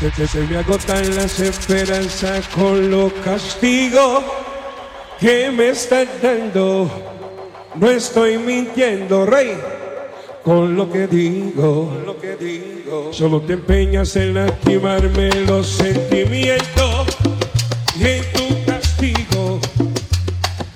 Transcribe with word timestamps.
Se, 0.00 0.12
se, 0.12 0.28
se, 0.28 0.40
me 0.42 0.58
agotan 0.58 1.16
las 1.16 1.40
esperanzas 1.40 2.46
con 2.48 2.88
los 2.88 3.12
castigos 3.24 4.22
que 5.18 5.50
me 5.50 5.70
están 5.70 6.06
dando. 6.22 6.88
No 7.74 7.90
estoy 7.90 8.38
mintiendo, 8.38 9.26
rey, 9.26 9.58
con 10.44 10.76
lo 10.76 10.88
que 10.88 11.08
digo. 11.08 11.92
Solo 13.10 13.40
te 13.40 13.54
empeñas 13.54 14.14
en 14.14 14.34
lastimarme 14.34 15.30
los 15.46 15.66
sentimientos 15.66 17.16
y 17.98 18.06
en 18.06 18.32
tu 18.32 18.64
castigo. 18.64 19.60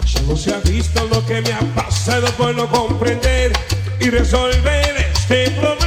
Solo 0.04 0.36
se 0.36 0.52
ha 0.52 0.58
visto 0.58 1.06
lo 1.06 1.24
que 1.26 1.40
me 1.42 1.52
ha 1.52 1.60
pasado 1.76 2.26
por 2.36 2.54
no 2.56 2.68
comprender 2.68 3.52
y 4.00 4.10
resolver 4.10 4.96
este 5.14 5.50
problema. 5.52 5.81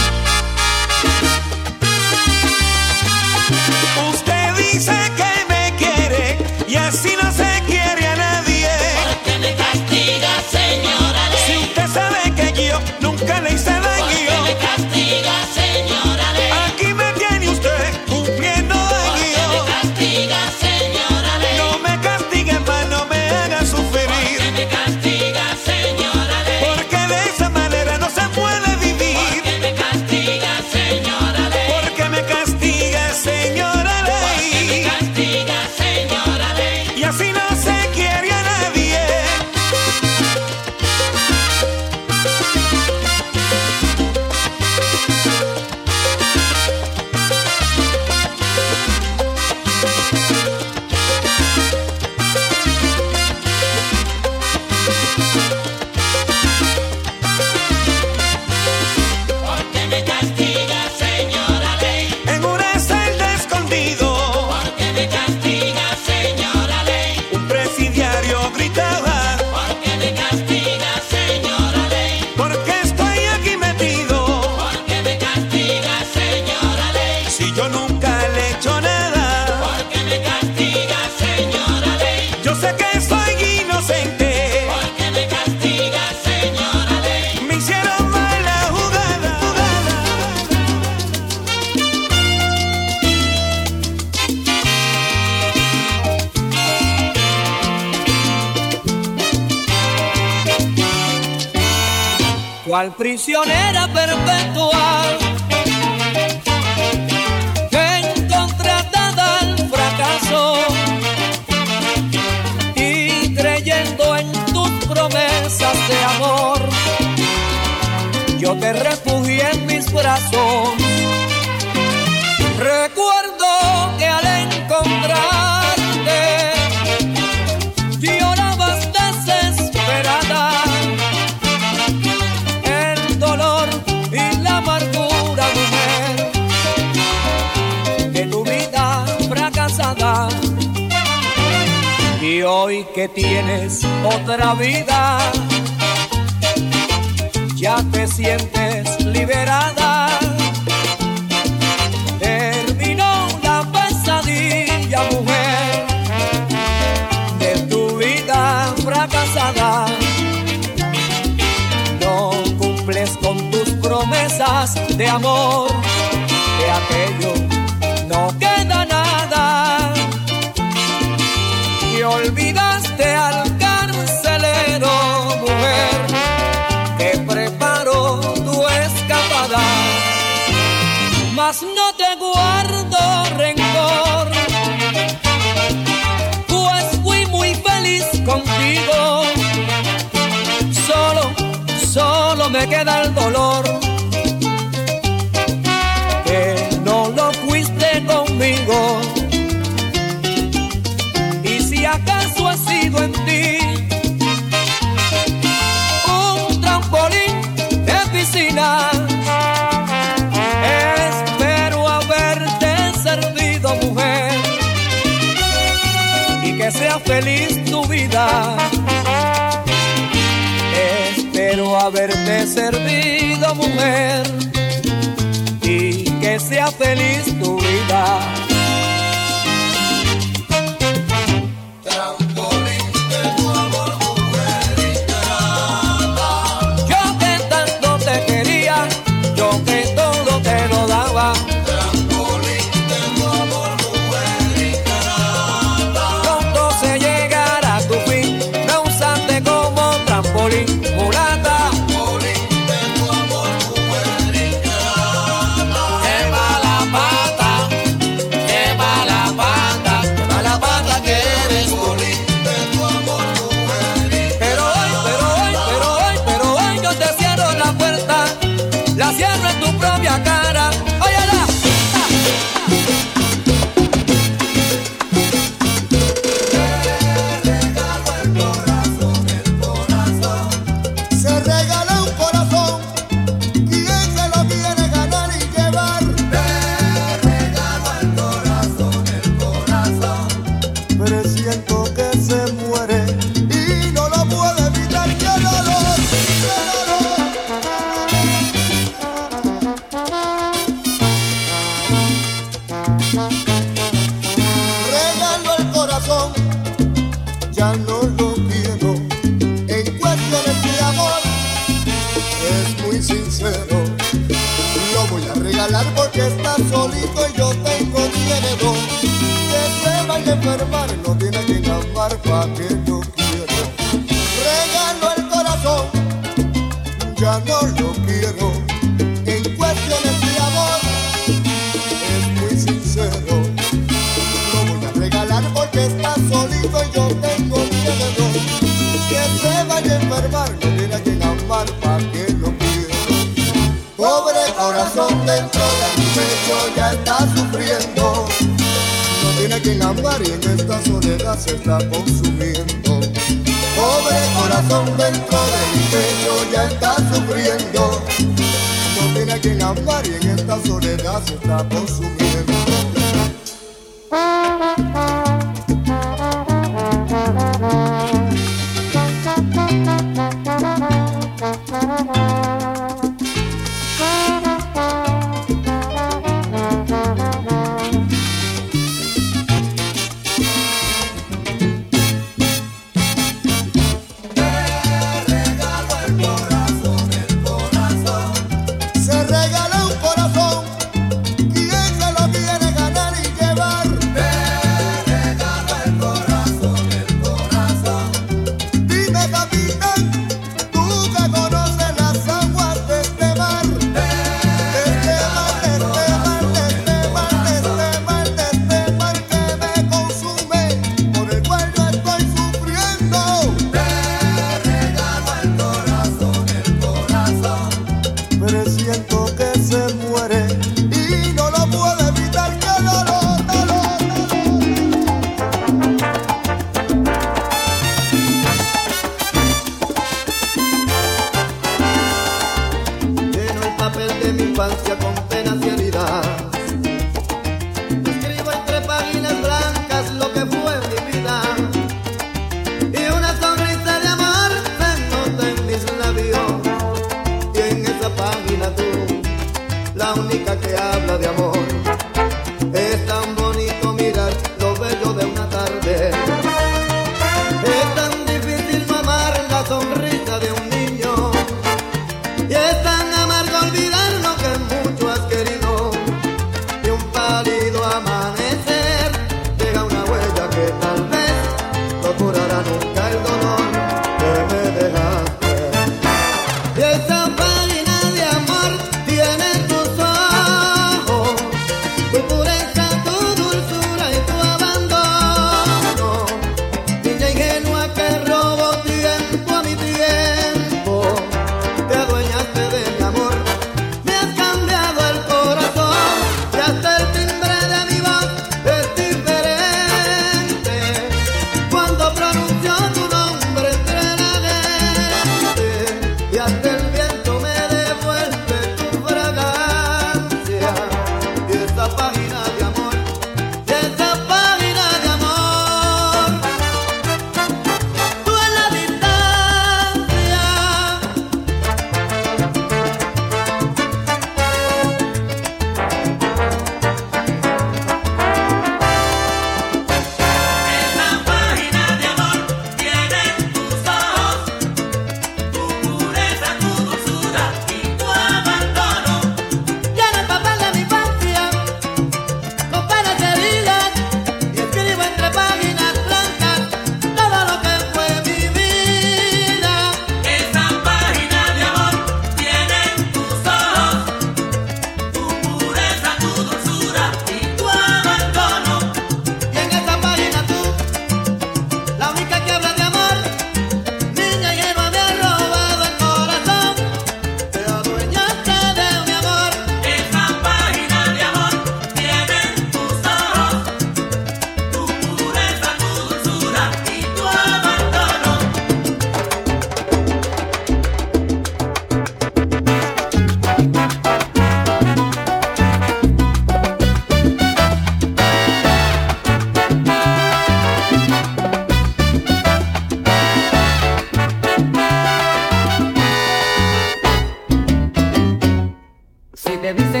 dice 599.73 600.00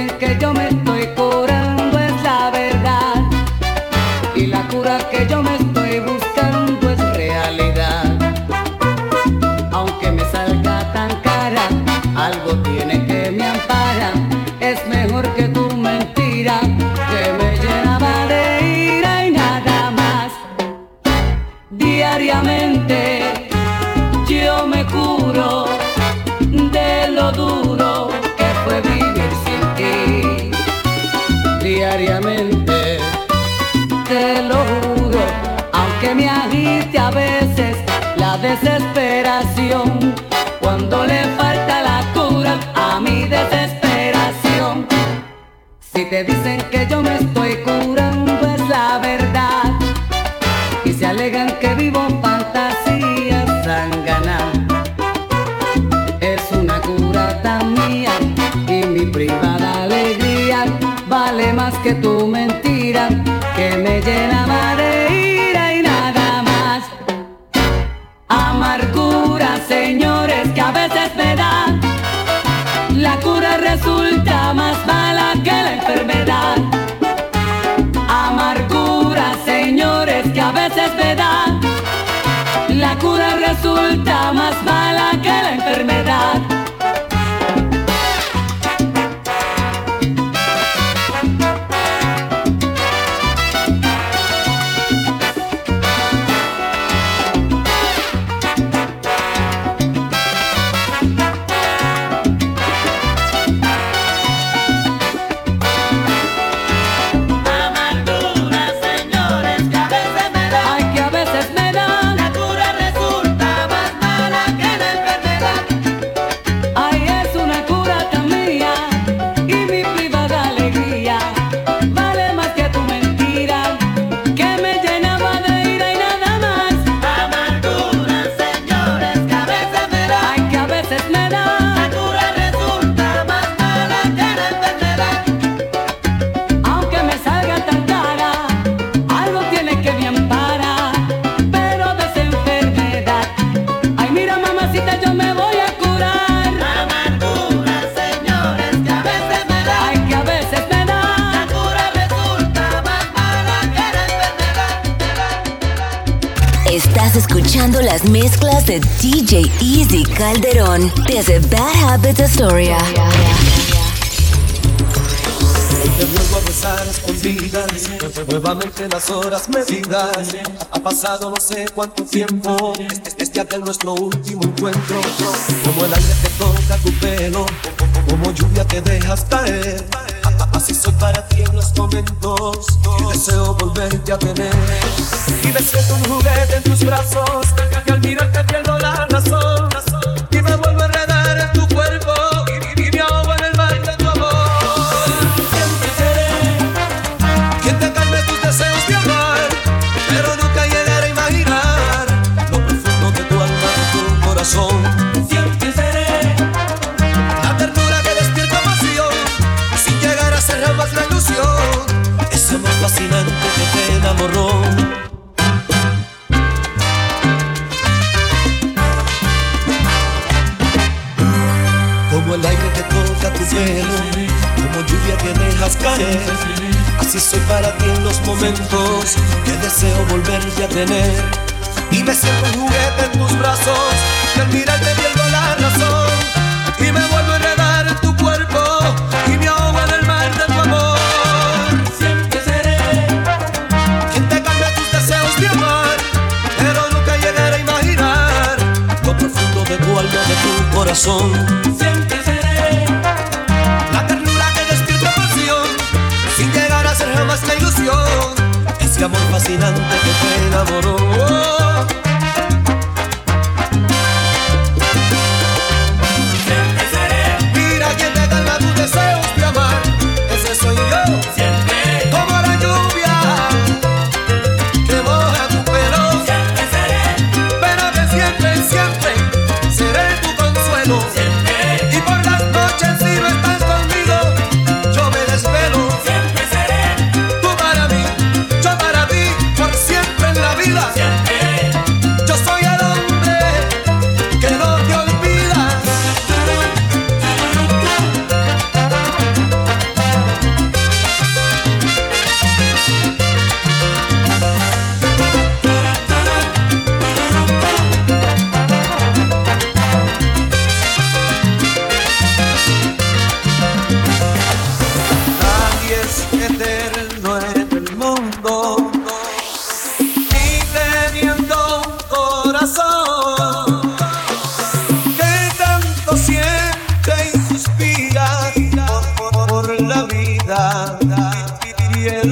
no 171.03 171.35
sé 171.37 171.65
cuánto 171.73 172.03
tiempo, 172.03 172.73
este 173.17 173.39
aquel 173.39 173.61
nuestro 173.61 173.95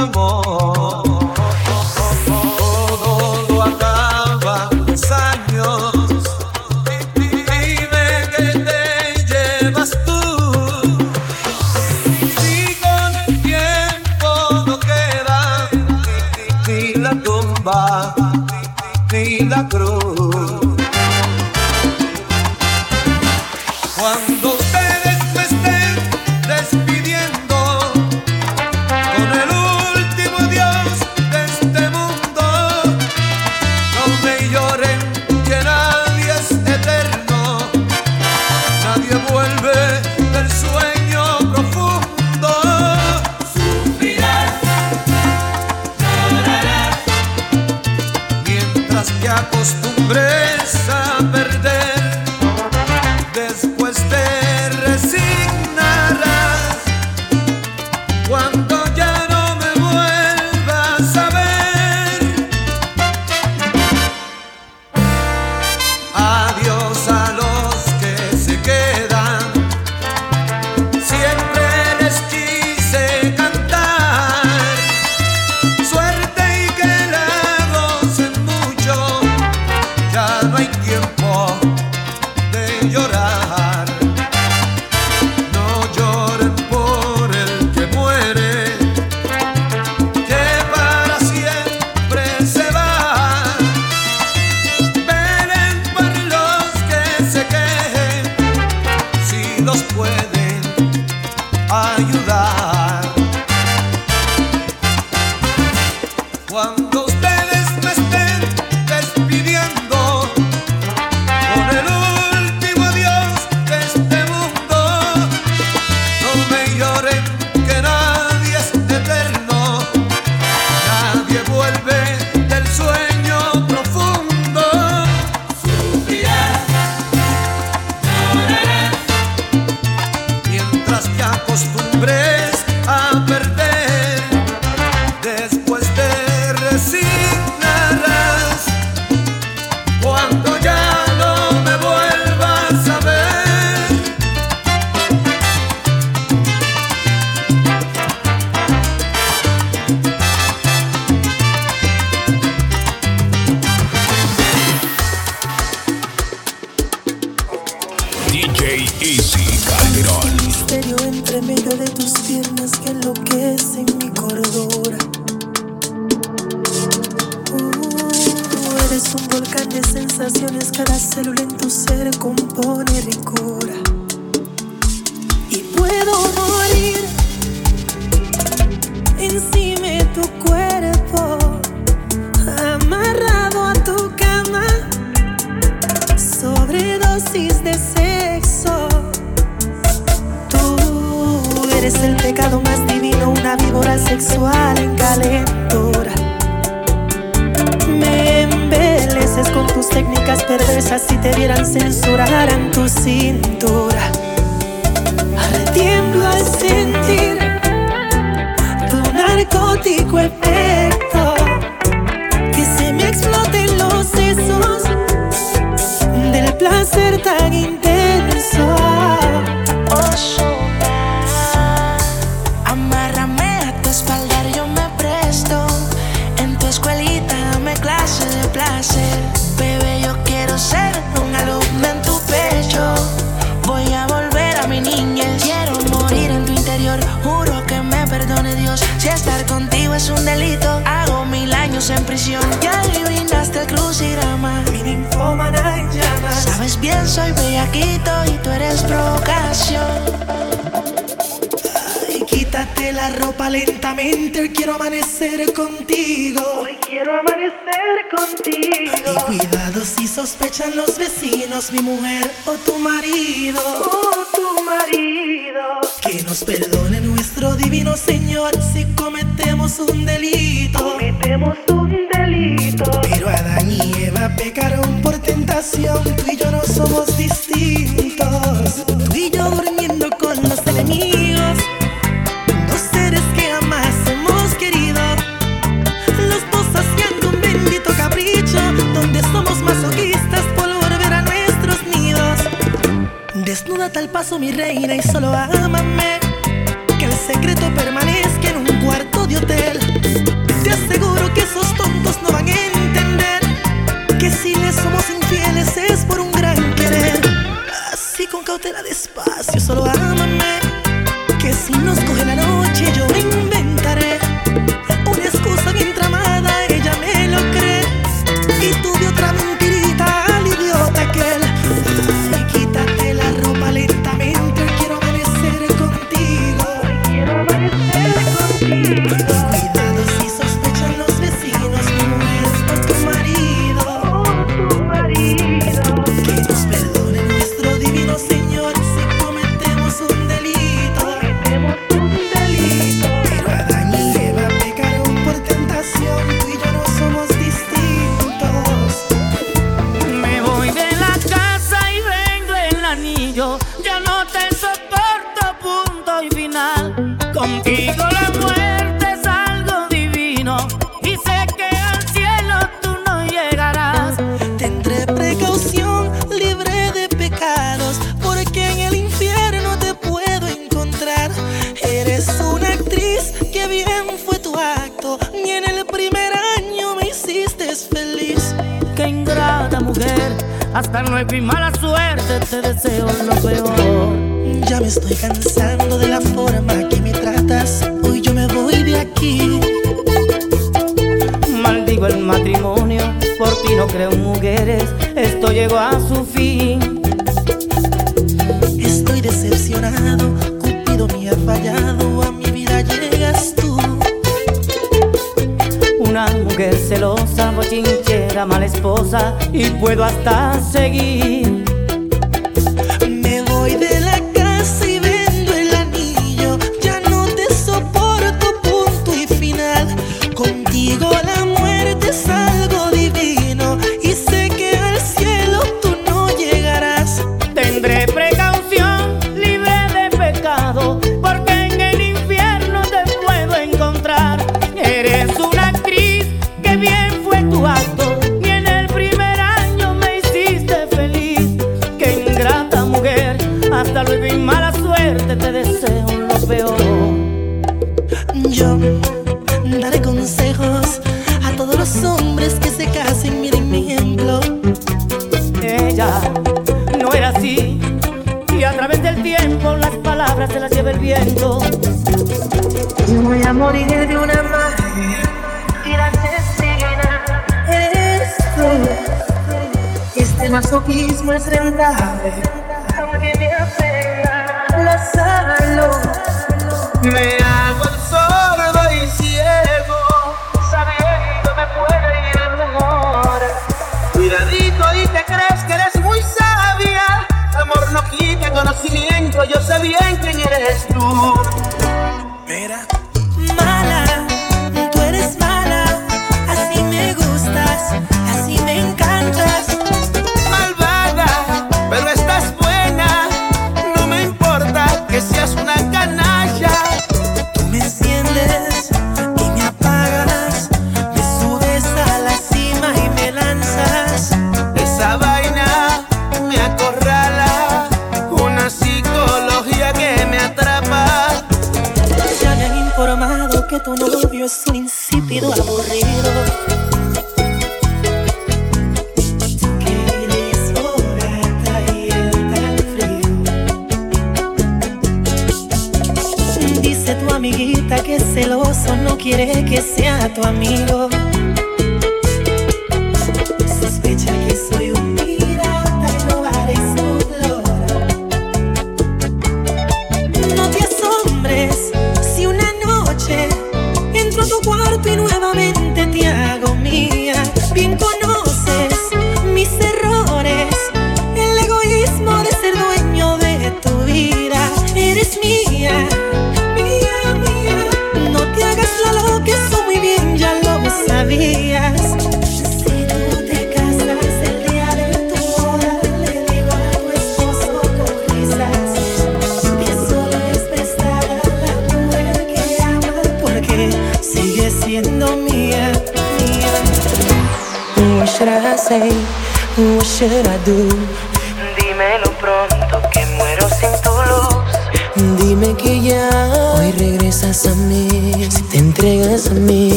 하고 0.00 0.39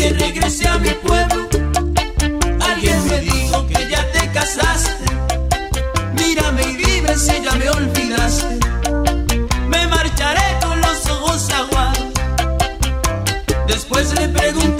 que 0.00 0.08
regrese 0.14 0.66
a 0.66 0.78
mi 0.78 0.90
pueblo. 0.90 1.46
Alguien 2.60 3.06
me 3.06 3.20
dijo 3.20 3.66
que 3.66 3.86
ya 3.90 4.10
te 4.12 4.30
casaste. 4.32 5.04
Mírame 6.14 6.62
y 6.62 6.76
dime 6.76 7.18
si 7.18 7.42
ya 7.42 7.52
me 7.52 7.68
olvidaste. 7.68 8.58
Me 9.68 9.86
marcharé 9.88 10.58
con 10.62 10.80
los 10.80 11.06
ojos 11.06 11.50
aguados. 11.50 12.04
Después 13.66 14.14
le 14.18 14.28
pregunté. 14.28 14.79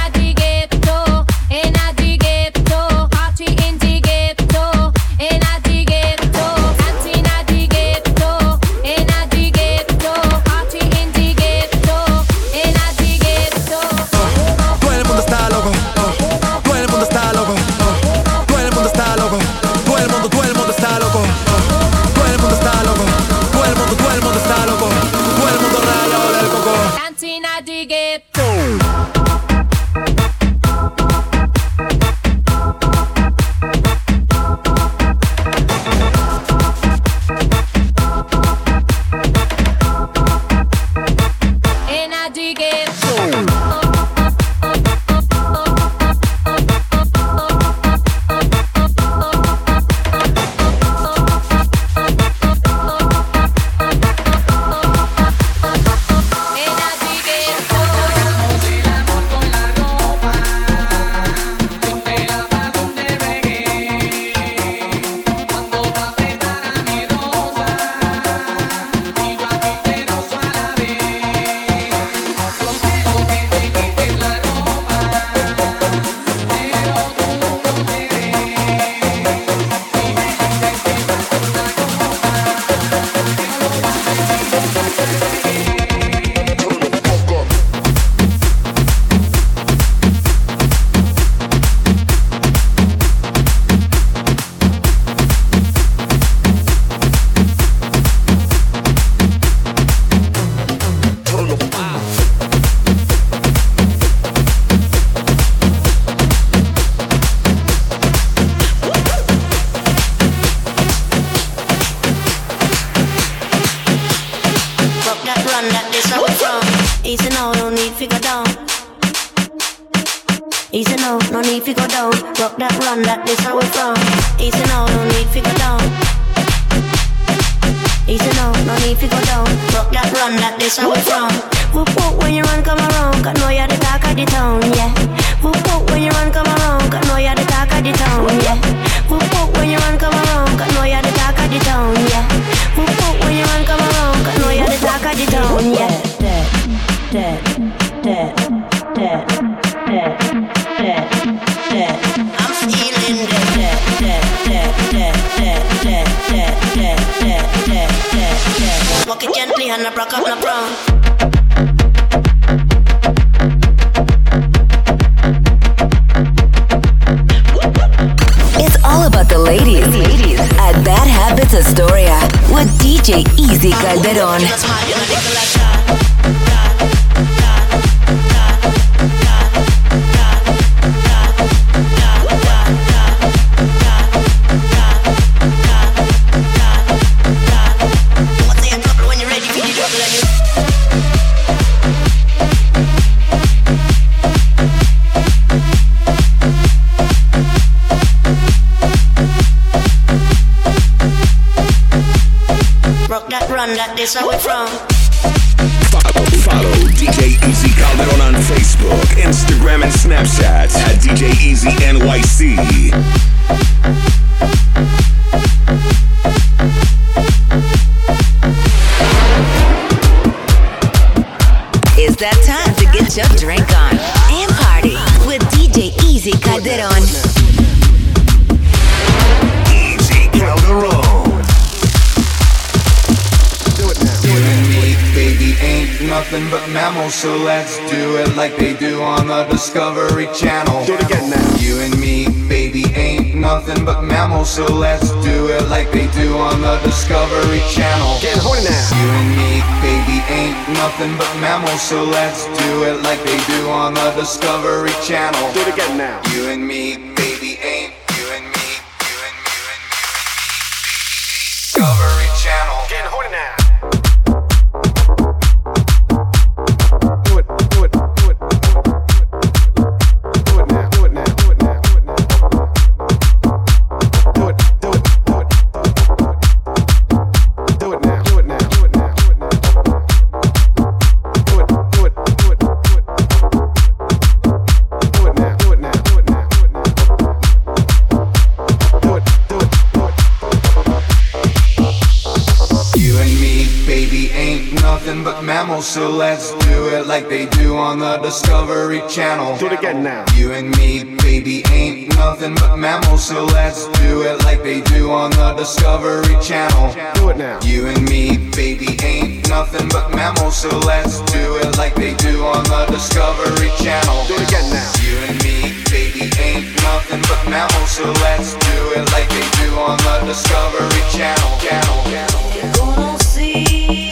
channel. 306.71 307.13
Do 307.15 307.29
it 307.29 307.37
now. 307.37 307.59
You 307.63 307.87
and 307.87 308.01
me, 308.09 308.37
baby, 308.55 308.97
ain't 309.03 309.49
nothing 309.49 309.87
but 309.89 310.11
mammals, 310.11 310.57
so 310.57 310.69
let's 310.79 311.19
do 311.31 311.57
it 311.57 311.77
like 311.77 311.95
they 311.95 312.13
do 312.15 312.45
on 312.45 312.63
the 312.65 312.85
Discovery 312.91 313.71
Channel. 313.77 314.25
Do 314.27 314.35
it 314.35 314.47
again 314.47 314.69
now. 314.69 314.91
You 315.01 315.17
and 315.27 315.37
me, 315.43 315.83
baby, 315.89 316.31
ain't 316.39 316.67
nothing 316.83 317.21
but 317.29 317.41
mammals, 317.49 317.91
so 317.91 318.05
let's 318.23 318.53
do 318.53 318.77
it 318.97 319.05
like 319.11 319.29
they 319.29 319.47
do 319.63 319.75
on 319.79 319.97
the 319.97 320.25
Discovery 320.25 321.03
Channel. 321.11 321.59
Channel. 321.59 322.03
Channel. 322.05 322.41
You're 322.55 322.73
gonna 322.73 323.19
see. 323.19 324.10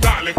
Dale, 0.00 0.34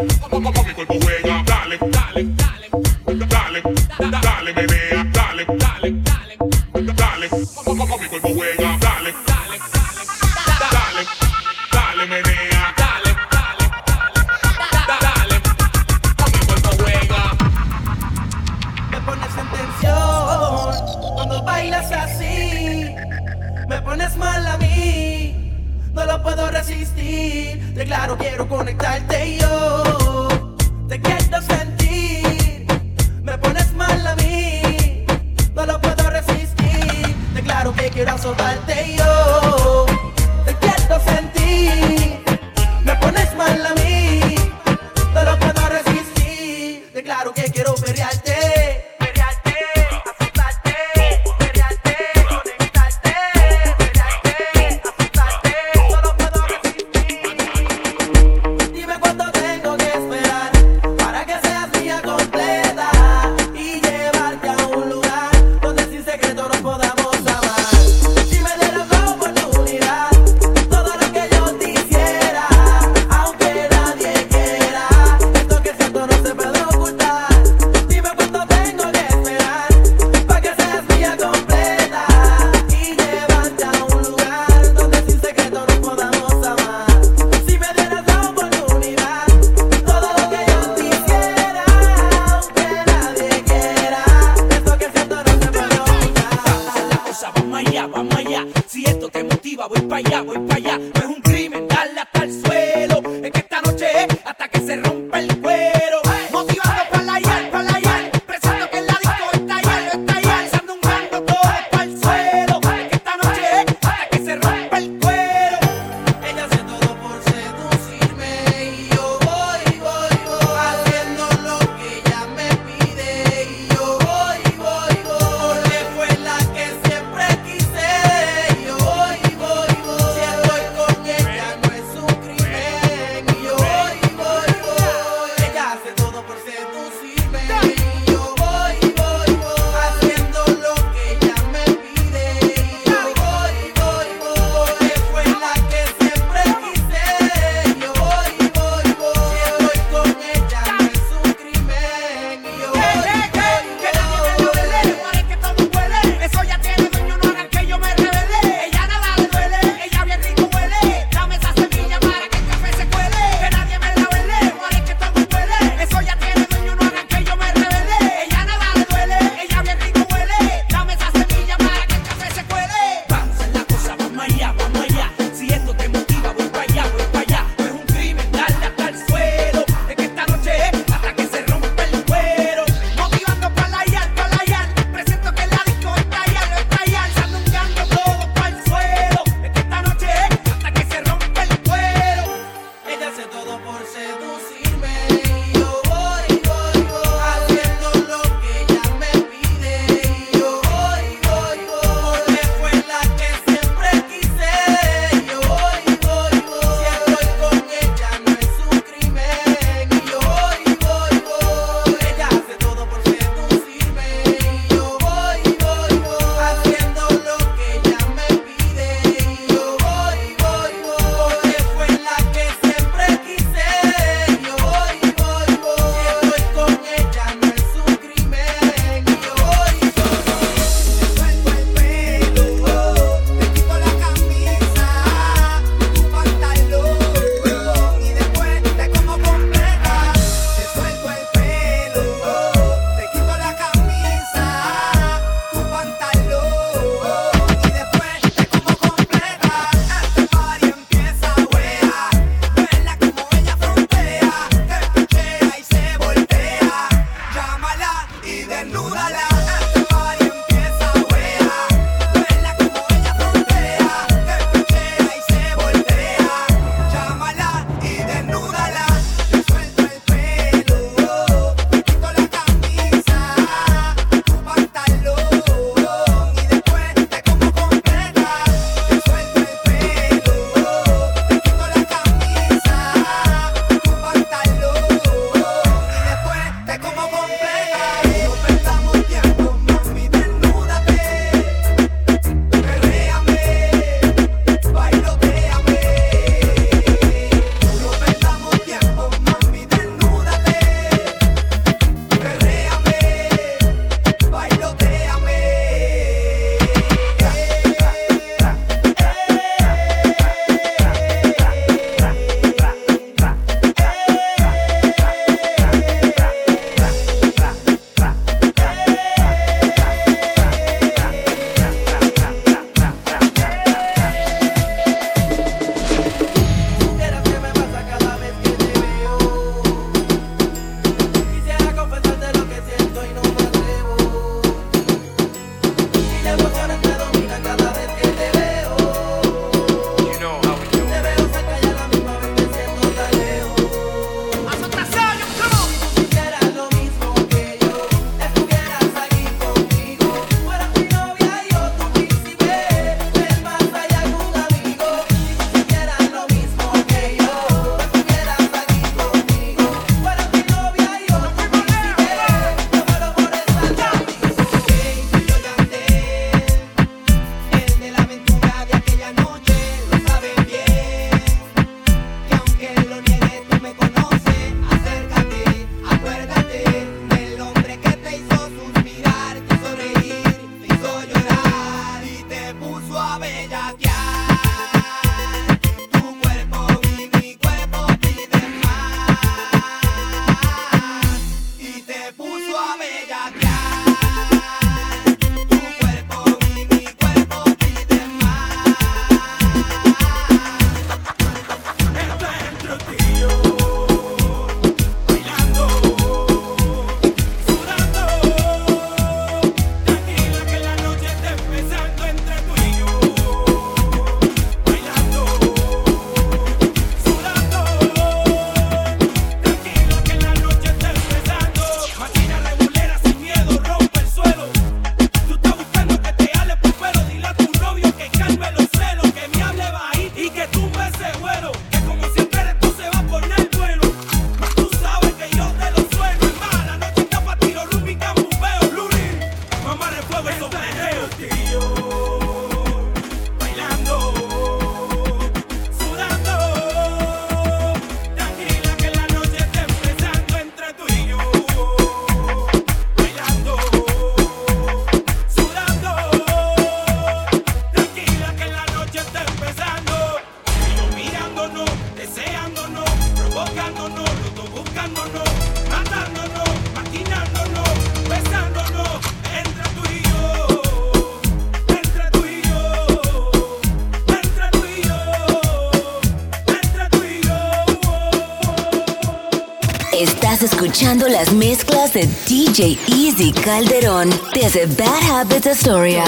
escuchando 480.74 481.08
las 481.08 481.32
mezclas 481.32 481.94
de 481.94 482.10
DJ 482.28 482.80
Easy 482.88 483.32
Calderón 483.32 484.10
desde 484.34 484.66
Bad 484.66 485.20
Habits 485.22 485.46
Astoria. 485.46 486.04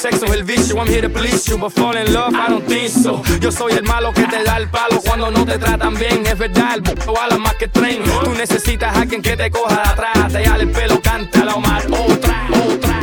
sexo 0.00 0.24
es 0.24 0.32
el 0.32 0.44
vicio, 0.44 0.76
I'm 0.76 0.86
here 0.86 1.02
to 1.02 1.10
please 1.10 1.46
you, 1.46 1.58
but 1.58 1.72
fall 1.72 1.94
in 1.94 2.12
love, 2.12 2.32
I 2.34 2.48
don't 2.48 2.66
think 2.66 2.88
so. 2.88 3.22
Yo 3.38 3.52
soy 3.52 3.72
el 3.72 3.82
malo 3.82 4.12
que 4.12 4.26
te 4.26 4.42
da 4.42 4.56
el 4.56 4.68
palo 4.68 5.00
cuando 5.02 5.30
no 5.30 5.44
te 5.44 5.58
tratan 5.58 5.94
bien, 5.94 6.26
es 6.26 6.38
verdad, 6.38 6.76
el 6.76 6.80
buco 6.80 7.20
ala 7.20 7.36
más 7.36 7.54
que 7.56 7.68
tren. 7.68 8.02
Tú 8.24 8.30
necesitas 8.32 8.96
a 8.96 9.02
alguien 9.02 9.20
que 9.20 9.36
te 9.36 9.50
coja 9.50 9.74
de 9.74 9.88
atrás, 9.88 10.32
te 10.32 10.44
jale 10.44 10.62
el 10.64 10.70
pelo, 10.70 11.00
cántala 11.02 11.54
o 11.54 11.60
más, 11.60 11.84
otra, 11.84 12.48
otra. 12.50 13.00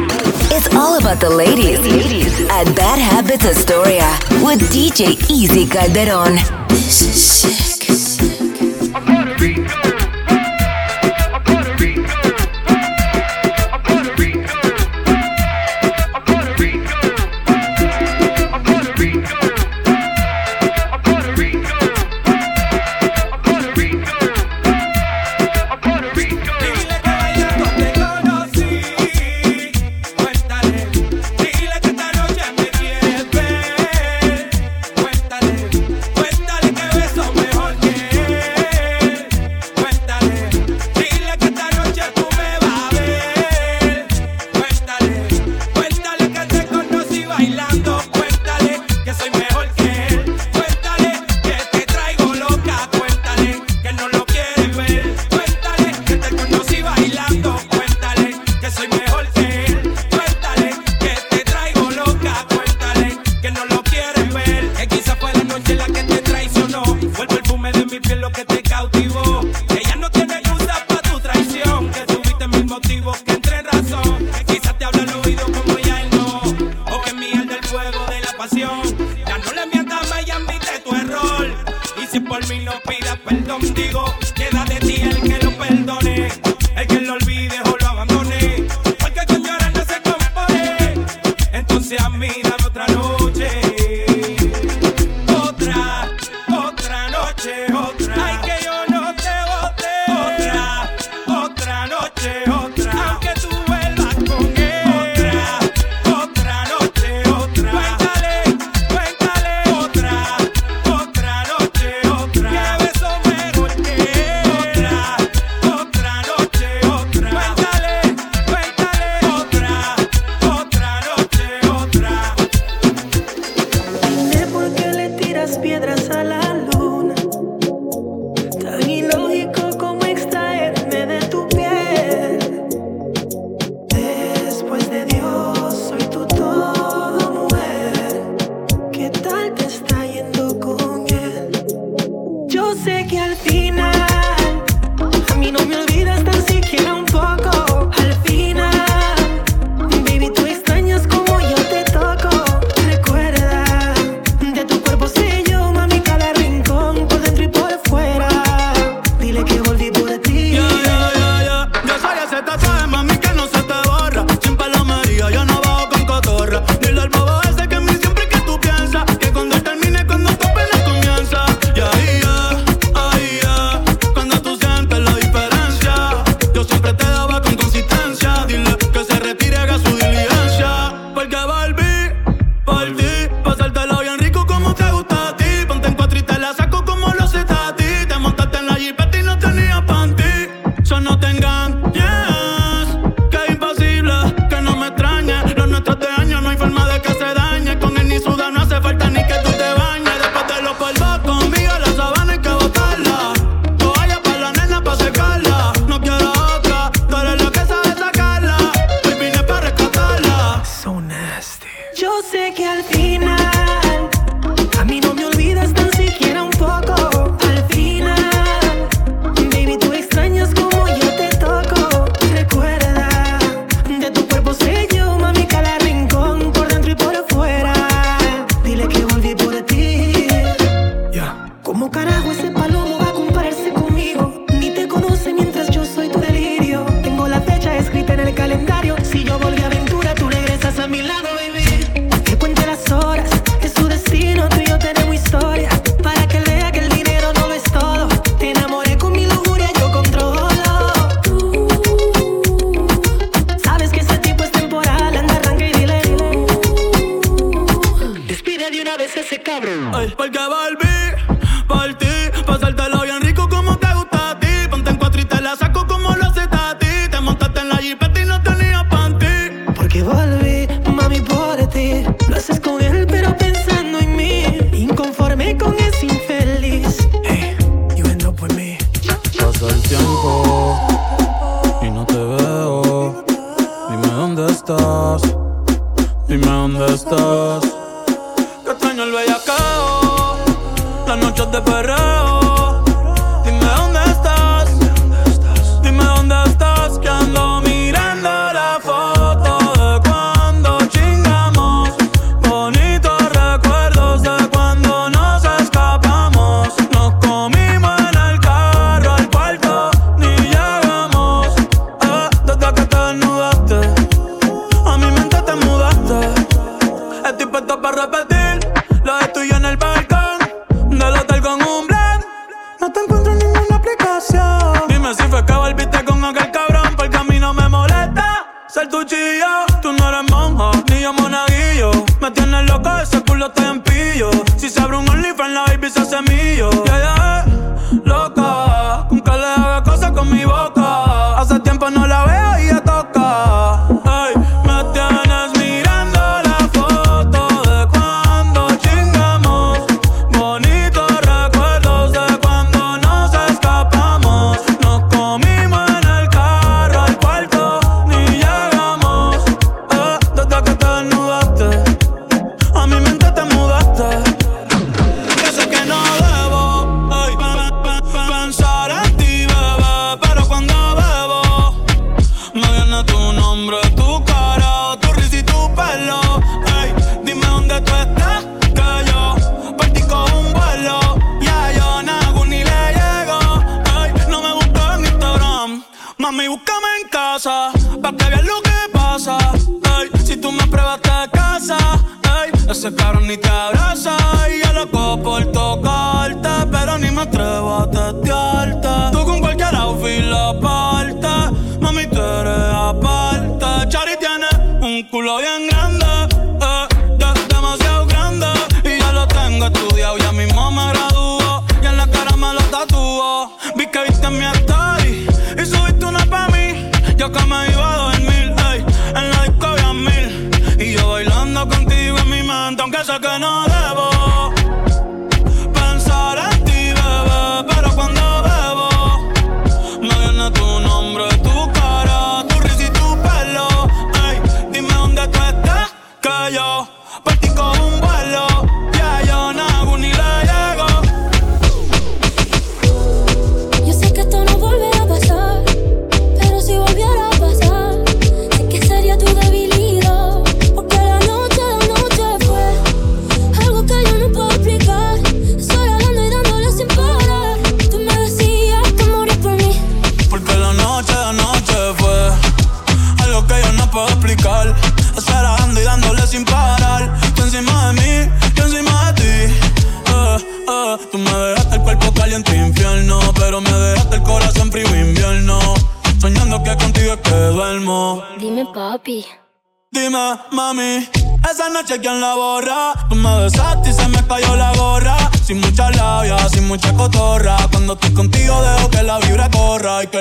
It's 0.49 0.68
all 0.74 0.98
about 0.98 1.19
the 1.19 1.30
ladies, 1.30 1.80
ladies 1.82 2.41
at 2.49 2.65
Bad 2.76 2.98
Habits 2.98 3.45
Astoria 3.45 4.10
with 4.41 4.60
DJ 4.72 5.18
Easy 5.30 5.68
Calderon. 5.68 6.40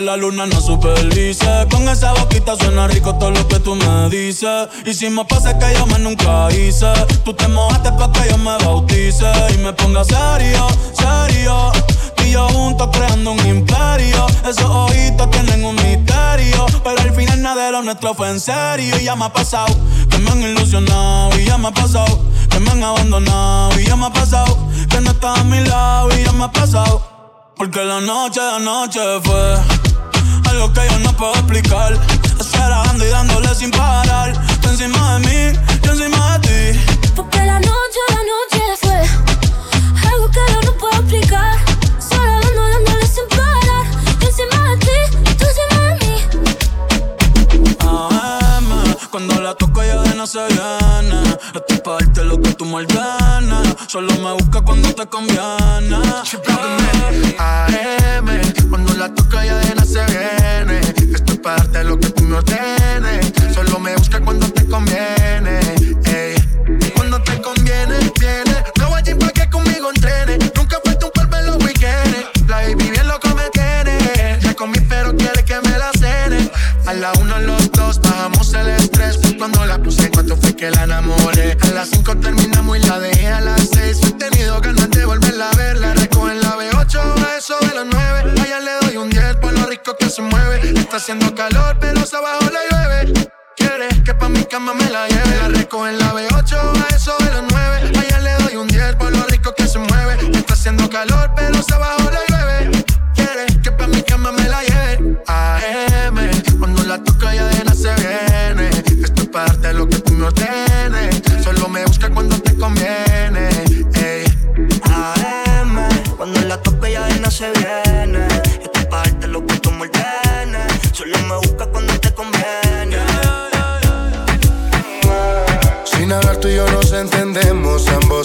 La 0.07 0.17
luna 0.17 0.47
no 0.47 0.61
supervise. 0.61 1.67
Con 1.69 1.89
esa 1.89 2.13
boquita 2.13 2.55
suena 2.57 2.87
rico 2.87 3.17
todo 3.17 3.33
lo 3.33 3.49
que 3.49 3.59
tú 3.59 3.75
me 3.75 4.09
dices. 4.09 4.69
Y 4.87 4.95
si 4.95 5.11
me 5.11 5.25
pasa 5.25 5.59
que 5.59 5.75
yo 5.75 5.85
más 5.87 5.99
nunca 5.99 6.49
hice, 6.53 6.93
tú 7.25 7.35
te 7.35 7.49
mojaste 7.49 7.91
pa' 7.91 8.13
que 8.13 8.31
yo 8.31 8.39
me 8.39 8.57
bautice 8.65 9.27
y 9.53 9.59
me 9.59 9.73
ponga 9.73 10.05
serio, 10.05 10.69
serio. 10.93 11.73
Y 12.25 12.31
yo 12.31 12.49
juntos 12.51 12.89
creando 12.93 13.33
un 13.33 13.47
imperio. 13.47 14.27
Esos 14.49 14.71
ojitos 14.71 15.29
tienen 15.33 15.65
un 15.65 15.75
misterio. 15.75 16.67
Pero 16.85 17.01
al 17.01 17.13
final 17.13 17.43
nada 17.43 17.67
de 17.67 17.73
lo 17.73 17.83
nuestro 17.83 18.15
fue 18.15 18.31
en 18.31 18.39
serio. 18.39 18.97
Y 19.01 19.05
ya 19.05 19.17
me 19.17 19.25
ha 19.25 19.33
pasado 19.33 19.75
que 20.09 20.19
me 20.19 20.31
han 20.31 20.41
ilusionado. 20.41 21.37
Y 21.41 21.47
ya 21.47 21.59
me 21.59 21.67
ha 21.69 21.73
pasado 21.73 22.21
que 22.49 22.61
me 22.61 22.71
han 22.71 22.85
abandonado. 22.85 23.81
Y 23.81 23.87
ya 23.87 23.97
me 23.97 24.07
ha 24.07 24.13
pasado 24.13 24.57
que 24.89 25.01
no 25.01 25.11
estás 25.11 25.41
a 25.41 25.45
mi 25.45 25.59
lado. 25.65 26.17
Y 26.17 26.23
ya 26.23 26.31
me 26.31 26.45
ha 26.45 26.53
pasado. 26.53 27.17
Porque 27.57 27.83
la 27.83 28.03
noche 28.03 28.39
de 28.39 28.51
anoche 28.51 29.01
fue 29.25 29.57
algo 30.57 30.73
que 30.73 30.89
yo 30.91 30.99
no 31.01 31.13
puedo 31.13 31.35
explicar. 31.35 31.99
Esperando 32.41 33.05
y 33.05 33.09
dándole 33.09 33.55
sin 33.55 33.71
parar. 33.71 34.33
Tú 34.61 34.69
encima 34.69 35.19
de 35.19 35.27
mí, 35.27 35.59
yo 35.83 35.93
encima 35.93 36.39
de 36.39 36.49
ti. 36.49 36.81
Porque 37.15 37.39
la 37.39 37.61
noche, 37.61 38.01
la 38.09 38.23
noche 38.33 38.63
fue 38.81 38.99
algo 40.11 40.31
que 40.31 40.41
yo 40.53 40.61
no 40.65 40.73
puedo 40.79 40.95
explicar. 41.03 41.53
Solo 41.99 42.33
dándole, 42.41 42.71
dándole 42.75 43.07
sin 43.07 43.27
parar. 43.29 43.85
Yo 44.21 44.29
encima 44.29 44.59
de 44.71 44.77
ti, 44.87 44.99
tú 45.39 45.45
encima 45.51 45.79
de 45.89 45.95
mí. 46.03 46.15
AM, 47.81 48.69
Cuando 49.11 49.41
la 49.41 49.55
toco 49.55 49.83
ella 49.83 50.01
de 50.03 50.15
no 50.15 50.27
se 50.27 50.39
viene 50.47 50.86
me 52.67 52.75
ordenes 52.75 53.77
Solo 53.87 54.13
me 54.19 54.33
busca 54.33 54.61
cuando 54.61 54.93
te 54.95 55.07
conviene 55.07 55.97
AM, 57.39 58.27
cuando 58.69 58.95
la 58.95 59.13
toca 59.15 59.45
ya 59.45 59.57
de 59.59 59.87
se 59.87 60.05
viene. 60.07 60.81
Estoy 61.15 61.39
para 61.39 61.59
darte 61.59 61.85
lo 61.85 61.99
que 61.99 62.11
tú 62.11 62.25
me 62.25 62.37
ordenes. 62.37 63.33
Solo 63.55 63.79
me 63.79 63.95
busca 63.97 64.21
cuando 64.21 64.49
te 64.51 64.67
conviene. 64.67 65.61
ey. 66.05 66.35
Cuando 66.95 67.23
te 67.23 67.41
conviene, 67.41 67.99
viene. 68.19 68.65
No 68.79 68.89
voy 68.89 69.01
a 69.01 69.19
pa' 69.19 69.31
que 69.31 69.49
conmigo 69.51 69.91
entrene. 69.95 70.39
Nunca 70.55 70.79
falta 70.85 71.07
un 71.07 71.13
polvo 71.13 71.37
en 71.37 71.47
los 71.47 71.57
weekends. 71.65 72.49
La 72.49 72.57
baby 72.57 72.91
bien 72.91 73.07
loco 73.07 73.29
me 73.35 73.49
tiene. 73.51 74.39
Ya 74.41 74.55
comí, 74.55 74.81
pero 74.89 75.17
quiere 75.17 75.45
que 75.45 75.61
me 75.61 75.79
la 75.79 75.93
cene. 75.93 76.51
A 76.87 76.93
la 76.95 77.13
una, 77.21 77.39
los 77.39 77.71
dos, 77.73 78.01
bajamos 78.01 78.53
el 78.55 78.69
estrés. 78.69 79.19
Cuando 79.39 79.65
la 79.67 79.79
puse, 79.79 80.11
cuando 80.27 80.43
fue 80.45 80.57
que 80.57 80.71
la 80.71 80.83
enamoré. 80.83 81.57
A 81.61 81.67
las 81.71 81.91
cinco 81.91 82.17
terminamos 82.17 82.77
y 82.77 82.81
la 82.81 82.99
dejé 82.99 83.29
a 83.29 83.41
las 83.41 83.69
seis. 83.73 84.01
He 84.03 84.11
tenido 84.13 84.61
ganas 84.61 84.91
de 84.91 85.05
volverla 85.05 85.51
a 85.51 85.57
ver. 85.57 85.79
La 85.79 85.95
recojo 85.95 86.29
en 86.31 86.41
la 86.41 86.57
B8 86.57 86.99
a 86.99 87.39
eso 87.39 87.57
de 87.61 87.75
las 87.75 87.87
nueve. 87.87 88.33
Allá 88.41 88.61
le 88.61 88.87
doy 88.87 88.97
un 88.97 89.09
10 89.09 89.37
por 89.37 89.53
lo 89.53 89.67
rico 89.67 89.97
que 89.97 90.11
se 90.11 90.23
mueve. 90.23 90.71
Está 90.71 90.97
haciendo 90.97 91.33
calor, 91.35 91.77
pero 91.81 92.01
abajo 92.01 92.51
la 92.51 92.61
llueve. 92.71 93.29
Quiere 93.57 93.89
que 94.05 94.15
pa' 94.15 94.29
mi 94.29 94.45
cama 94.45 94.75
me 94.75 94.91
la 94.91 95.07
lleve. 95.07 95.37
La 95.43 95.49
recojo 95.49 95.87
en 95.87 95.99
la 95.99 96.13
B8 96.13 96.57
a 96.57 96.97
eso 96.97 97.17
de 97.21 97.26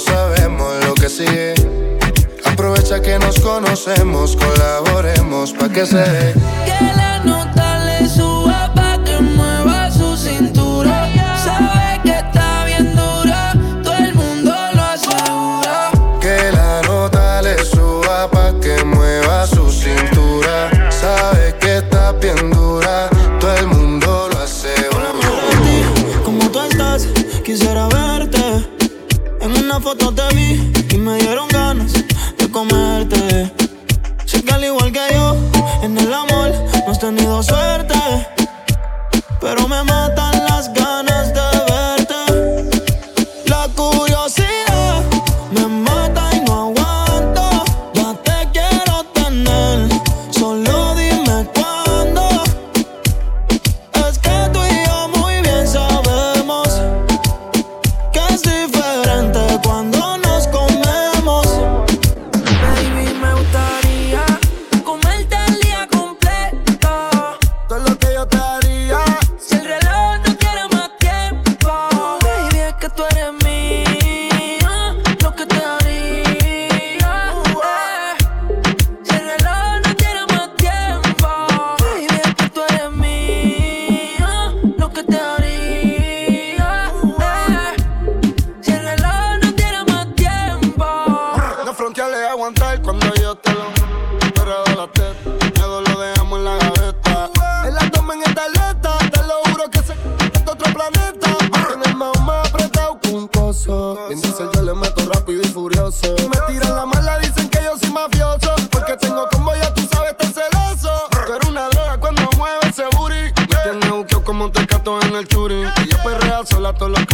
sabemos 0.01 0.85
lo 0.85 0.93
que 0.93 1.09
sigue. 1.09 1.53
Aprovecha 2.45 3.01
que 3.01 3.17
nos 3.19 3.39
conocemos, 3.39 4.35
colaboremos 4.35 5.53
pa' 5.53 5.69
que 5.69 5.85
se 5.85 5.97
dé. 5.97 7.10
fotos 29.91 30.15
de 30.15 30.35
mí 30.35 30.71
y 30.89 30.97
me 30.97 31.17
dieron 31.17 31.49
ganas 31.49 31.91
de 32.37 32.49
comer. 32.49 32.90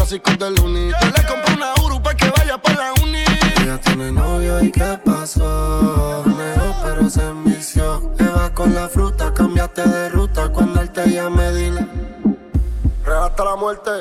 Clásicos 0.07 0.39
del 0.39 0.59
uni. 0.61 0.89
Yo 0.89 1.07
le 1.07 1.27
compré 1.27 1.53
una 1.55 1.73
Uru 1.83 2.01
pa' 2.01 2.15
que 2.15 2.29
vaya 2.29 2.57
pa' 2.57 2.73
la 2.73 2.93
uni. 3.03 3.23
Ella 3.61 3.77
tiene 3.81 4.11
novio 4.11 4.63
y 4.63 4.71
qué 4.71 4.97
pasó. 5.03 6.23
Mejor 6.25 6.75
pero 6.83 7.09
se 7.09 7.23
envició. 7.23 8.13
Eva 8.17 8.53
con 8.53 8.73
la 8.73 8.87
fruta, 8.87 9.33
cambiaste 9.33 9.81
de 9.81 10.09
ruta. 10.09 10.49
Cuando 10.49 10.81
él 10.81 10.91
te 10.91 11.09
llame, 11.09 11.51
dile. 11.51 11.85
Regata 13.03 13.43
la 13.43 13.55
muerte. 13.57 13.91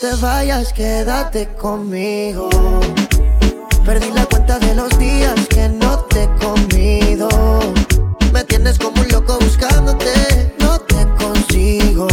te 0.00 0.14
vayas, 0.16 0.72
quédate 0.72 1.48
conmigo. 1.54 2.48
Perdí 3.84 4.10
la 4.12 4.24
cuenta 4.26 4.58
de 4.58 4.74
los 4.74 4.96
días 4.98 5.34
que 5.48 5.68
no 5.68 5.98
te 6.04 6.24
he 6.24 6.28
comido. 6.38 7.28
Me 8.32 8.44
tienes 8.44 8.78
como 8.78 9.00
un 9.00 9.08
loco 9.08 9.38
buscándote, 9.40 10.54
no 10.60 10.78
te 10.80 11.06
consigo. 11.22 12.06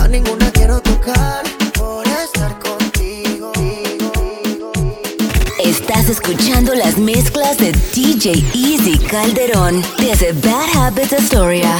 A 0.00 0.08
ninguna 0.08 0.50
quiero 0.52 0.80
tocar 0.80 1.44
por 1.76 2.06
estar 2.06 2.58
contigo. 2.60 3.52
Estás 5.58 6.08
escuchando 6.08 6.74
las 6.74 6.96
mezclas 6.96 7.58
de 7.58 7.72
DJ 7.94 8.44
Easy 8.54 8.98
Calderón 8.98 9.82
desde 9.98 10.32
Bad 10.32 10.76
Habits 10.76 11.12
Astoria. 11.12 11.76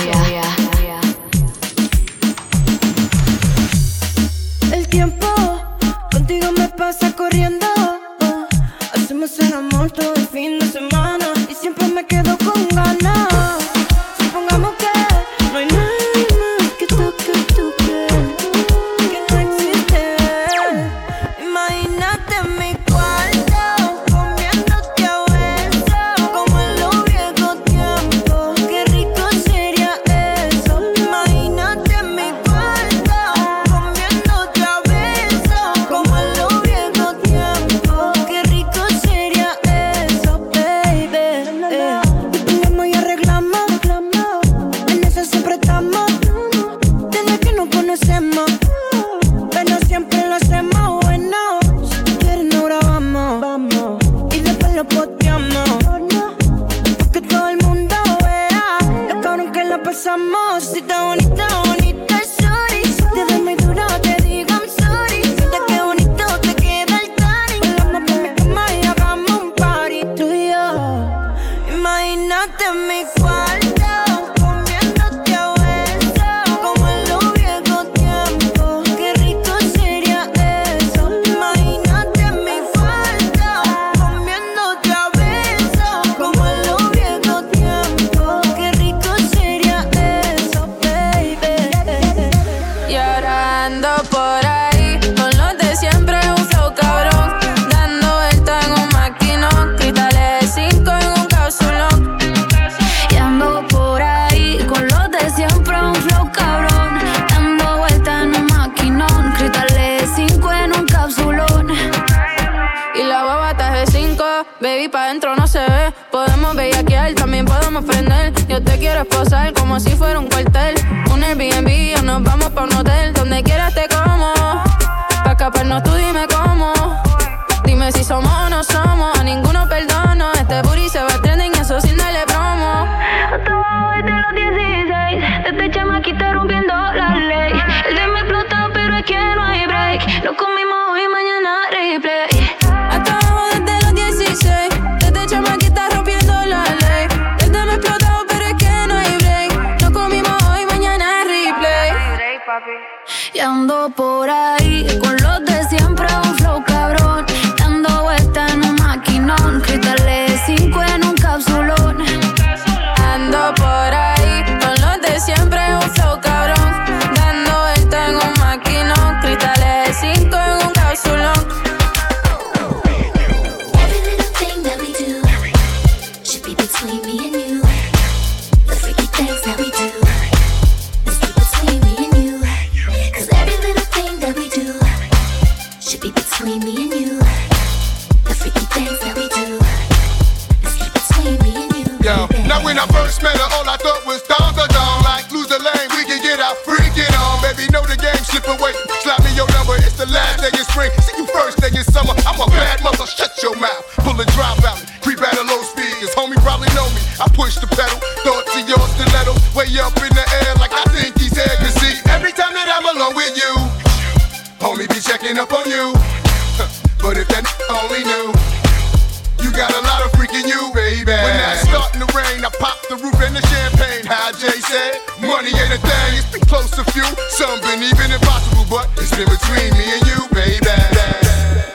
champagne, 223.76 224.06
how 224.06 224.32
Jay 224.32 224.60
said. 224.60 225.00
Money 225.20 225.50
ain't 225.50 225.74
a 225.74 225.78
thing, 225.78 226.18
it's 226.18 226.30
the 226.30 226.40
close 226.46 226.70
to 226.70 226.84
few. 226.92 227.04
Some 227.30 227.60
been 227.60 227.82
even 227.82 228.12
impossible, 228.12 228.66
but 228.70 228.88
it's 228.96 229.10
been 229.10 229.28
between 229.28 229.70
me 229.78 229.84
and 229.94 230.06
you, 230.06 230.20
baby. 230.32 230.66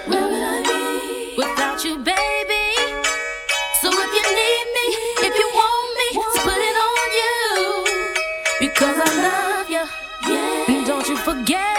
Where 0.07 0.27
would 0.27 0.43
I 0.43 0.61
be 0.63 1.35
without 1.37 1.83
you, 1.83 1.97
baby? 1.97 2.65
So 3.81 3.89
if 3.91 4.11
you 4.17 4.25
need 4.39 4.65
me, 4.77 4.87
if 5.27 5.33
you 5.39 5.47
want 5.53 5.89
me, 5.99 6.07
so 6.33 6.41
put 6.43 6.59
it 6.59 6.77
on 6.89 7.07
you. 7.19 7.37
Because 8.59 8.97
I 8.97 9.09
love 9.23 9.69
you, 9.69 9.85
yeah. 10.27 10.75
And 10.75 10.85
don't 10.85 11.07
you 11.07 11.17
forget. 11.17 11.78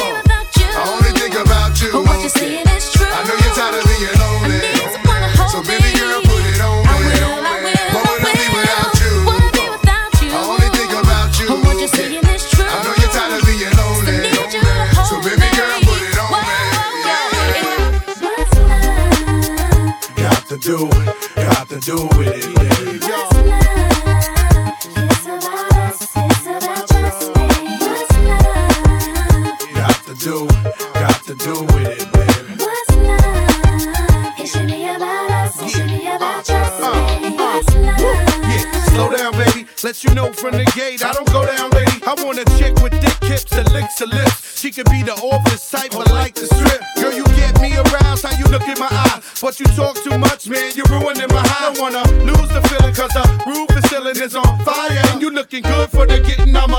Do 21.81 21.95
with 22.15 22.27
it. 22.27 22.45
baby. 22.55 22.99
Got 29.73 29.97
to 30.05 30.13
do, 30.13 30.47
got 30.93 31.23
to 31.25 31.33
do 31.35 31.63
with 31.73 31.87
it, 31.89 32.11
baby. 32.13 32.31
Yeah, 38.45 38.65
slow 38.89 39.09
down, 39.09 39.31
baby. 39.31 39.65
Let 39.83 40.03
you 40.03 40.13
know 40.13 40.31
from 40.33 40.51
the 40.51 40.71
gate, 40.75 41.03
I 41.03 41.13
don't 41.13 41.31
go 41.31 41.45
down, 41.47 41.71
lady. 41.71 41.91
I 42.05 42.13
want 42.23 42.37
a 42.37 42.45
chick 42.59 42.75
with 42.83 42.93
thick 43.01 43.23
hips 43.23 43.51
and 43.53 43.71
licks 43.73 43.97
her 43.99 44.05
lips. 44.05 44.59
She 44.59 44.69
could 44.69 44.89
be 44.91 45.01
the 45.01 45.13
office 45.13 45.67
type, 45.67 45.91
but 45.91 46.11
like 46.11 46.35
to 46.35 46.45
strip. 46.45 46.81
Girl, 46.97 47.11
you 47.11 47.23
get 47.35 47.59
me 47.59 47.75
aroused, 47.75 48.23
how 48.23 48.37
you 48.37 48.45
look 48.45 48.67
in 48.67 48.77
my 48.77 48.87
eye. 48.91 49.21
But 49.41 49.59
you 49.59 49.65
talk 49.73 49.95
too 50.03 50.19
much, 50.19 50.47
man, 50.47 50.71
you're 50.75 50.85
ruining 50.85 51.30
wanna 51.81 52.03
lose 52.21 52.49
the 52.49 52.61
feeling, 52.69 52.93
cause 52.93 53.09
the 53.09 53.25
roof 53.47 53.69
is 53.75 53.89
ceiling 53.89 54.15
is 54.15 54.35
on 54.35 54.59
fire. 54.63 55.01
And 55.09 55.21
you 55.21 55.31
looking 55.31 55.63
good 55.63 55.89
for 55.89 56.05
the 56.05 56.19
getting, 56.21 56.55
I'm 56.55 56.69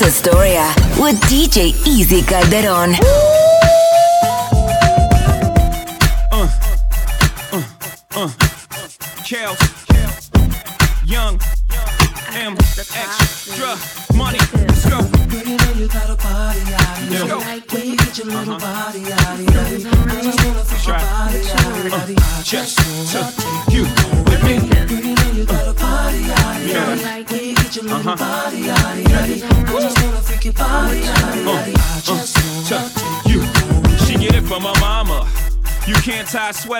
Habits 0.00 0.26
Astoria 0.26 0.74
with 0.98 1.20
DJ 1.22 1.74
Easy 1.86 2.22
Calderon. 2.22 2.94
Uh, 2.94 3.39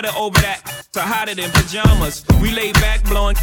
sweater 0.01 0.17
over 0.17 0.39
that. 0.41 0.61
So 0.91 1.01
hotter 1.01 1.35
than 1.35 1.49
pajamas. 1.51 2.25
We 2.41 2.51
lay 2.51 2.71
back 2.73 3.03
blowing 3.05 3.35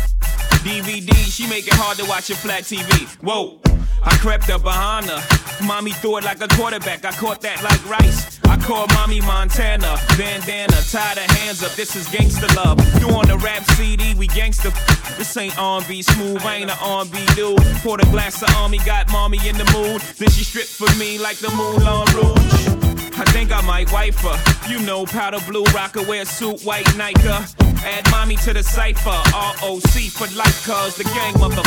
DVD. 0.65 1.15
She 1.15 1.47
make 1.49 1.67
it 1.67 1.75
hard 1.75 1.99
to 1.99 2.05
watch 2.07 2.31
a 2.31 2.37
flat 2.37 2.65
TV. 2.65 3.07
Whoa. 3.23 3.61
I 4.03 4.17
crept 4.19 4.49
up 4.51 4.63
behind 4.63 5.07
her. 5.07 5.21
Mommy 5.65 5.91
threw 5.91 6.19
it 6.19 6.25
like 6.25 6.41
a 6.41 6.49
quarterback. 6.49 7.05
I 7.05 7.13
caught 7.13 7.41
that 7.43 7.63
like 7.63 7.83
rice. 7.89 8.39
I 8.45 8.57
called 8.57 8.93
mommy 8.95 9.21
Montana. 9.21 9.97
Bandana, 10.17 10.79
tie 10.91 11.15
the 11.15 11.27
hands 11.35 11.63
up. 11.63 11.73
This 11.73 11.97
is 11.97 12.09
gangster 12.09 12.47
love. 12.55 12.79
On 13.05 13.27
the 13.27 13.39
rap 13.39 13.65
CD, 13.73 14.15
we 14.15 14.27
gangster. 14.29 14.71
This 15.17 15.37
ain't 15.37 15.59
R&B 15.59 16.03
smooth. 16.03 16.43
I 16.43 16.57
ain't 16.57 16.71
an 16.71 16.79
R&B 16.81 17.19
dude. 17.35 17.59
Poured 17.83 18.03
a 18.03 18.07
glass 18.07 18.43
of 18.43 18.51
army, 18.57 18.79
got 18.79 19.11
mommy 19.11 19.39
in 19.49 19.57
the 19.57 19.65
mood. 19.73 20.01
Then 20.17 20.31
she 20.31 20.45
stripped 20.45 20.69
for 20.69 20.91
me 20.97 21.19
like 21.19 21.39
the 21.39 21.51
Moulin 21.51 22.07
Rouge. 22.15 22.78
I 23.19 23.25
think 23.33 23.51
I 23.51 23.61
might 23.63 23.91
wife 23.93 24.21
her. 24.23 24.39
You 24.71 24.79
know, 24.87 25.05
powder 25.05 25.41
blue 25.47 25.65
rocker, 25.75 26.03
wear 26.05 26.25
suit, 26.25 26.63
white 26.63 26.87
Nike. 26.97 27.27
Add 27.27 28.09
mommy 28.13 28.37
to 28.47 28.53
the 28.53 28.63
cipher. 28.63 29.11
ROC 29.35 29.97
for 30.15 30.29
life, 30.39 30.65
cause 30.65 30.95
the 30.95 31.03
gang 31.03 31.35
mother. 31.41 31.63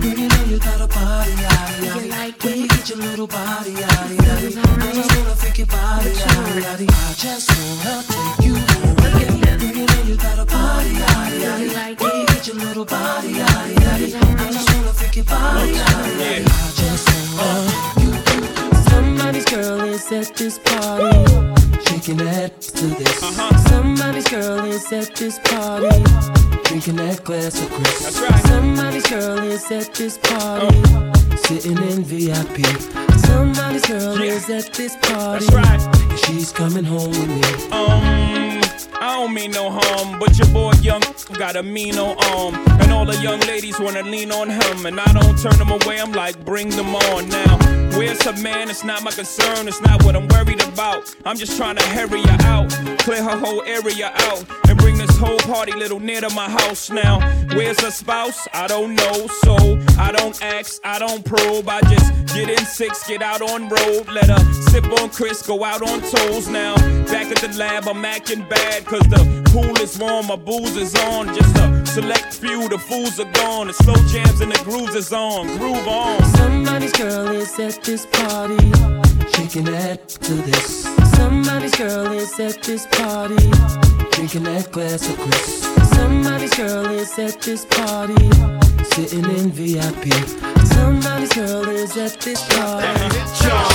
Girl, 0.00 0.18
you 0.18 0.28
know 0.28 0.44
you 0.44 0.58
got 0.58 0.80
a 0.80 0.88
body, 0.88 1.32
yaddy, 1.32 2.08
yaddy. 2.08 2.44
When 2.44 2.60
you 2.60 2.68
get 2.68 2.88
your 2.88 2.98
little 2.98 3.26
body, 3.26 3.72
yaddy, 3.72 4.16
yaddy. 4.16 4.56
I 4.56 4.92
just 4.92 5.16
wanna 5.16 5.36
freak 5.36 5.58
your 5.58 5.66
body, 5.66 6.10
yaddy, 6.10 6.62
yaddy. 6.64 6.88
I 6.88 7.12
just 7.12 7.50
wanna 7.52 8.02
take 8.08 8.46
you 8.46 8.54
home. 8.56 8.96
Girl, 8.96 9.76
you 9.76 9.86
know 9.86 10.02
you 10.08 10.16
got 10.16 10.38
a 10.38 10.46
body, 10.46 10.90
yaddy, 10.90 11.40
yaddy. 11.44 12.00
When 12.00 12.20
you 12.20 12.26
get 12.26 12.46
your 12.46 12.56
little 12.56 12.84
body, 12.86 13.34
yaddy, 13.34 13.74
yaddy. 13.84 14.40
I 14.40 14.50
just 14.50 14.74
wanna 14.74 14.92
freak 14.94 15.16
your 15.16 15.24
body, 15.26 15.72
yaddy, 15.72 16.12
yaddy. 16.20 16.48
I 16.48 16.72
just 16.72 17.08
wanna 17.36 18.03
Somebody's 19.16 19.44
girl 19.44 19.80
is 19.82 20.10
at 20.10 20.34
this 20.34 20.58
party, 20.58 21.04
shaking 21.84 22.16
that 22.16 22.60
to 22.60 22.86
this. 22.86 23.20
Somebody's 23.68 24.28
girl 24.28 24.64
is 24.64 24.92
at 24.92 25.14
this 25.14 25.38
party, 25.38 25.88
drinking 26.64 26.96
that 26.96 27.22
glass 27.22 27.62
of 27.62 27.70
Chris. 27.70 28.16
Somebody's 28.48 29.06
girl 29.06 29.38
is 29.38 29.70
at 29.70 29.94
this 29.94 30.18
party, 30.18 30.76
sitting 31.36 31.78
in 31.78 32.02
VIP. 32.02 32.66
Somebody's 33.18 33.86
girl 33.86 34.20
is 34.20 34.50
at 34.50 34.74
this 34.74 34.96
party, 34.96 35.46
and 35.46 36.18
she's 36.18 36.50
coming 36.50 36.84
home 36.84 37.10
with 37.10 37.28
me. 37.28 37.70
Um, 37.70 38.43
I 39.04 39.18
don't 39.18 39.34
mean 39.34 39.50
no 39.50 39.68
harm, 39.70 40.18
but 40.18 40.38
your 40.38 40.48
boy 40.48 40.72
young 40.80 41.02
got 41.34 41.56
a 41.56 41.62
mean 41.62 41.98
old 41.98 42.16
arm. 42.24 42.54
And 42.80 42.90
all 42.90 43.04
the 43.04 43.16
young 43.18 43.38
ladies 43.40 43.78
wanna 43.78 44.02
lean 44.02 44.32
on 44.32 44.48
him, 44.48 44.86
and 44.86 44.98
I 44.98 45.12
don't 45.12 45.38
turn 45.38 45.58
them 45.58 45.70
away, 45.70 46.00
I'm 46.00 46.12
like, 46.12 46.42
bring 46.46 46.70
them 46.70 46.94
on 46.94 47.28
now. 47.28 47.58
Where's 47.98 48.22
her 48.22 48.32
man? 48.42 48.70
It's 48.70 48.82
not 48.82 49.02
my 49.02 49.10
concern, 49.10 49.68
it's 49.68 49.82
not 49.82 50.02
what 50.04 50.16
I'm 50.16 50.26
worried 50.28 50.62
about. 50.64 51.14
I'm 51.26 51.36
just 51.36 51.58
trying 51.58 51.76
to 51.76 51.84
hurry 51.84 52.22
her 52.22 52.38
out, 52.44 52.70
clear 52.98 53.22
her 53.22 53.36
whole 53.36 53.62
area 53.64 54.10
out, 54.14 54.42
and 54.68 54.78
bring 54.78 54.96
this 54.96 55.16
whole 55.18 55.38
party 55.40 55.72
little 55.72 56.00
near 56.00 56.22
to 56.22 56.30
my 56.30 56.48
house 56.48 56.88
now. 56.88 57.20
Where's 57.54 57.78
her 57.82 57.90
spouse? 57.90 58.48
I 58.54 58.66
don't 58.66 58.94
know, 58.94 59.26
so 59.42 59.54
I 59.98 60.12
don't 60.12 60.42
ask, 60.42 60.80
I 60.82 60.98
don't 60.98 61.22
probe, 61.24 61.68
I 61.68 61.82
just 61.82 62.34
get 62.34 62.48
in 62.48 62.64
six, 62.64 63.06
get 63.06 63.22
out 63.22 63.42
on 63.42 63.68
road, 63.68 64.08
let 64.08 64.30
her 64.30 64.52
sip 64.70 64.86
on 65.00 65.10
Chris, 65.10 65.46
go 65.46 65.62
out 65.62 65.82
on 65.82 66.00
toes 66.00 66.48
now. 66.48 66.74
Back 67.04 67.26
at 67.26 67.38
the 67.38 67.56
lab, 67.56 67.86
I'm 67.86 68.04
acting 68.04 68.48
bad, 68.48 68.86
cause 68.94 69.08
the 69.08 69.50
pool 69.50 69.76
is 69.80 69.98
warm, 69.98 70.26
my 70.26 70.36
booze 70.36 70.76
is 70.76 70.94
on. 70.94 71.26
Just 71.34 71.56
a 71.56 71.86
select 71.86 72.34
few, 72.34 72.68
the 72.68 72.78
fools 72.78 73.18
are 73.18 73.30
gone, 73.32 73.66
the 73.66 73.72
slow 73.72 73.94
jams 74.12 74.40
and 74.40 74.52
the 74.52 74.62
grooves 74.64 74.94
is 74.94 75.12
on, 75.12 75.46
groove 75.58 75.86
on. 75.88 76.22
Somebody's 76.36 76.92
girl 76.92 77.28
is 77.28 77.58
at 77.58 77.82
this 77.82 78.06
party, 78.06 78.70
shaking 79.34 79.64
that 79.64 80.08
to 80.08 80.34
this. 80.34 80.84
Somebody's 81.16 81.74
girl 81.74 82.12
is 82.12 82.38
at 82.38 82.62
this 82.62 82.86
party, 82.86 83.50
Drinking 84.12 84.44
that 84.44 84.68
glass 84.70 85.08
of 85.08 85.18
Chris. 85.18 85.62
Somebody's 85.90 86.54
girl 86.54 86.86
is 86.86 87.18
at 87.18 87.40
this 87.40 87.64
party, 87.64 88.30
Sitting 88.94 89.24
in 89.24 89.50
VIP. 89.50 90.12
Somebody's 90.74 91.32
girl 91.32 91.68
is 91.68 91.96
at 91.96 92.20
this 92.20 92.40
party. 92.54 93.73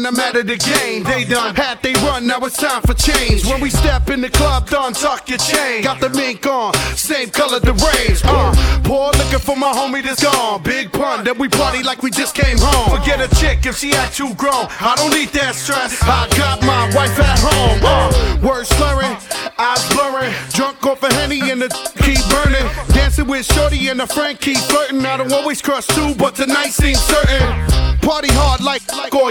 And 0.00 0.06
I'm 0.06 0.18
out 0.18 0.34
of 0.34 0.46
the 0.46 0.56
game. 0.56 1.04
They 1.04 1.24
done 1.26 1.54
had 1.54 1.82
they 1.82 1.92
run, 2.00 2.26
now 2.26 2.38
it's 2.38 2.56
time 2.56 2.80
for 2.80 2.94
change. 2.94 3.44
When 3.44 3.60
we 3.60 3.68
step 3.68 4.08
in 4.08 4.22
the 4.22 4.30
club, 4.30 4.66
done 4.70 4.94
tuck 4.94 5.28
your 5.28 5.36
chain. 5.36 5.82
Got 5.82 6.00
the 6.00 6.08
mink 6.08 6.46
on, 6.46 6.72
same 6.96 7.28
color 7.28 7.60
the 7.60 7.74
range. 7.74 8.22
Uh, 8.24 8.80
poor 8.82 9.12
looking 9.12 9.40
for 9.40 9.56
my 9.56 9.70
homie 9.70 10.02
that's 10.02 10.22
gone. 10.22 10.62
Big 10.62 10.90
pun, 10.90 11.22
then 11.22 11.36
we 11.36 11.50
party 11.50 11.82
like 11.82 12.02
we 12.02 12.10
just 12.10 12.34
came 12.34 12.56
home. 12.58 12.98
Forget 12.98 13.20
a 13.20 13.28
chick 13.36 13.66
if 13.66 13.76
she 13.76 13.92
act 13.92 14.16
too 14.16 14.32
grown. 14.36 14.68
I 14.80 14.94
don't 14.96 15.12
need 15.12 15.28
that 15.36 15.54
stress. 15.54 16.02
I 16.02 16.26
got 16.34 16.62
my 16.62 16.88
wife 16.96 17.20
at 17.20 17.38
home. 17.38 17.80
Uh, 17.84 18.48
words 18.48 18.70
slurring, 18.70 19.14
eyes 19.58 19.84
blurring. 19.92 20.32
Drunk 20.54 20.82
off 20.86 21.02
a 21.02 21.12
henny 21.12 21.50
and 21.50 21.60
the 21.60 21.68
keep 22.00 22.24
burning. 22.32 22.64
Dancing 22.94 23.26
with 23.26 23.44
Shorty 23.44 23.88
and 23.88 24.00
a 24.00 24.06
friend 24.06 24.40
keep 24.40 24.56
flirting. 24.56 25.04
I 25.04 25.18
don't 25.18 25.30
always 25.30 25.60
crush 25.60 25.86
too, 25.88 26.14
but 26.14 26.36
tonight 26.36 26.70
seems 26.70 27.00
certain. 27.00 27.89
Party 28.00 28.28
hard 28.32 28.60
like, 28.62 28.82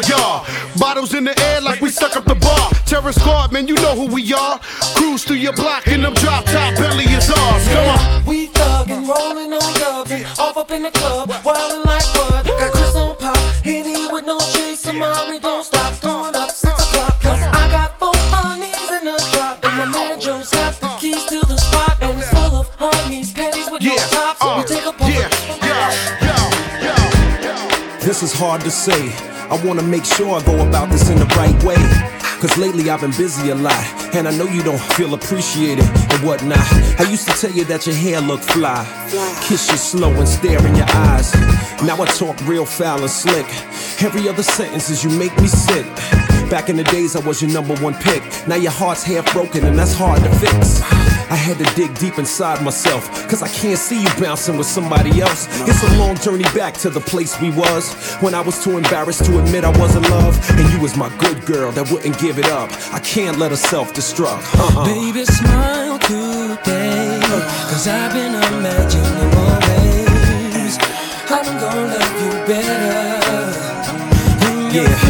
y'all. 0.08 0.46
Bottles 0.78 1.14
in 1.14 1.24
the 1.24 1.38
air 1.40 1.62
like 1.62 1.82
we 1.82 1.90
stuck 1.90 2.16
up 2.16 2.26
the 2.26 2.36
bar. 2.36 2.72
Terror 2.86 3.12
squad, 3.12 3.52
man, 3.52 3.68
you 3.68 3.76
know 3.76 3.96
who 3.96 4.08
we 4.08 4.34
are. 4.34 4.60
Cruise 4.96 5.24
through 5.24 5.38
your 5.38 5.54
block 5.54 5.88
in 5.88 6.02
them 6.02 6.14
drop 6.14 6.46
top 6.46 6.76
belly 6.76 7.06
is 7.06 7.30
ours. 7.30 7.68
Come 7.68 7.90
on. 7.90 8.26
We 8.26 8.48
thuggin', 8.48 9.08
rollin' 9.08 9.54
on 9.54 9.74
dubs, 9.80 10.40
off 10.40 10.58
up 10.58 10.72
in 10.72 10.84
the 10.84 10.92
club, 10.92 11.30
wildin' 11.44 11.86
like 11.86 12.06
what? 12.16 12.46
Got 12.46 12.72
Chris 12.72 12.96
on 12.96 13.16
pop, 13.18 13.38
Henny 13.64 14.08
with 14.12 14.26
no 14.26 14.40
chaser, 14.40 14.94
mommy 14.94 15.40
don't 15.40 15.64
stop, 15.64 15.94
throwing 15.96 16.36
up 16.36 16.50
six 16.52 16.74
o'clock. 16.74 17.20
Cause 17.22 17.42
I 17.42 17.70
got 17.72 18.00
four 18.00 18.14
honeys 18.32 18.92
in 18.92 19.06
the 19.06 19.18
drop, 19.34 19.64
and 19.66 19.78
my 19.78 19.86
man 19.86 20.20
Joe's 20.20 20.50
got 20.52 20.80
the 20.80 20.88
keys 21.00 21.26
to 21.26 21.40
the 21.46 21.58
spot, 21.58 21.98
and 22.02 22.20
it's 22.20 22.30
full 22.30 22.56
of 22.56 22.70
honeys, 22.76 23.34
panties 23.34 23.70
with 23.72 23.82
no 23.82 23.94
Yeah, 23.94 24.08
top, 24.10 24.38
so 24.38 24.56
we 24.56 24.62
uh, 24.62 24.66
take 24.66 24.86
a 24.86 24.92
pause. 24.94 25.39
This 28.10 28.24
is 28.24 28.34
hard 28.34 28.62
to 28.62 28.72
say. 28.72 29.14
I 29.52 29.64
wanna 29.64 29.84
make 29.84 30.04
sure 30.04 30.36
I 30.36 30.44
go 30.44 30.68
about 30.68 30.90
this 30.90 31.12
in 31.12 31.20
the 31.20 31.28
right 31.38 31.54
way. 31.64 31.78
Cause 32.42 32.58
lately 32.58 32.90
I've 32.90 33.02
been 33.02 33.12
busy 33.12 33.52
a 33.52 33.56
lot, 33.56 33.86
and 34.16 34.28
I 34.28 34.36
know 34.36 34.46
you 34.46 34.64
don't 34.64 34.82
feel 34.98 35.14
appreciated 35.14 35.86
and 35.86 36.24
whatnot. 36.26 36.58
I 37.00 37.08
used 37.08 37.28
to 37.28 37.36
tell 37.40 37.52
you 37.52 37.66
that 37.66 37.86
your 37.86 37.94
hair 37.96 38.20
looked 38.20 38.46
fly, 38.46 38.84
kiss 39.44 39.70
you 39.70 39.78
slow 39.78 40.12
and 40.14 40.28
stare 40.28 40.58
in 40.66 40.76
your 40.76 40.90
eyes. 40.90 41.36
Now 41.84 42.02
I 42.02 42.08
talk 42.08 42.36
real 42.48 42.66
foul 42.66 43.02
and 43.02 43.12
slick. 43.12 43.46
Every 44.02 44.28
other 44.28 44.42
sentence 44.42 44.90
is 44.90 45.04
you 45.04 45.12
make 45.12 45.40
me 45.40 45.48
sick. 45.48 45.86
Back 46.50 46.70
in 46.70 46.78
the 46.78 46.84
days 46.86 47.16
I 47.16 47.20
was 47.20 47.44
your 47.44 47.52
number 47.52 47.76
one 47.76 47.94
pick. 47.94 48.24
Now 48.48 48.56
your 48.56 48.72
heart's 48.72 49.04
half 49.04 49.32
broken 49.34 49.66
and 49.66 49.78
that's 49.78 49.94
hard 49.94 50.24
to 50.24 50.30
fix. 50.38 50.82
I 51.30 51.36
had 51.36 51.60
to 51.60 51.76
dig 51.76 51.94
deep 52.00 52.18
inside 52.18 52.64
myself, 52.64 53.08
cause 53.30 53.44
I 53.44 53.50
can't 53.50 53.78
see 53.78 54.02
you 54.02 54.10
bouncing 54.20 54.58
with 54.58 54.66
somebody 54.66 55.22
else. 55.22 55.48
It's 55.70 55.84
a 55.84 55.98
long 56.00 56.18
journey 56.18 56.46
back 56.56 56.74
to 56.86 56.90
the 56.90 57.00
place 57.00 57.40
we 57.40 57.52
was 57.52 57.94
when 58.16 58.34
I 58.34 58.42
was 58.42 58.64
too 58.64 58.78
embarrassed 58.78 59.26
to 59.26 59.38
admit 59.38 59.64
I 59.64 59.70
was 59.78 59.96
in 59.96 60.02
love. 60.04 60.36
And 60.58 60.68
you 60.74 60.80
was 60.82 60.98
my 60.98 61.16
good 61.18 61.46
girl 61.46 61.72
that 61.74 61.92
wouldn't 61.92 62.18
give 62.20 62.40
it 62.40 62.48
up. 62.48 62.72
I 62.92 63.00
can't 63.00 63.38
let 63.38 63.52
her 63.52 63.58
self 63.58 63.94
destruct. 63.94 64.42
Uh-uh. 64.58 64.86
Baby, 64.86 65.26
smile 65.26 66.00
today. 66.00 67.20
Cause 67.70 67.88
I've 67.88 68.12
been 68.12 68.34
imagining 68.34 69.30
more 69.38 69.60
ways. 69.70 70.80
I'm 71.30 71.46
gonna 71.62 71.94
love 71.94 72.22
you 72.24 72.32
better. 72.48 72.90
Yeah. 74.74 75.09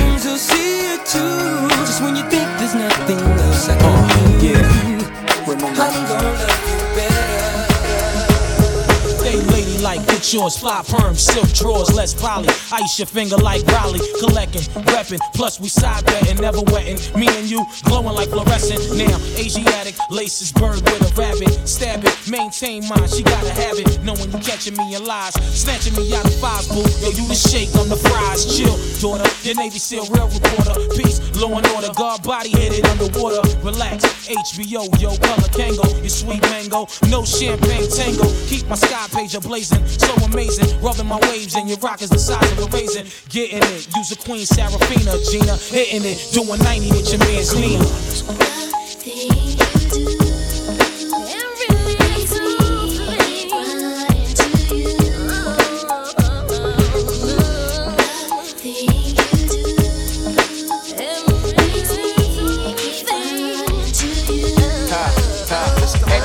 Get 10.19 10.53
fly 10.53 10.83
perm, 10.87 11.15
silk 11.15 11.47
drawers, 11.53 11.93
less 11.93 12.13
poly. 12.13 12.47
Ice 12.71 12.99
your 12.99 13.05
finger 13.05 13.37
like 13.37 13.65
Raleigh, 13.67 13.99
collecting, 14.19 14.61
repping. 14.91 15.19
Plus 15.33 15.59
we 15.59 15.67
side 15.69 16.05
betting, 16.05 16.37
never 16.41 16.61
wetting. 16.61 16.97
Me 17.19 17.27
and 17.37 17.49
you 17.49 17.65
glowing 17.83 18.13
like 18.13 18.29
fluorescent. 18.29 18.79
Now 18.97 19.17
Asiatic 19.37 19.95
laces 20.09 20.51
bird 20.51 20.75
with 20.75 21.01
a 21.01 21.13
rabbit. 21.19 21.67
Stab 21.67 22.03
it, 22.03 22.15
maintain 22.29 22.87
mine. 22.87 23.07
She 23.07 23.23
gotta 23.23 23.51
have 23.51 23.77
it. 23.79 24.03
Knowing 24.03 24.31
you 24.31 24.39
catching 24.39 24.75
me 24.75 24.95
in 24.95 25.05
lies, 25.05 25.33
snatching 25.55 25.95
me 25.95 26.13
out 26.15 26.25
of 26.25 26.35
fives, 26.35 26.67
boo. 26.67 26.83
Yo, 27.01 27.09
you 27.11 27.27
the 27.27 27.35
shake, 27.35 27.69
I'm 27.75 27.89
the 27.89 27.95
fries. 27.95 28.45
Chill, 28.45 28.75
daughter. 28.99 29.29
Your 29.43 29.55
Navy 29.55 29.79
SEAL 29.79 30.05
real 30.11 30.27
reporter. 30.27 30.75
Peace, 30.95 31.19
law 31.39 31.57
and 31.57 31.67
order. 31.67 31.91
Guard 31.95 32.23
body 32.23 32.51
it 32.53 32.85
underwater. 32.85 33.41
Relax, 33.63 34.03
HBO, 34.27 34.83
yo, 34.99 35.15
color 35.17 35.49
Kango. 35.55 35.87
Your 36.01 36.09
sweet 36.09 36.41
mango, 36.43 36.87
no 37.09 37.23
champagne 37.23 37.89
tango. 37.89 38.27
Keep 38.47 38.67
my 38.67 38.75
sky 38.75 39.07
page 39.11 39.33
ablazing, 39.33 39.83
so 40.09 40.25
amazing. 40.25 40.81
Rubbing 40.81 41.07
my 41.07 41.19
waves 41.29 41.55
and 41.55 41.69
your 41.69 41.77
rock 41.79 42.01
is 42.01 42.09
the 42.09 42.19
size 42.19 42.51
of 42.53 42.59
a 42.59 42.65
raisin. 42.75 43.07
Getting 43.29 43.59
it, 43.59 43.87
use 43.95 44.11
a 44.11 44.15
queen 44.15 44.45
Serafina, 44.45 45.17
Gina. 45.29 45.55
Hitting 45.57 46.05
it, 46.05 46.29
doing 46.33 46.59
90 46.59 46.91
with 46.91 47.09
your 47.09 47.19
man's 47.19 47.55
Nina. 47.55 47.85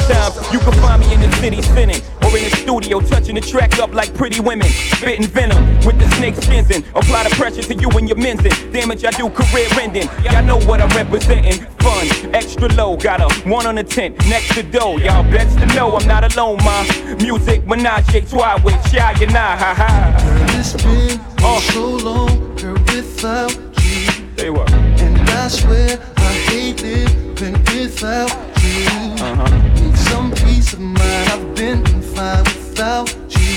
Times, 0.08 0.36
you 0.52 0.58
can 0.60 0.72
find 0.74 1.00
me 1.00 1.12
in 1.14 1.20
the 1.20 1.30
city 1.36 1.60
spinning, 1.62 2.00
or 2.22 2.36
in 2.36 2.44
the 2.44 2.56
studio 2.56 3.00
touching 3.00 3.34
the 3.34 3.40
track 3.40 3.78
up 3.78 3.92
like 3.92 4.12
pretty 4.14 4.40
women, 4.40 4.68
spitting 4.68 5.26
venom 5.26 5.62
with 5.84 5.98
the 5.98 6.08
snake 6.16 6.36
skins 6.36 6.70
in. 6.70 6.84
Apply 6.94 7.24
the 7.24 7.34
pressure 7.36 7.62
to 7.62 7.74
you 7.74 7.88
and 7.90 8.08
your 8.08 8.18
men's 8.18 8.44
in. 8.44 8.72
Damage 8.72 9.04
I 9.04 9.10
do, 9.10 9.28
career 9.30 9.68
ending. 9.80 10.08
Y'all 10.24 10.44
know 10.44 10.58
what 10.66 10.80
I'm 10.80 10.90
representing. 10.90 11.66
Fun, 11.78 12.06
extra 12.34 12.68
low, 12.74 12.96
got 12.96 13.20
a 13.20 13.48
one 13.48 13.66
on 13.66 13.74
the 13.76 13.84
tent 13.84 14.18
next 14.28 14.54
to 14.54 14.62
dough. 14.62 14.96
Y'all 14.98 15.22
best 15.24 15.58
to 15.58 15.66
know 15.74 15.96
I'm 15.96 16.06
not 16.06 16.34
alone, 16.34 16.58
ma. 16.64 16.84
Music, 17.20 17.66
menage, 17.66 18.14
a 18.14 18.20
trois 18.22 18.60
with 18.62 18.74
shy 18.90 19.12
and 19.22 19.36
I, 19.36 19.56
ha 19.56 19.74
ha. 19.74 20.14
It's 20.58 20.72
been 20.82 21.20
uh. 21.44 21.60
so 21.60 21.96
long, 21.96 22.56
girl, 22.56 22.74
without 22.74 23.52
you. 23.52 24.24
They 24.36 24.50
were. 24.50 24.66
And 24.68 25.30
I 25.30 25.48
swear 25.48 25.98
I 26.16 26.32
hate 26.48 26.82
living 26.82 27.52
without 27.52 28.30
you. 28.30 29.74
Need 29.74 29.83
some 30.14 30.30
peace 30.30 30.72
of 30.72 30.80
mind. 30.80 31.28
I've 31.34 31.54
been 31.56 31.84
fine 32.14 32.44
without 32.44 33.08
you. 33.36 33.54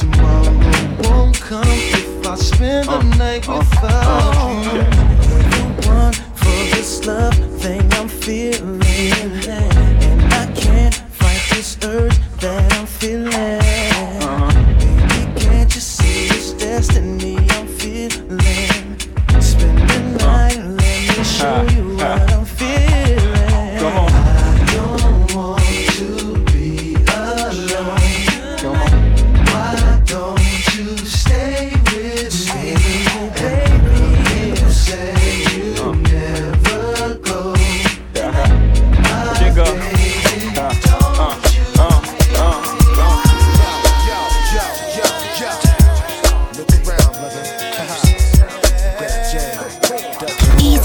Tomorrow 0.00 0.54
won't 1.04 1.40
come 1.40 1.74
if 1.98 2.26
I 2.26 2.34
spend 2.34 2.88
the 2.88 3.02
night 3.22 3.46
without 3.46 4.64
you. 4.64 4.82
The 5.52 5.62
one 6.00 6.16
for 6.40 6.60
this 6.74 7.06
love 7.06 7.38
thing 7.62 7.84
I'm 7.98 8.08
feeling, 8.08 8.80
and 9.48 10.32
I 10.40 10.44
can't 10.64 10.96
fight 11.18 11.42
this 11.52 11.78
urge 11.84 12.18
that 12.40 12.72
I'm 12.76 12.86
feeling. 12.86 13.60
Baby, 14.80 15.40
can't 15.40 15.72
you 15.76 15.80
see 15.80 16.26
it's 16.36 16.52
destiny 16.54 17.36
I'm 17.56 17.68
feeling? 17.80 18.98
Spend 19.50 19.78
the 19.90 20.00
night, 20.26 20.58
let 20.80 21.18
me 21.18 21.24
show 21.36 21.58
you 21.70 21.71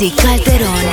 Easy 0.07 0.15
Calderón. 0.15 0.83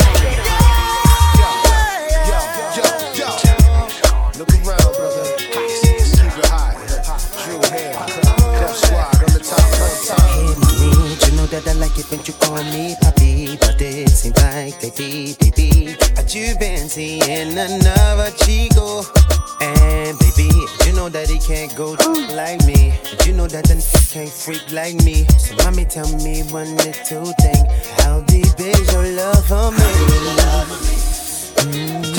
You 11.20 11.36
know 11.36 11.46
that 11.46 11.62
I 11.68 11.72
like 11.74 11.96
it 11.96 12.10
when 12.10 12.20
you 12.24 12.34
call 12.40 12.56
me 12.64 12.96
papi, 13.02 13.60
but 13.60 13.80
it 13.80 14.08
seems 14.08 14.36
like 14.42 14.80
they 14.80 14.90
baby, 14.90 15.36
baby, 15.38 15.96
that 16.14 16.34
you've 16.34 16.58
been 16.58 16.88
seeing 16.88 17.56
another 17.56 18.32
chico. 18.44 19.04
And 19.60 20.18
baby, 20.18 20.50
you 20.86 20.92
know 20.92 21.08
that 21.08 21.28
he 21.30 21.38
can't 21.38 21.74
go 21.76 21.92
like 22.34 22.64
me. 22.66 22.98
You 23.24 23.32
know 23.34 23.46
that 23.46 23.64
the 23.64 23.74
can't 24.14 24.30
freak 24.30 24.70
like 24.70 24.94
me. 25.02 25.24
So 25.38 25.56
mommy, 25.64 25.84
tell 25.84 26.06
me 26.22 26.42
one 26.44 26.76
little 26.76 27.32
thing. 27.42 27.66
How 27.98 28.20
deep 28.20 28.46
is 28.58 28.63
your 28.94 29.12
love 29.16 29.46
for 29.46 29.72
me? 29.72 29.78
Mm. 31.72 32.13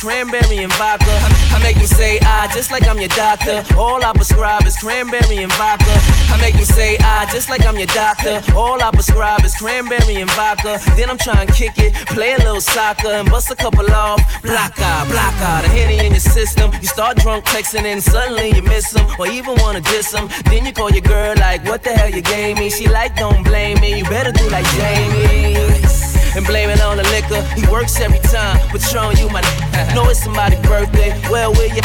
cranberry 0.00 0.58
and 0.58 0.72
vodka. 0.74 1.16
I 1.54 1.60
make 1.62 1.76
them 1.76 1.86
say 1.86 2.18
ah, 2.22 2.50
just 2.54 2.70
like 2.70 2.86
I'm 2.86 2.98
your 2.98 3.08
doctor. 3.08 3.64
All 3.76 4.02
I 4.04 4.12
prescribe 4.12 4.64
is 4.66 4.76
cranberry 4.76 5.38
and 5.38 5.52
vodka. 5.52 5.94
I 6.32 6.38
make 6.40 6.54
them 6.54 6.64
say 6.64 6.96
ah, 7.00 7.28
just 7.32 7.48
like 7.48 7.64
I'm 7.66 7.76
your 7.76 7.86
doctor. 7.88 8.40
All 8.54 8.82
I 8.82 8.90
prescribe 8.90 9.44
is 9.44 9.54
cranberry 9.54 10.16
and 10.16 10.30
vodka. 10.32 10.78
Then 10.96 11.10
I'm 11.10 11.18
trying 11.18 11.46
to 11.46 11.52
kick 11.52 11.78
it, 11.78 11.94
play 12.14 12.34
a 12.34 12.38
little 12.38 12.60
soccer, 12.60 13.08
and 13.08 13.28
bust 13.28 13.50
a 13.50 13.56
couple 13.56 13.90
off. 13.90 14.20
Block 14.42 14.78
out, 14.80 15.08
block 15.08 15.34
out, 15.42 15.62
the 15.62 15.68
henny 15.68 15.98
in 16.06 16.12
your 16.12 16.20
system. 16.20 16.72
You 16.80 16.88
start 16.88 17.16
drunk 17.18 17.44
texting, 17.44 17.84
and 17.84 18.02
suddenly 18.02 18.54
you 18.54 18.62
miss 18.62 18.90
them, 18.90 19.06
or 19.18 19.26
even 19.26 19.54
wanna 19.58 19.80
diss 19.80 20.12
them. 20.12 20.28
Then 20.44 20.64
you 20.66 20.72
call 20.72 20.90
your 20.90 21.02
girl 21.02 21.34
like, 21.36 21.64
what 21.64 21.82
the 21.82 21.90
hell 21.90 22.10
you 22.10 22.22
gave 22.22 22.58
me? 22.58 22.70
She 22.70 22.88
like, 22.88 23.16
don't 23.16 23.42
blame 23.42 23.80
me. 23.80 23.98
You 23.98 24.04
better 24.04 24.32
do 24.32 24.48
like 24.50 24.66
Jamie 24.76 25.97
and 26.38 26.46
blame 26.46 26.70
it 26.70 26.80
on 26.80 26.96
the 26.96 27.02
liquor. 27.10 27.42
He 27.58 27.66
works 27.66 27.98
every 27.98 28.22
time, 28.30 28.62
but 28.70 28.80
showing 28.80 29.18
you 29.18 29.28
my. 29.28 29.42
know 29.94 30.06
it's 30.08 30.22
somebody's 30.22 30.62
birthday. 30.62 31.10
Well, 31.28 31.52
where 31.52 31.66
you? 31.66 31.82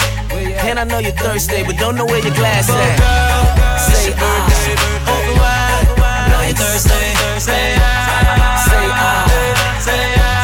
And 0.69 0.77
I 0.77 0.83
know 0.85 0.99
you're 0.99 1.17
thirsty, 1.17 1.63
but 1.65 1.75
don't 1.77 1.95
know 1.95 2.05
where 2.05 2.21
your 2.21 2.33
glass 2.37 2.69
Go 2.69 2.77
at. 2.77 2.93
Girl, 3.01 3.43
Say 3.81 3.93
it's 3.93 4.05
your 4.07 4.15
ah. 4.17 4.45
birthday, 4.45 4.77
birthday. 4.77 5.09
Open 5.09 5.35
wide. 5.41 5.85
I 5.97 6.29
know 6.29 6.41
you're 6.45 6.59
thirsty. 6.61 7.01
Say 7.41 7.65
I. 7.81 7.97
Say 8.69 8.85
I. 8.93 9.25
Say 9.81 10.05
I. 10.05 10.37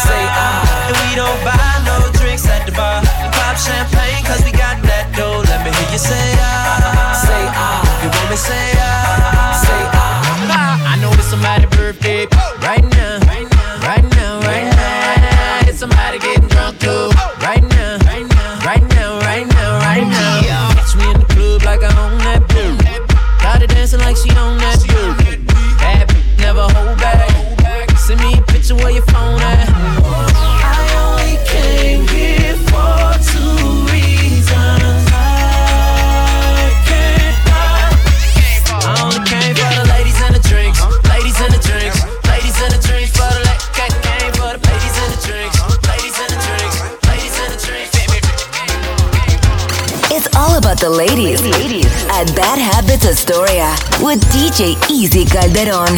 Say 0.00 0.22
ah. 0.24 0.32
I. 0.32 0.32
Ah. 0.32 0.88
And 0.88 0.96
we 1.04 1.10
don't 1.12 1.40
buy 1.44 1.72
no 1.84 1.96
drinks 2.16 2.48
at 2.48 2.64
the 2.64 2.72
bar. 2.72 3.04
We 3.20 3.28
pop 3.36 3.56
champagne, 3.60 4.24
cause 4.24 4.40
we 4.48 4.52
got 4.56 4.80
that 4.88 5.12
dough. 5.12 5.44
Let 5.44 5.60
me 5.60 5.70
hear 5.76 5.92
you 5.92 6.00
say 6.00 6.26
I. 6.40 7.20
Say 7.20 7.42
I. 7.52 7.68
You 8.00 8.08
want 8.08 8.30
me 8.32 8.36
say 8.36 8.71
DJ 54.52 54.76
Easy 54.90 55.24
Calderón. 55.24 55.94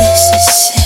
This 0.00 0.32
is 0.34 0.77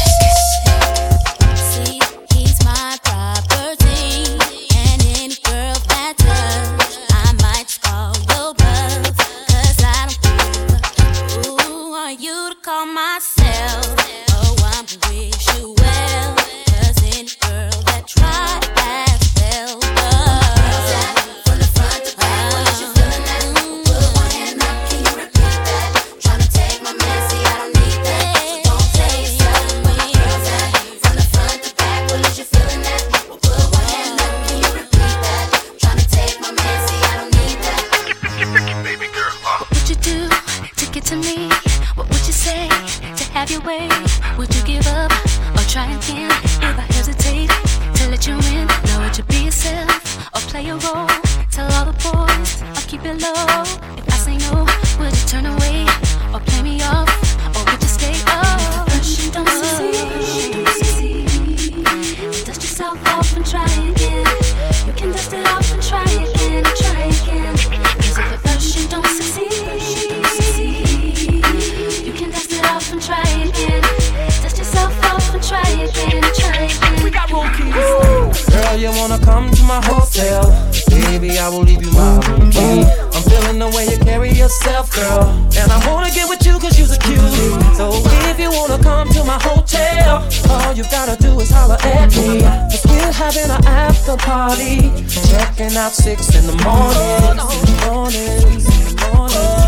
Checking 95.32 95.76
out 95.78 95.92
six 95.92 96.34
in 96.36 96.46
the 96.46 96.52
morning. 96.62 97.38
Mornings, 97.86 98.66
mornings, 99.14 99.62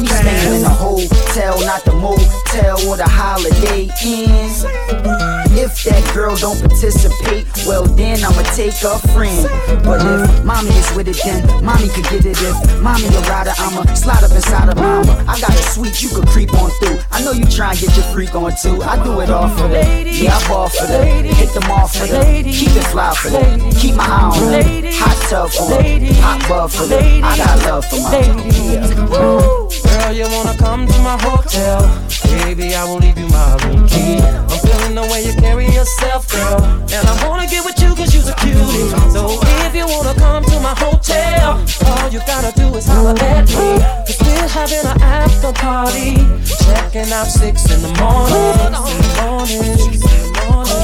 be 0.00 0.08
staying 0.08 0.54
in 0.54 0.64
a 0.64 0.68
hotel, 0.68 1.60
not 1.60 1.84
the 1.84 1.92
motel 1.92 2.88
or 2.88 2.96
the 2.96 3.06
holiday 3.06 3.88
inn. 4.04 5.41
If 5.54 5.84
that 5.84 6.02
girl 6.14 6.34
don't 6.36 6.58
participate, 6.60 7.46
well 7.66 7.84
then 7.84 8.24
I'ma 8.24 8.42
take 8.56 8.72
a 8.82 8.96
friend. 9.12 9.44
But 9.84 10.00
if 10.00 10.44
mommy 10.44 10.70
is 10.70 10.88
with 10.96 11.08
it, 11.08 11.20
then 11.24 11.44
mommy 11.64 11.88
could 11.88 12.08
get 12.08 12.24
it. 12.24 12.40
If 12.40 12.80
mommy 12.80 13.06
a 13.06 13.20
rider, 13.28 13.52
I'ma 13.58 13.84
slide 13.94 14.24
up 14.24 14.32
inside 14.32 14.70
of 14.70 14.76
mama. 14.76 15.12
I 15.28 15.38
got 15.40 15.50
a 15.50 15.62
suite 15.62 16.02
you 16.02 16.08
could 16.08 16.26
creep 16.28 16.54
on 16.54 16.70
through. 16.80 16.98
I 17.10 17.22
know 17.22 17.32
you 17.32 17.44
try 17.44 17.70
and 17.70 17.80
get 17.80 17.94
your 17.96 18.06
freak 18.16 18.34
on 18.34 18.52
too. 18.56 18.82
I 18.82 19.02
do 19.04 19.20
it 19.20 19.30
all 19.30 19.48
for 19.48 19.68
the 19.68 19.84
yeah, 20.08 20.36
I 20.36 20.48
ball 20.48 20.68
for 20.68 20.86
the 20.86 21.04
hit 21.04 21.52
them 21.52 21.70
off 21.70 21.96
for 21.96 22.06
the 22.06 22.42
keep 22.44 22.72
it 22.72 22.86
fly 22.88 23.14
for 23.14 23.30
the 23.30 23.76
keep 23.78 23.94
my 23.94 24.04
eye 24.04 24.32
on 24.32 24.52
them. 24.52 24.92
Hot 24.96 25.16
tub 25.28 25.50
for 25.50 25.68
them, 25.68 26.14
hot 26.16 26.48
bub 26.48 26.70
for 26.70 26.86
them. 26.86 27.24
I 27.24 27.36
got 27.36 27.58
love 27.68 27.84
for 27.84 28.00
my 28.00 28.18
yeah. 28.18 28.88
Girl, 29.04 30.12
you 30.12 30.24
wanna 30.32 30.56
come 30.56 30.86
to 30.86 30.98
my 31.00 31.18
hotel? 31.20 31.82
Baby, 32.24 32.74
I 32.74 32.84
will 32.84 32.98
leave 32.98 33.18
you 33.18 33.28
my 33.28 33.56
room 33.64 33.86
key. 33.86 34.41
Feeling 34.62 34.94
the 34.94 35.02
way 35.10 35.24
you 35.26 35.34
carry 35.34 35.66
yourself, 35.66 36.28
girl. 36.28 36.62
And 36.94 37.02
I 37.08 37.28
wanna 37.28 37.46
get 37.46 37.64
with 37.64 37.80
you 37.82 37.94
cause 37.94 38.14
you're 38.14 38.28
a 38.30 38.34
cutie. 38.40 38.88
So 39.10 39.40
if 39.66 39.74
you 39.74 39.86
wanna 39.86 40.14
come 40.14 40.44
to 40.44 40.60
my 40.60 40.74
hotel, 40.78 41.58
all 41.86 42.08
you 42.08 42.20
gotta 42.26 42.52
do 42.54 42.74
is 42.76 42.86
holler 42.86 43.18
at 43.18 43.48
me. 43.48 43.78
Cause 44.06 44.20
we're 44.20 44.48
having 44.48 44.86
an 44.86 45.02
after 45.02 45.52
party. 45.52 46.14
Checking 46.64 47.12
out 47.12 47.26
six 47.26 47.70
in 47.70 47.82
the 47.82 47.92
morning. 48.00 48.32
Morning. 49.20 49.92
Morning. 50.46 50.82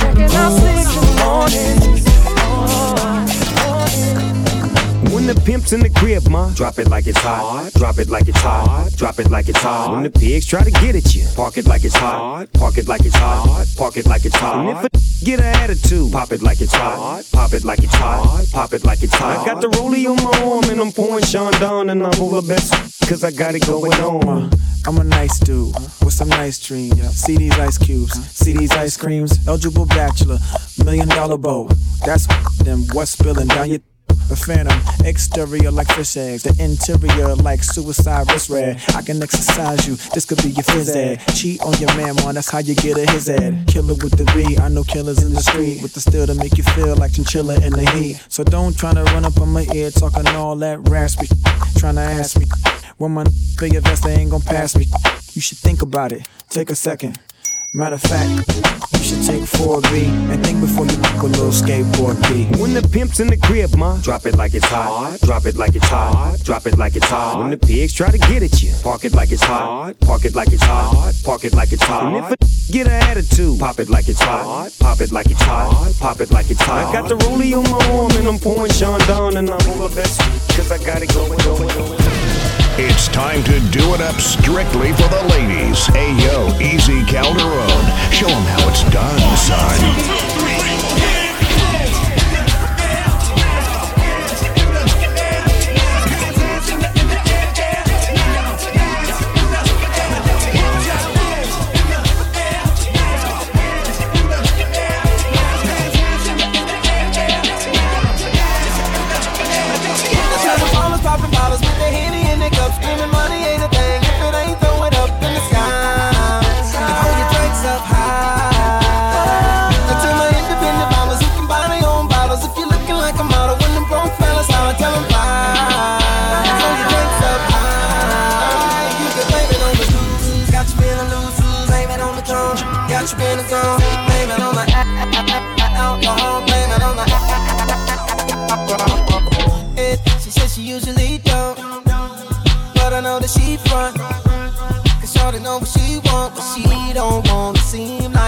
Checking 0.00 0.34
out 0.34 0.52
six 0.52 0.86
in 0.90 1.00
the 1.00 1.14
morning. 1.24 1.96
The 5.26 5.34
pimp's 5.44 5.72
in 5.72 5.80
the 5.80 5.90
crib, 5.90 6.28
ma, 6.28 6.50
drop 6.54 6.78
it 6.78 6.88
like 6.88 7.08
it's 7.08 7.18
hot. 7.18 7.72
Drop 7.74 7.98
it 7.98 8.08
like 8.08 8.28
it's 8.28 8.38
hot. 8.40 8.92
Drop 8.94 9.18
it 9.18 9.28
like 9.28 9.48
it's 9.48 9.60
hot. 9.60 9.90
When 9.90 10.04
the 10.04 10.10
pigs 10.10 10.46
try 10.46 10.62
to 10.62 10.70
get 10.70 10.94
at 10.94 11.16
you, 11.16 11.26
park 11.34 11.58
it 11.58 11.66
like 11.66 11.84
it's 11.84 11.96
hot. 11.96 12.46
Park 12.52 12.78
it 12.78 12.86
like 12.86 13.04
it's 13.04 13.16
hot. 13.16 13.66
Park 13.76 13.96
it 13.96 14.06
like 14.06 14.24
it's 14.24 14.36
hot. 14.36 14.64
And 14.64 14.78
if 14.78 14.84
a 14.84 15.24
get 15.24 15.40
an 15.40 15.46
attitude, 15.46 16.12
pop 16.12 16.30
it 16.30 16.42
like 16.42 16.60
it's 16.60 16.72
hot. 16.72 17.24
Pop 17.32 17.52
it 17.54 17.64
like 17.64 17.80
it's 17.82 17.94
hot. 17.96 18.46
Pop 18.52 18.72
it 18.72 18.84
like 18.84 19.02
it's 19.02 19.16
hot. 19.16 19.38
I 19.38 19.44
got 19.44 19.60
the 19.60 19.66
rollie 19.66 20.06
on 20.06 20.14
my 20.22 20.48
arm 20.48 20.70
and 20.70 20.80
I'm 20.80 20.92
pouring 20.92 21.24
Chandon 21.24 21.90
and 21.90 22.06
I'm 22.06 22.22
over 22.22 22.40
best 22.40 22.72
cause 23.08 23.24
I 23.24 23.32
got 23.32 23.56
it 23.56 23.66
going 23.66 23.94
on. 23.94 24.44
Uh, 24.44 24.56
I'm 24.86 24.98
a 24.98 25.04
nice 25.04 25.40
dude 25.40 25.74
with 26.04 26.12
some 26.12 26.28
nice 26.28 26.64
dreams. 26.64 27.00
See 27.20 27.36
these 27.36 27.58
ice 27.58 27.78
cubes, 27.78 28.14
see 28.30 28.52
these 28.52 28.70
ice 28.70 28.96
creams. 28.96 29.44
Eligible 29.48 29.86
bachelor, 29.86 30.38
million 30.84 31.08
dollar 31.08 31.36
bow. 31.36 31.68
That's 32.04 32.28
them 32.62 32.86
what's 32.92 33.10
spilling 33.10 33.48
down 33.48 33.70
your. 33.70 33.80
The 34.28 34.34
phantom, 34.34 34.80
exterior 35.06 35.70
like 35.70 35.88
fish 35.88 36.16
eggs, 36.16 36.42
the 36.42 36.54
interior 36.62 37.34
like 37.36 37.62
suicide 37.62 38.30
wrist 38.30 38.50
red. 38.50 38.82
I 38.94 39.02
can 39.02 39.22
exercise 39.22 39.86
you, 39.86 39.94
this 40.14 40.24
could 40.24 40.42
be 40.42 40.50
your 40.50 40.64
phys 40.64 40.94
ed. 40.94 41.22
Cheat 41.34 41.62
on 41.62 41.74
your 41.78 41.94
man, 41.96 42.16
man, 42.16 42.34
that's 42.34 42.50
how 42.50 42.58
you 42.58 42.74
get 42.74 42.98
a 42.98 43.10
his 43.12 43.28
ed. 43.28 43.66
Killer 43.68 43.94
with 43.94 44.18
the 44.18 44.24
B, 44.34 44.58
I 44.58 44.68
know 44.68 44.82
killers 44.82 45.22
in 45.22 45.32
the 45.32 45.40
street 45.40 45.80
with 45.80 45.94
the 45.94 46.00
steel 46.00 46.26
to 46.26 46.34
make 46.34 46.58
you 46.58 46.64
feel 46.64 46.96
like 46.96 47.12
chinchilla 47.12 47.54
in 47.64 47.72
the 47.72 47.88
heat. 47.90 48.20
So 48.28 48.42
don't 48.42 48.76
try 48.76 48.92
to 48.94 49.04
run 49.04 49.24
up 49.24 49.40
on 49.40 49.48
my 49.50 49.66
ear 49.72 49.90
talking 49.90 50.26
all 50.28 50.56
that 50.56 50.88
raspy. 50.88 51.28
Trying 51.78 51.94
to 51.94 52.00
ask 52.00 52.38
me 52.38 52.46
when 52.98 53.12
my 53.12 53.24
vest, 53.24 54.02
they 54.02 54.14
ain't 54.14 54.30
gonna 54.30 54.44
pass 54.44 54.76
me. 54.76 54.86
You 55.34 55.40
should 55.40 55.58
think 55.58 55.82
about 55.82 56.12
it, 56.12 56.26
take 56.48 56.70
a 56.70 56.74
second. 56.74 57.18
Matter 57.72 57.96
of 57.96 58.02
fact, 58.02 58.30
you 58.92 59.04
should 59.04 59.22
take 59.26 59.42
4B 59.42 60.08
and 60.30 60.44
think 60.44 60.60
before 60.60 60.86
you 60.86 60.96
book 60.96 61.22
a 61.22 61.26
little 61.26 61.50
skateboard 61.50 62.16
B. 62.28 62.44
When 62.60 62.72
the 62.72 62.82
pimp's 62.82 63.20
in 63.20 63.28
the 63.28 63.36
crib, 63.36 63.74
ma, 63.76 63.98
drop 63.98 64.24
it 64.24 64.36
like 64.36 64.54
it's 64.54 64.66
hot. 64.66 65.18
Drop 65.20 65.44
it 65.46 65.56
like 65.56 65.74
it's 65.76 65.86
hot. 65.86 66.38
Drop 66.42 66.66
it 66.66 66.78
like 66.78 66.96
it's 66.96 67.06
hot. 67.06 67.38
When 67.38 67.50
the 67.50 67.58
pigs 67.58 67.92
try 67.92 68.10
to 68.10 68.18
get 68.18 68.42
at 68.42 68.62
you, 68.62 68.72
park 68.82 69.04
it 69.04 69.12
like 69.12 69.30
it's 69.32 69.42
hot. 69.42 69.98
Park 70.00 70.24
it 70.24 70.34
like 70.34 70.52
it's 70.52 70.62
hot. 70.62 71.14
Park 71.24 71.44
it 71.44 71.52
like 71.54 71.72
it's 71.72 71.82
hot. 71.82 72.14
And 72.14 72.24
if 72.24 72.32
a 72.32 72.36
get 72.72 72.86
an 72.86 73.02
attitude, 73.10 73.58
pop 73.58 73.78
it 73.78 73.88
like 73.88 74.08
it's 74.08 74.20
hot. 74.20 74.72
Pop 74.80 75.00
it 75.00 75.12
like 75.12 75.30
it's 75.30 75.42
hot. 75.42 75.94
Pop 76.00 76.20
it 76.20 76.30
like 76.30 76.50
it's 76.50 76.62
hot. 76.62 76.86
I 76.86 76.92
got 76.92 77.08
the 77.08 77.16
rollie 77.16 77.56
on 77.56 77.70
my 77.70 77.98
arm 77.98 78.10
and 78.12 78.28
I'm 78.28 78.38
pouring 78.38 78.72
Chandon 78.72 79.36
and 79.36 79.50
I'm 79.50 79.70
over 79.70 79.94
best 79.94 80.20
cause 80.56 80.70
I 80.70 80.78
got 80.84 81.02
it 81.02 81.12
going, 81.12 81.38
going, 81.38 81.68
going. 81.68 82.45
It's 82.78 83.08
time 83.08 83.42
to 83.44 83.58
do 83.70 83.94
it 83.94 84.02
up 84.02 84.20
strictly 84.20 84.92
for 84.92 85.08
the 85.08 85.22
ladies. 85.30 85.86
Ayo, 85.96 86.60
Easy 86.60 87.02
Calderon. 87.06 87.70
Show 88.12 88.28
them 88.28 88.44
how 88.44 88.68
it's 88.68 88.84
done, 88.90 89.36
son. 89.38 90.45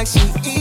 Seem 0.08 0.57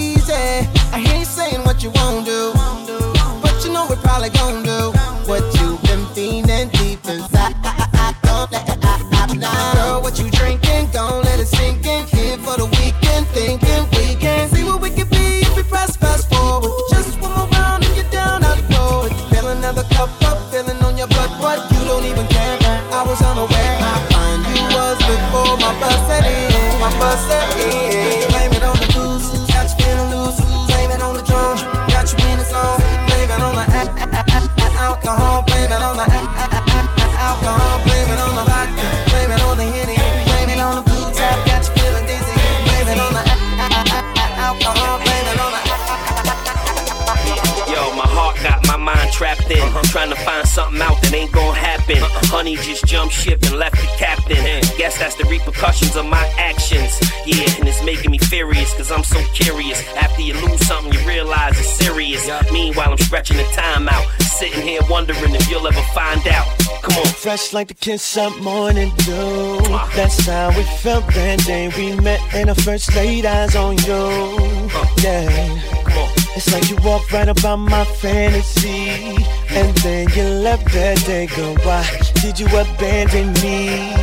something 50.67 50.81
out 50.81 51.01
that 51.01 51.13
ain't 51.13 51.31
gonna 51.31 51.53
happen. 51.53 51.97
Uh-uh. 51.97 52.27
Honey 52.27 52.55
just 52.57 52.85
jumped 52.85 53.13
ship 53.13 53.41
and 53.43 53.57
left 53.57 53.75
the 53.75 53.87
captain. 53.97 54.37
Guess 54.77 54.99
that's 54.99 55.15
the 55.15 55.25
repercussions 55.25 55.95
of 55.95 56.05
my 56.05 56.25
actions. 56.37 56.99
Yeah, 57.25 57.49
and 57.59 57.67
it's 57.67 57.83
making 57.83 58.11
me 58.11 58.17
furious, 58.17 58.73
cause 58.75 58.91
I'm 58.91 59.03
so 59.03 59.19
curious. 59.33 59.81
After 59.95 60.21
you 60.21 60.33
lose 60.33 60.65
something, 60.65 60.93
you 60.93 60.99
realize 61.07 61.59
it's 61.59 61.69
serious. 61.69 62.29
Meanwhile, 62.51 62.91
I'm 62.91 62.97
stretching 62.97 63.37
the 63.37 63.43
time 63.53 63.87
out. 63.87 64.05
Sitting 64.21 64.61
here 64.61 64.81
wondering 64.89 65.35
if 65.35 65.49
you'll 65.49 65.67
ever 65.67 65.81
find 65.93 66.27
out. 66.27 66.47
Come 66.83 66.97
on. 66.97 67.05
Fresh 67.05 67.53
like 67.53 67.69
the 67.69 67.73
kiss 67.73 68.17
up 68.17 68.37
morning 68.39 68.91
dew. 68.97 69.59
That's 69.95 70.25
how 70.25 70.49
it 70.51 70.67
felt 70.81 71.07
that 71.07 71.39
day 71.45 71.71
we 71.75 71.95
met 71.99 72.21
and 72.33 72.49
I 72.49 72.53
first 72.53 72.95
laid 72.95 73.25
eyes 73.25 73.55
on 73.55 73.77
you. 73.79 73.93
Uh-huh. 73.93 75.01
Yeah. 75.03 76.26
It's 76.37 76.53
like 76.53 76.69
you 76.69 76.75
walk 76.85 77.11
right 77.11 77.27
about 77.27 77.55
my 77.57 77.83
fantasy. 77.83 79.25
And 79.49 79.75
then 79.77 80.07
you 80.15 80.23
left 80.45 80.71
that 80.71 81.03
day, 81.03 81.25
girl. 81.25 81.55
Why 81.65 81.81
did 82.21 82.39
you 82.39 82.45
abandon 82.45 83.33
me? 83.41 83.97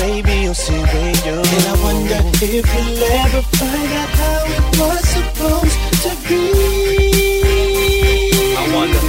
Maybe 0.00 0.32
you'll 0.40 0.54
see 0.54 0.72
when 0.72 1.14
you 1.26 1.36
And 1.36 1.64
I 1.68 1.76
wonder 1.84 2.18
if 2.40 2.64
you'll 2.72 3.04
ever 3.20 3.42
find 3.60 3.92
out 4.00 4.08
how 4.20 4.40
it 4.56 4.64
was 4.80 5.02
supposed 5.16 5.76
to 6.04 6.10
be. 6.26 6.44
I 8.56 8.64
wonder. 8.72 9.00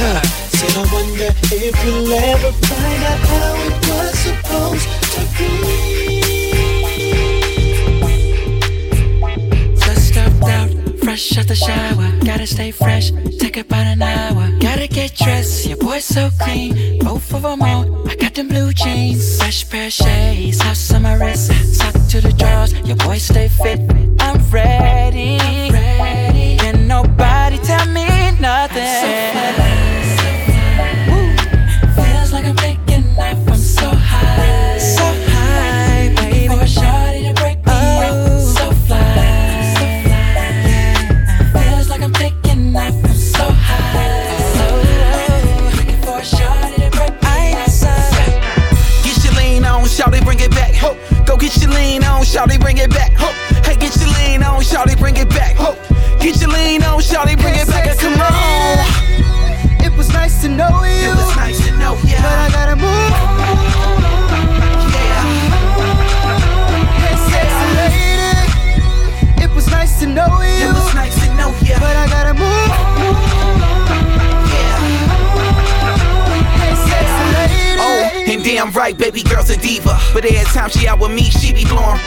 Huh. 0.00 0.22
Said 0.56 0.74
I 0.80 0.84
wonder 0.96 1.28
if 1.52 1.74
you'll 1.84 2.10
ever 2.10 2.52
find 2.72 3.02
out 3.04 3.20
how 3.32 3.52
it 3.68 3.76
was 3.90 4.12
supposed 4.18 4.88
to 5.12 5.20
be. 5.36 6.07
The 11.18 11.54
shower, 11.54 12.12
gotta 12.24 12.46
stay 12.46 12.70
fresh. 12.70 13.10
Take 13.40 13.56
about 13.56 13.86
an 13.86 14.02
hour, 14.02 14.50
gotta 14.60 14.86
get 14.86 15.16
dressed. 15.16 15.66
Your 15.66 15.76
boy's 15.76 16.04
so 16.04 16.30
clean, 16.40 17.00
both 17.00 17.34
of 17.34 17.42
them 17.42 17.60
on. 17.60 18.08
I 18.08 18.14
got 18.14 18.34
them 18.34 18.48
blue 18.48 18.72
jeans, 18.72 19.36
fresh 19.36 19.68
pair 19.68 19.86
of 19.86 19.92
shades, 19.92 20.60
hot 20.60 20.76
summer 20.76 21.18
wrist. 21.18 21.50
Sock 21.76 21.94
to 22.10 22.20
the 22.20 22.32
drawers, 22.32 22.72
your 22.86 22.96
boy 22.96 23.18
stay 23.18 23.48
fit. 23.48 24.17
Girl's 79.48 79.58
a 79.58 79.60
diva. 79.60 79.98
But 80.12 80.24
every 80.24 80.44
time 80.52 80.70
she 80.70 80.86
out 80.86 81.00
with 81.00 81.12
me, 81.12 81.24
she 81.24 81.52
be 81.52 81.64
blowing. 81.64 82.00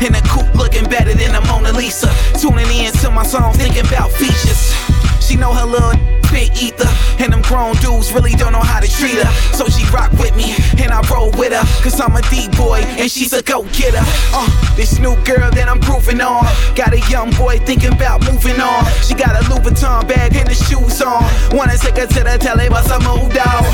In 0.00 0.14
a 0.14 0.22
coupe 0.22 0.54
looking 0.54 0.84
better 0.84 1.14
than 1.14 1.34
a 1.34 1.40
Mona 1.46 1.72
Lisa. 1.72 2.08
Tuning 2.38 2.66
in 2.70 2.92
to 3.02 3.10
my 3.10 3.24
song, 3.24 3.52
thinking 3.54 3.86
about 3.86 4.10
features. 4.12 4.72
She 5.20 5.36
know 5.36 5.52
her 5.52 5.66
little 5.66 5.92
big 6.32 6.50
ether. 6.56 6.88
And 7.18 7.32
them 7.32 7.42
grown 7.42 7.74
dudes 7.76 8.12
really 8.12 8.32
don't 8.32 8.52
know 8.52 8.62
how 8.62 8.80
to 8.80 8.88
treat 8.88 9.16
her. 9.16 9.30
So 9.54 9.66
she 9.66 9.84
rock 9.90 10.12
with 10.12 10.36
me, 10.36 10.54
and 10.78 10.92
I 10.92 11.00
roll 11.10 11.30
with 11.32 11.52
her. 11.52 11.64
Cause 11.82 12.00
I'm 12.00 12.14
a 12.14 12.22
D-boy, 12.30 12.80
and 13.00 13.10
she's 13.10 13.32
a 13.32 13.42
go-getter. 13.42 14.04
Uh, 14.32 14.48
this 14.76 14.98
new 14.98 15.16
girl 15.24 15.50
that 15.50 15.68
I'm 15.68 15.80
grooving 15.80 16.20
on. 16.20 16.44
Got 16.76 16.92
a 16.94 17.00
young 17.10 17.30
boy 17.32 17.58
thinking 17.58 17.92
about 17.92 18.24
moving 18.30 18.60
on. 18.60 18.84
She 19.02 19.14
got 19.14 19.34
a 19.34 19.42
Louis 19.50 19.70
Vuitton 19.70 20.06
bag 20.06 20.36
and 20.36 20.48
the 20.48 20.54
shoes 20.54 21.02
on. 21.02 21.24
Wanna 21.50 21.76
take 21.76 21.96
her 21.96 22.06
to 22.06 22.24
the 22.24 22.38
telly, 22.38 22.68
but 22.68 22.84
some 22.84 23.02
moved 23.02 23.36
out. 23.36 23.66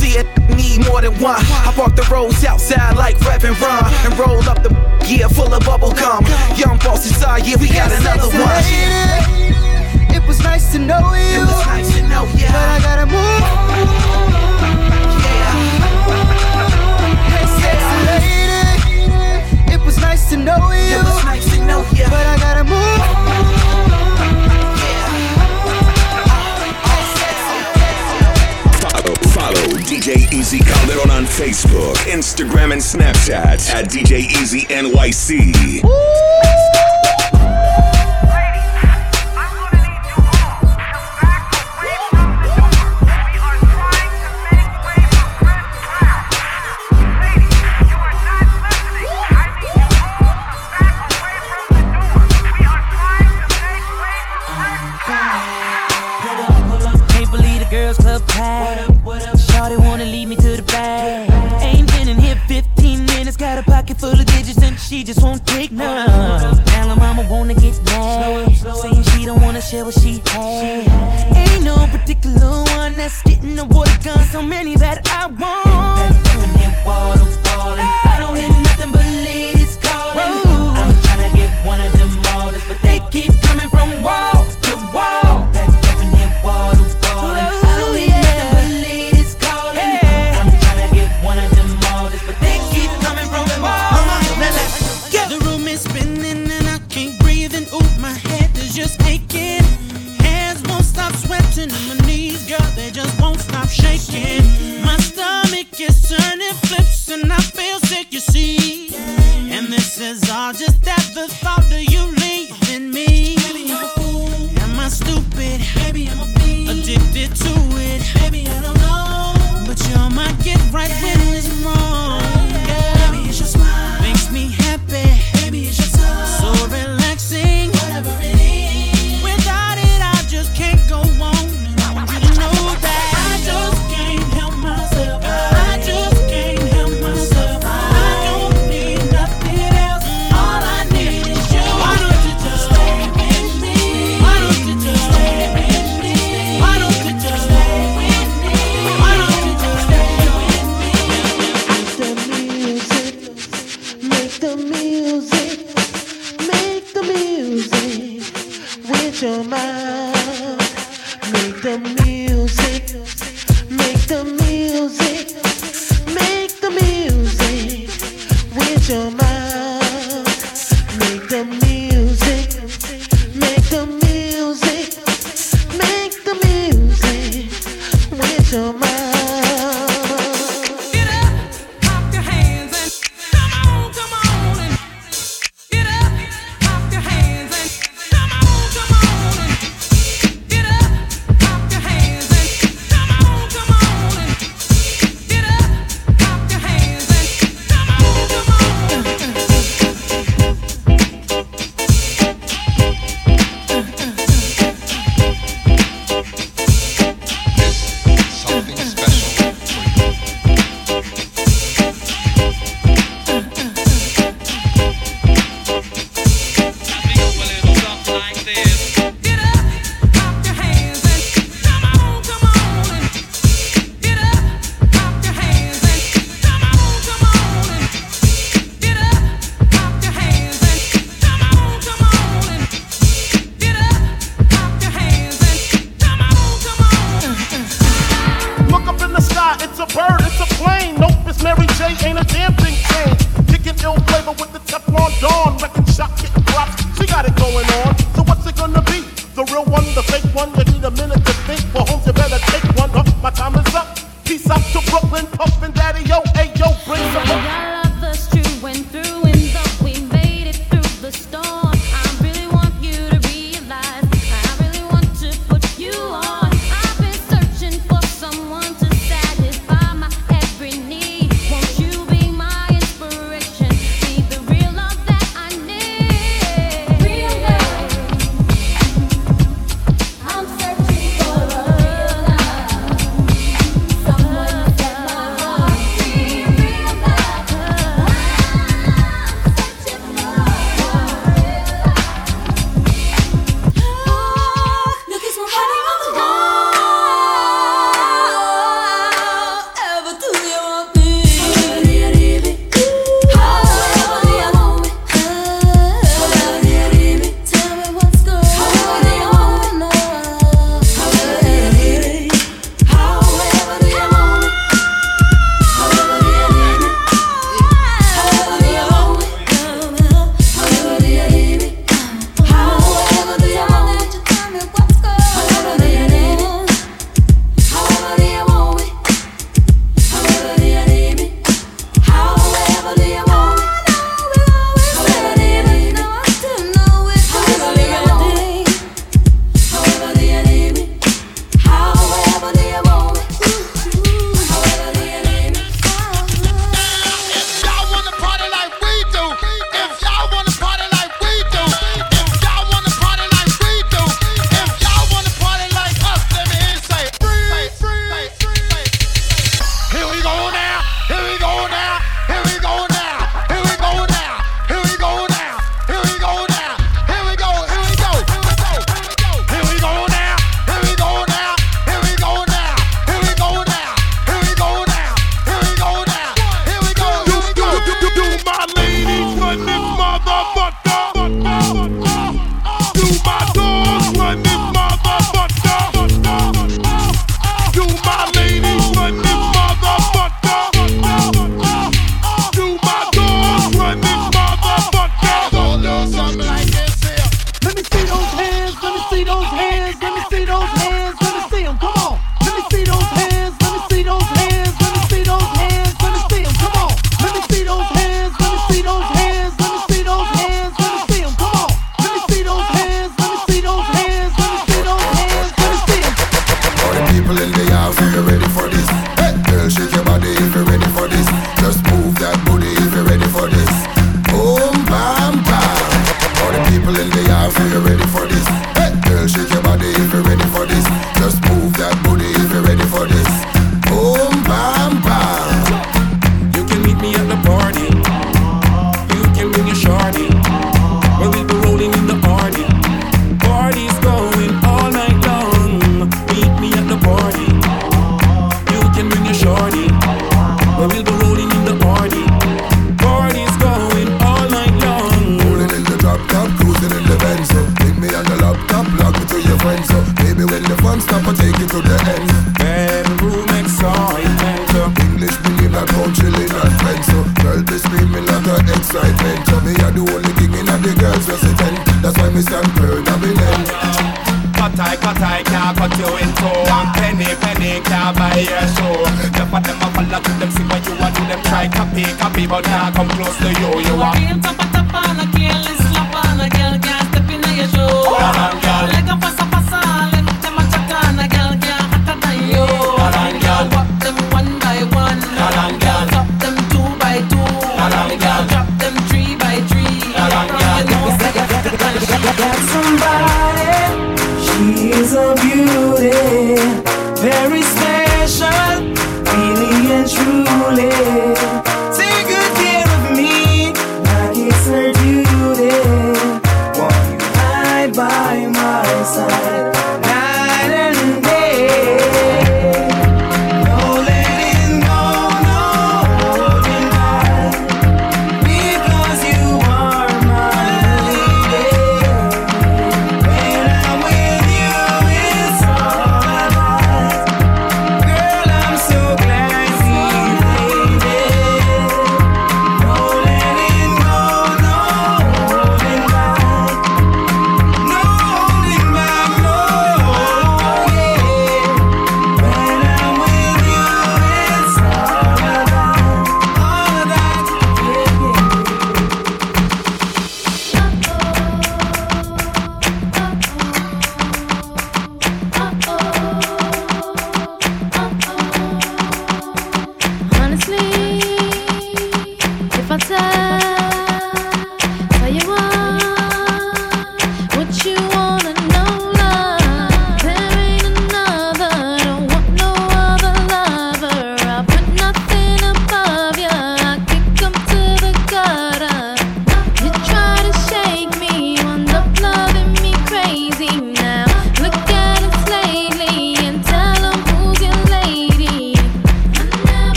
See 0.00 0.16
it, 0.16 0.26
need 0.56 0.86
more 0.86 1.02
than 1.02 1.12
one. 1.20 1.36
I 1.36 1.72
park 1.76 1.94
the 1.94 2.08
roads 2.10 2.42
outside 2.42 2.96
like 2.96 3.20
Reverend 3.20 3.60
Run 3.60 3.84
and 3.84 4.18
roll 4.18 4.40
up 4.48 4.62
the 4.62 4.70
gear 5.06 5.28
full 5.28 5.52
of 5.52 5.62
bubble 5.62 5.92
gum. 5.92 6.24
Young 6.56 6.78
boss 6.78 7.06
inside, 7.06 7.46
yeah, 7.46 7.56
we 7.60 7.68
got 7.68 7.92
another 7.92 8.28
one. 8.32 8.64
It 10.16 10.26
was 10.26 10.42
nice 10.42 10.72
to 10.72 10.78
know 10.78 11.12
you. 11.12 11.42
It 11.42 11.46
was 11.46 11.66
nice 11.66 11.94
to 11.96 12.02
know 12.08 12.24
ya. 12.32 12.48
But 12.48 12.68
I 12.76 12.80
gotta 12.80 13.06
move. 13.12 13.44
Hey, 17.28 17.44
sexy 17.60 17.98
lady. 18.08 19.74
It 19.74 19.80
was 19.84 19.98
nice 20.00 20.30
to 20.30 20.38
know 20.38 20.72
you. 20.72 20.96
It 20.96 21.04
was 21.04 21.24
nice 21.24 21.44
to 21.52 21.58
know 21.66 21.84
ya. 21.92 22.08
But 22.08 22.26
I 22.26 22.38
gotta 22.38 22.64
move. 22.64 23.69
Follow, 29.60 29.76
DJ 29.78 30.32
Easy 30.32 30.58
Calderon 30.58 31.10
on 31.10 31.24
Facebook, 31.24 31.94
Instagram, 32.06 32.72
and 32.72 32.80
Snapchat 32.80 33.74
at 33.74 33.90
DJ 33.90 34.20
Easy 34.40 34.62
NYC. 34.66 35.80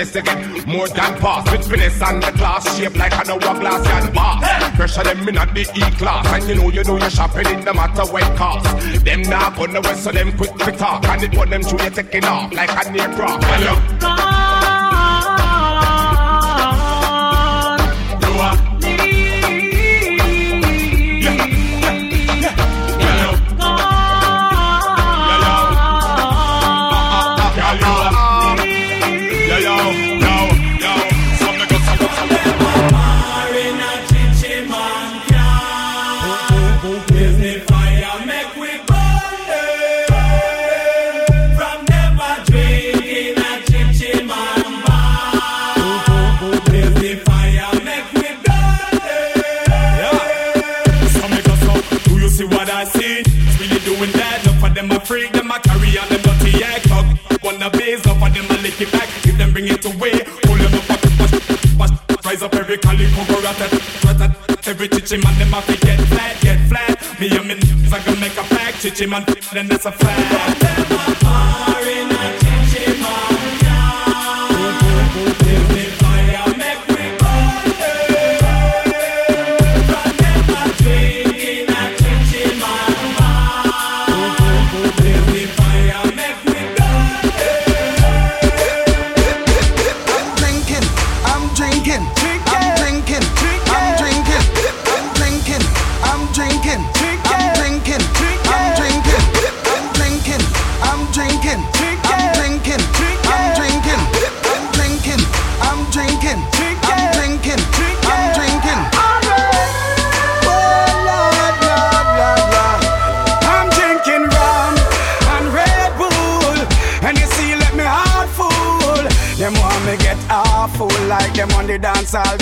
Look 0.00 0.12
good, 0.12 0.12
test 0.12 0.16
again 0.16 0.64
More 0.66 0.88
than 0.88 1.18
pass. 1.18 1.50
With 1.50 1.68
finesse 1.68 2.02
and 2.02 2.22
the 2.22 2.32
class 2.32 2.78
Shape 2.78 2.96
like 2.96 3.12
an 3.12 3.30
hourglass 3.30 3.86
and 3.86 4.14
boss 4.14 4.76
Pressure 4.76 5.02
them 5.02 5.28
in 5.28 5.38
at 5.38 5.54
the 5.54 5.60
E-class. 5.60 6.26
And 6.26 6.48
you 6.48 6.54
know 6.56 6.70
you 6.70 6.84
know 6.84 6.96
you're 6.96 7.10
shopping 7.10 7.46
in 7.46 7.64
no 7.64 7.72
matter 7.72 8.04
what 8.12 8.36
cost 8.36 9.04
Them 9.04 9.22
now 9.22 9.50
gonna 9.50 9.80
west 9.80 10.04
so 10.04 10.12
them 10.12 10.36
quick 10.36 10.54
to 10.56 10.72
talk. 10.72 11.04
And 11.04 11.22
it 11.22 11.32
put 11.32 11.50
them 11.50 11.62
through 11.62 11.82
you 11.82 11.90
taking 11.90 12.24
off 12.24 12.52
Like 12.52 12.86
a 12.86 12.90
near 12.90 13.08
prop. 13.14 13.42
Hello 13.44 13.99
chichi 65.10 65.24
man, 65.24 65.38
them 65.38 65.54
a 65.54 65.62
fi 65.62 65.76
get 65.76 66.00
flat, 66.08 66.40
get 66.40 66.68
flat. 66.68 67.20
Me 67.20 67.28
and 67.36 67.46
me 67.48 67.54
n***s 67.54 67.92
a 67.92 67.98
gonna 68.04 68.20
make 68.20 68.36
a 68.36 68.44
pack, 68.54 68.74
chichi 68.74 69.06
man, 69.06 69.24
then 69.52 69.66
that's 69.66 69.86
a 69.86 69.92
fact. 69.92 70.59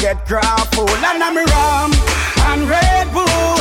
Get 0.09 0.25
grappled. 0.27 0.89
And 1.05 1.21
I'm 1.21 1.37
rum 1.37 1.93
and 2.49 2.65
Red 2.65 3.13
Bull, 3.13 3.61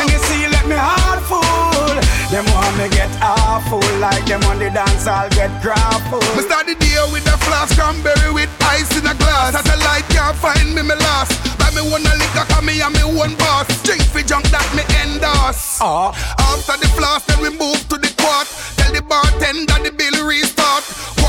and 0.00 0.06
you 0.08 0.20
see, 0.28 0.48
let 0.48 0.64
me 0.64 0.76
heart 0.80 1.20
full. 1.28 1.92
Them 2.32 2.46
want 2.56 2.74
me 2.80 2.88
get 2.88 3.12
awful, 3.20 3.84
like 4.00 4.24
them 4.24 4.42
on 4.48 4.58
the 4.58 4.70
dance, 4.70 5.06
I'll 5.06 5.28
get 5.36 5.52
grappled. 5.60 6.24
Me 6.36 6.42
start 6.48 6.66
the 6.66 6.74
day 6.80 6.96
with 7.12 7.28
a 7.28 7.36
flask 7.44 7.76
cranberry 7.76 8.32
with 8.32 8.48
ice 8.64 8.96
in 8.96 9.04
a 9.04 9.14
glass. 9.14 9.52
As 9.54 9.68
a 9.68 9.76
light 9.84 10.08
can't 10.08 10.36
find 10.36 10.74
me, 10.74 10.80
me 10.80 10.96
lost. 10.96 11.36
Buy 11.60 11.68
me 11.76 11.84
one 11.84 12.00
a 12.00 12.14
liquor, 12.16 12.46
cause 12.48 12.64
me 12.64 12.80
and 12.80 12.94
me 12.96 13.04
one 13.04 13.36
boss. 13.36 13.68
Drink 13.84 14.02
for 14.08 14.24
junk 14.24 14.48
that 14.48 14.64
me 14.72 14.84
endorse. 15.04 15.80
Uh. 15.84 16.16
After 16.48 16.80
the 16.80 16.88
flask, 16.96 17.28
then 17.28 17.44
we 17.44 17.50
move 17.52 17.84
to 17.92 18.00
the 18.00 18.08
quart. 18.16 18.48
Tell 18.80 18.88
the 18.88 19.02
bartender 19.02 19.78
the 19.84 19.92
restart. 20.26 20.84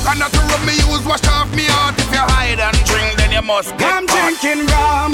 Rum 0.06 0.66
me 0.66 0.74
use, 0.80 1.04
wash 1.04 1.28
off 1.28 1.52
me 1.52 1.66
heart. 1.68 1.98
If 2.00 2.08
you 2.14 2.24
hide 2.24 2.60
and 2.60 2.78
drink, 2.88 3.18
then 3.18 3.32
you 3.36 3.42
must 3.42 3.76
get 3.78 3.92
I'm 3.92 4.08
hot. 4.08 4.32
drinking 4.40 4.64
rum 4.72 5.12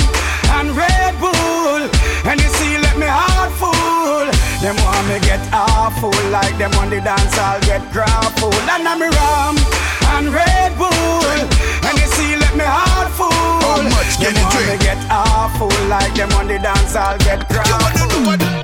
and 0.59 0.69
Red 0.77 1.17
Bull, 1.17 1.81
and 2.29 2.37
you 2.37 2.49
see, 2.59 2.77
let 2.77 2.97
me 3.01 3.07
heart 3.09 3.49
full. 3.57 4.27
Them 4.61 4.77
want 4.85 5.07
me 5.09 5.17
get 5.25 5.41
awful, 5.49 6.13
like 6.29 6.53
them 6.61 6.69
on 6.77 6.93
the 6.93 7.01
dance, 7.01 7.33
I'll 7.39 7.61
get 7.65 7.81
grappled. 7.89 8.53
And 8.69 8.85
I'm 8.85 9.01
rum 9.01 9.55
and 10.13 10.29
Red 10.29 10.77
Bull, 10.77 11.39
and 11.87 11.95
you 11.97 12.07
see, 12.13 12.37
let 12.37 12.53
me 12.53 12.67
heart 12.67 13.09
full. 13.17 13.31
How 13.31 13.81
much 13.81 14.21
can 14.21 14.35
them 14.35 14.37
you 14.37 14.45
want 14.45 14.61
drink? 14.61 14.77
me 14.77 14.85
get 14.85 15.01
awful, 15.09 15.73
like 15.89 16.13
them 16.13 16.31
on 16.37 16.45
the 16.45 16.59
dance, 16.59 16.93
I'll 16.93 17.17
get 17.25 17.47
grappled. 17.49 18.60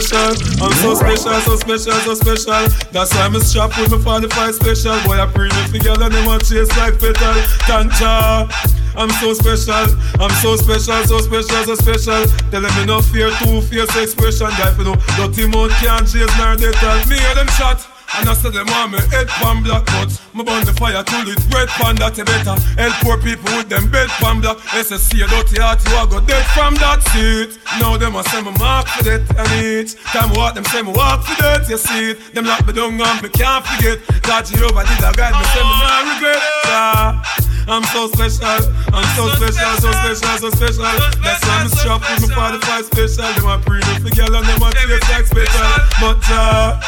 Special, 0.00 0.64
I'm 0.64 0.72
so 0.72 0.94
special, 0.94 1.40
so 1.40 1.56
special, 1.56 1.92
so 1.92 2.14
special. 2.14 2.68
That's 2.92 3.14
why 3.14 3.26
I'm 3.26 3.38
strapped 3.40 3.78
with 3.78 3.90
my 3.90 3.98
45 3.98 4.54
special. 4.54 5.00
Boy, 5.04 5.20
I 5.20 5.26
bring 5.26 5.50
it 5.52 5.72
together 5.72 6.04
and 6.04 6.14
they 6.14 6.26
want 6.26 6.44
chase 6.44 6.74
like 6.76 6.98
petal. 6.98 7.34
Tanja. 7.68 8.48
I'm 8.96 9.08
so 9.10 9.32
special, 9.34 9.86
I'm 10.18 10.30
so 10.42 10.56
special, 10.56 11.04
so 11.06 11.18
special, 11.18 11.64
so 11.64 11.74
special. 11.74 12.26
Tell 12.50 12.60
them 12.60 12.74
me 12.76 12.86
no 12.86 13.00
fear, 13.00 13.30
two 13.38 13.60
fierce 13.62 13.94
expression. 13.96 14.48
Guy, 14.58 14.74
you 14.76 14.84
know, 14.84 14.96
dirty 15.16 15.46
mouth 15.46 15.70
can't 15.80 16.06
chase 16.06 16.32
nor 16.38 16.56
they 16.56 16.72
tell 16.72 16.98
me 17.06 17.16
hear 17.16 17.34
them 17.34 17.46
shot. 17.48 17.89
And 18.20 18.28
I 18.28 18.34
said 18.34 18.52
them 18.52 18.68
want 18.68 18.92
me 18.92 19.00
head 19.08 19.28
pan 19.40 19.64
black 19.64 19.88
but 19.96 20.12
Me 20.36 20.44
burn 20.44 20.60
the 20.68 20.76
fire 20.76 21.00
till 21.00 21.24
it 21.24 21.40
red 21.48 21.72
pan 21.80 21.96
that 21.96 22.20
you 22.20 22.24
better. 22.28 22.52
Help 22.76 22.94
poor 23.00 23.16
people 23.16 23.48
with 23.56 23.72
them 23.72 23.88
bed 23.88 24.12
pan 24.20 24.44
black. 24.44 24.60
SSC 24.76 25.24
a 25.24 25.26
dirty 25.26 25.56
heart 25.56 25.80
you 25.88 25.96
a 25.96 26.04
go 26.04 26.20
dead 26.20 26.44
from 26.52 26.76
that 26.84 27.00
seat. 27.16 27.56
Now 27.80 27.96
them 27.96 28.20
a 28.20 28.22
say 28.28 28.44
me 28.44 28.52
mark 28.60 28.84
for 28.92 29.08
that 29.08 29.24
and 29.24 29.48
each 29.56 29.96
Time 30.12 30.28
what 30.36 30.52
them 30.52 30.68
say 30.68 30.84
me 30.84 30.92
walk 30.92 31.24
for 31.24 31.32
that 31.40 31.64
you 31.64 31.80
see 31.80 32.12
it. 32.12 32.34
Them 32.36 32.44
lock 32.44 32.60
me 32.68 32.76
down 32.76 33.00
and 33.00 33.22
me 33.24 33.32
can't 33.32 33.64
forget. 33.64 34.04
God 34.20 34.44
Jehovah 34.44 34.84
did 34.84 35.00
a 35.00 35.16
guide 35.16 35.32
me 35.32 35.44
say 35.56 35.64
me 35.64 35.74
not 35.80 36.04
regret. 36.12 36.42
Yeah. 36.68 37.40
I'm 37.68 37.84
so 37.84 38.08
special, 38.08 38.66
I'm 38.92 39.06
so 39.14 39.28
special, 39.38 39.70
so 39.78 39.92
special, 39.92 40.36
so 40.42 40.50
special. 40.50 40.82
That's 41.22 41.40
why 41.46 41.62
I'm 41.62 41.68
strapped 41.68 42.04
with 42.20 42.28
my 42.36 42.58
45 42.58 42.84
special. 42.84 43.32
Them 43.32 43.48
a 43.48 43.56
pre 43.62 43.80
for 43.80 44.10
girl 44.12 44.34
and 44.34 44.44
them 44.44 44.60
a 44.60 44.68
taste 44.74 45.08
like 45.08 45.26
special. 45.26 45.68
But 46.02 46.20
uh, 46.28 46.80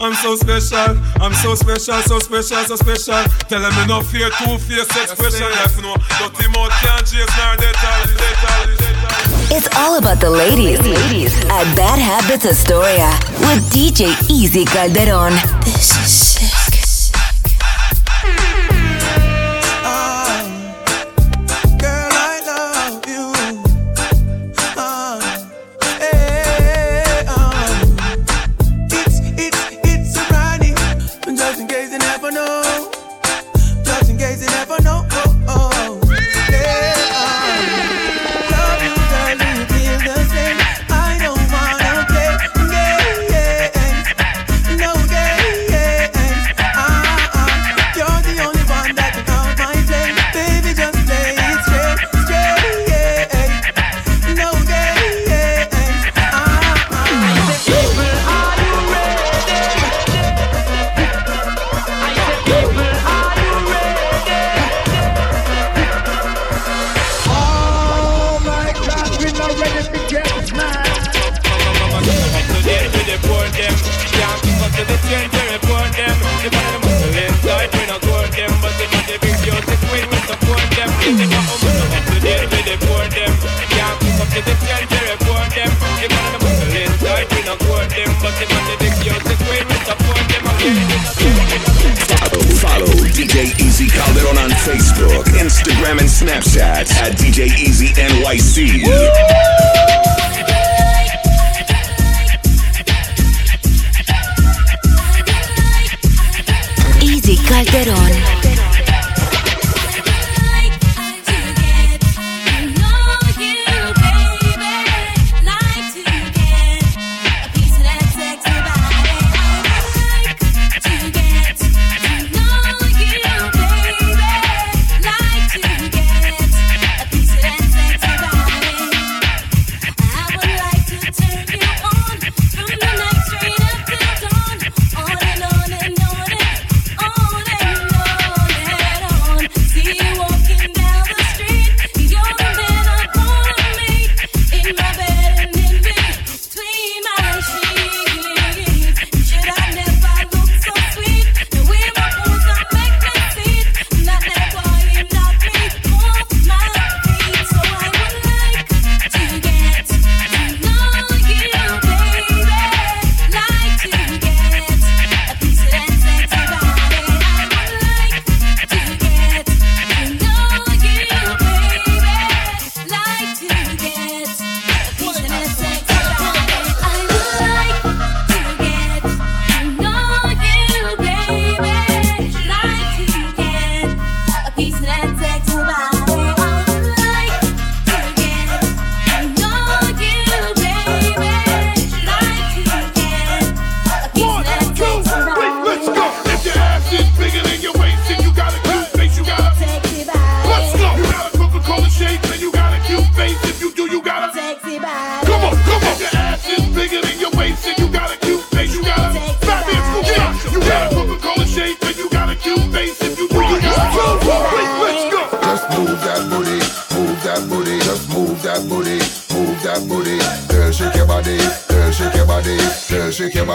I'm 0.00 0.14
so 0.14 0.34
special, 0.34 0.96
I'm 1.20 1.34
so 1.34 1.54
special, 1.54 2.00
so 2.00 2.18
special, 2.18 2.64
so 2.64 2.76
special. 2.76 3.22
Tell 3.48 3.60
them 3.60 3.74
me 3.76 3.86
no 3.86 4.00
fear, 4.00 4.30
two 4.30 4.56
face 4.56 4.88
expression. 4.96 5.44
Life 5.52 5.76
you 5.76 5.82
know, 5.82 5.96
dirty 6.18 6.48
mouth 6.48 6.72
can't 6.80 7.04
chase 7.04 7.28
nor 7.36 7.56
they 7.60 7.70
tell, 7.72 8.06
they 8.08 8.32
tell, 8.40 8.66
they. 8.66 9.56
It's 9.56 9.68
all 9.76 9.98
about 9.98 10.20
the 10.20 10.30
ladies, 10.30 10.80
ladies 10.80 11.34
at 11.50 11.74
Bad 11.76 11.98
Habits 11.98 12.46
Astoria 12.46 13.10
with 13.44 13.60
DJ 13.70 14.14
Easy 14.30 14.64
Calderon. 14.64 15.34
This 15.64 15.90
is 16.02 16.29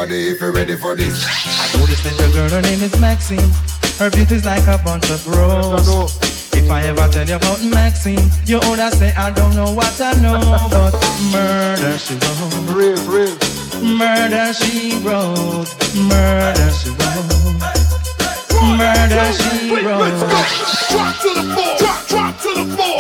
body 0.06 0.28
if 0.30 0.42
you're 0.42 0.52
ready 0.52 0.76
for 0.76 0.96
this. 0.96 1.26
Oh, 1.76 1.86
this 1.88 2.04
little 2.06 2.32
girl, 2.34 2.50
her 2.50 2.62
name 2.62 2.82
is 2.82 3.00
Maxine. 3.00 3.52
Her 3.98 4.10
beauty's 4.10 4.46
like 4.46 4.68
a 4.68 4.78
bunch 4.84 5.10
of 5.10 5.26
roses. 5.28 6.18
If 6.54 6.70
I 6.70 6.84
ever 6.84 7.08
tell 7.10 7.28
you 7.28 7.36
about 7.36 7.64
Maxine, 7.64 8.30
you 8.46 8.58
oughta 8.58 8.92
say 8.96 9.14
I 9.16 9.32
don't 9.32 9.56
know 9.56 9.72
what 9.74 10.00
I 10.02 10.14
know, 10.22 10.40
but 10.70 10.94
murder 11.32 11.98
she 11.98 12.16
wrote. 12.16 12.76
Real, 12.76 13.02
real. 13.10 13.36
Murder 13.82 14.54
she 14.54 14.98
wrote. 15.02 15.70
Murder 15.96 16.70
she 16.80 16.90
wrote. 17.00 17.56
Murder 18.78 19.28
she 19.34 19.74
wrote. 19.86 20.16
Drop 20.92 21.14
to 21.22 21.30
the 21.34 21.44
floor. 21.54 21.78
Drop, 21.80 22.08
drop 22.08 22.42
to 22.42 22.52
the 22.54 22.66
floor. 22.76 22.95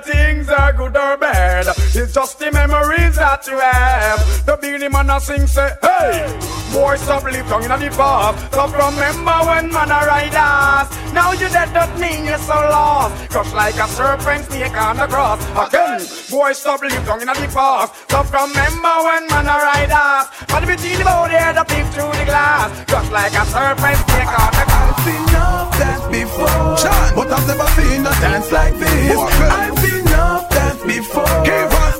Whether 0.00 0.12
things 0.12 0.48
are 0.48 0.72
good 0.72 0.96
or 0.96 1.16
bad, 1.16 1.66
it's 1.94 2.14
just 2.14 2.38
the 2.38 2.50
memories 2.52 3.16
that 3.16 3.46
you 3.46 3.58
have. 3.58 4.46
The 4.46 4.56
Beenie 4.56 4.88
Man 4.88 5.10
a 5.10 5.20
sing 5.20 5.46
say, 5.46 5.70
hey, 5.82 6.24
boy 6.72 6.96
stop 6.96 7.24
live 7.24 7.48
down 7.48 7.64
in 7.64 7.68
the 7.68 7.90
past. 7.96 8.38
Stop 8.48 8.72
remember 8.72 9.38
when 9.44 9.72
man 9.72 9.90
a 9.90 10.00
ride 10.06 10.34
us. 10.34 10.88
Now 11.12 11.32
you 11.32 11.48
dead, 11.48 11.74
that 11.74 11.92
mean 11.98 12.24
you're 12.24 12.38
so 12.38 12.54
lost. 12.54 13.30
Crush 13.30 13.52
like 13.52 13.76
a 13.76 13.88
serpent 13.88 14.44
snake 14.46 14.76
on 14.80 14.96
the 14.96 15.06
cross. 15.06 15.42
Again, 15.52 16.00
boy 16.30 16.52
stop 16.52 16.80
live 16.82 17.04
down 17.04 17.20
in 17.20 17.26
the 17.26 17.50
past. 17.52 17.94
Stop 18.08 18.32
remember 18.32 18.94
when 19.04 19.26
man 19.28 19.52
a 19.52 19.56
ride 19.58 19.92
us. 19.92 20.28
But 20.48 20.64
we 20.64 20.76
deal 20.76 21.02
about 21.02 21.28
there, 21.28 21.52
the 21.52 21.64
peep 21.64 21.86
through 21.92 22.14
the 22.16 22.24
glass. 22.24 22.72
Crush 22.88 23.10
like 23.10 23.34
a 23.36 23.44
serpent 23.44 24.00
snake 24.08 24.32
on 24.32 24.52
the 24.54 24.64
cross. 24.64 24.96
I've 24.96 25.04
seen 25.04 25.22
enough 25.28 25.76
dance 25.76 26.06
before, 26.08 26.76
but 27.16 27.28
I've 27.32 27.46
never 27.48 27.68
seen 27.76 28.00
a 28.06 28.12
dance 28.20 28.50
like 28.52 28.74
this. 28.78 29.18
I've 29.18 29.79
dance 31.00 31.08
before, 31.08 31.24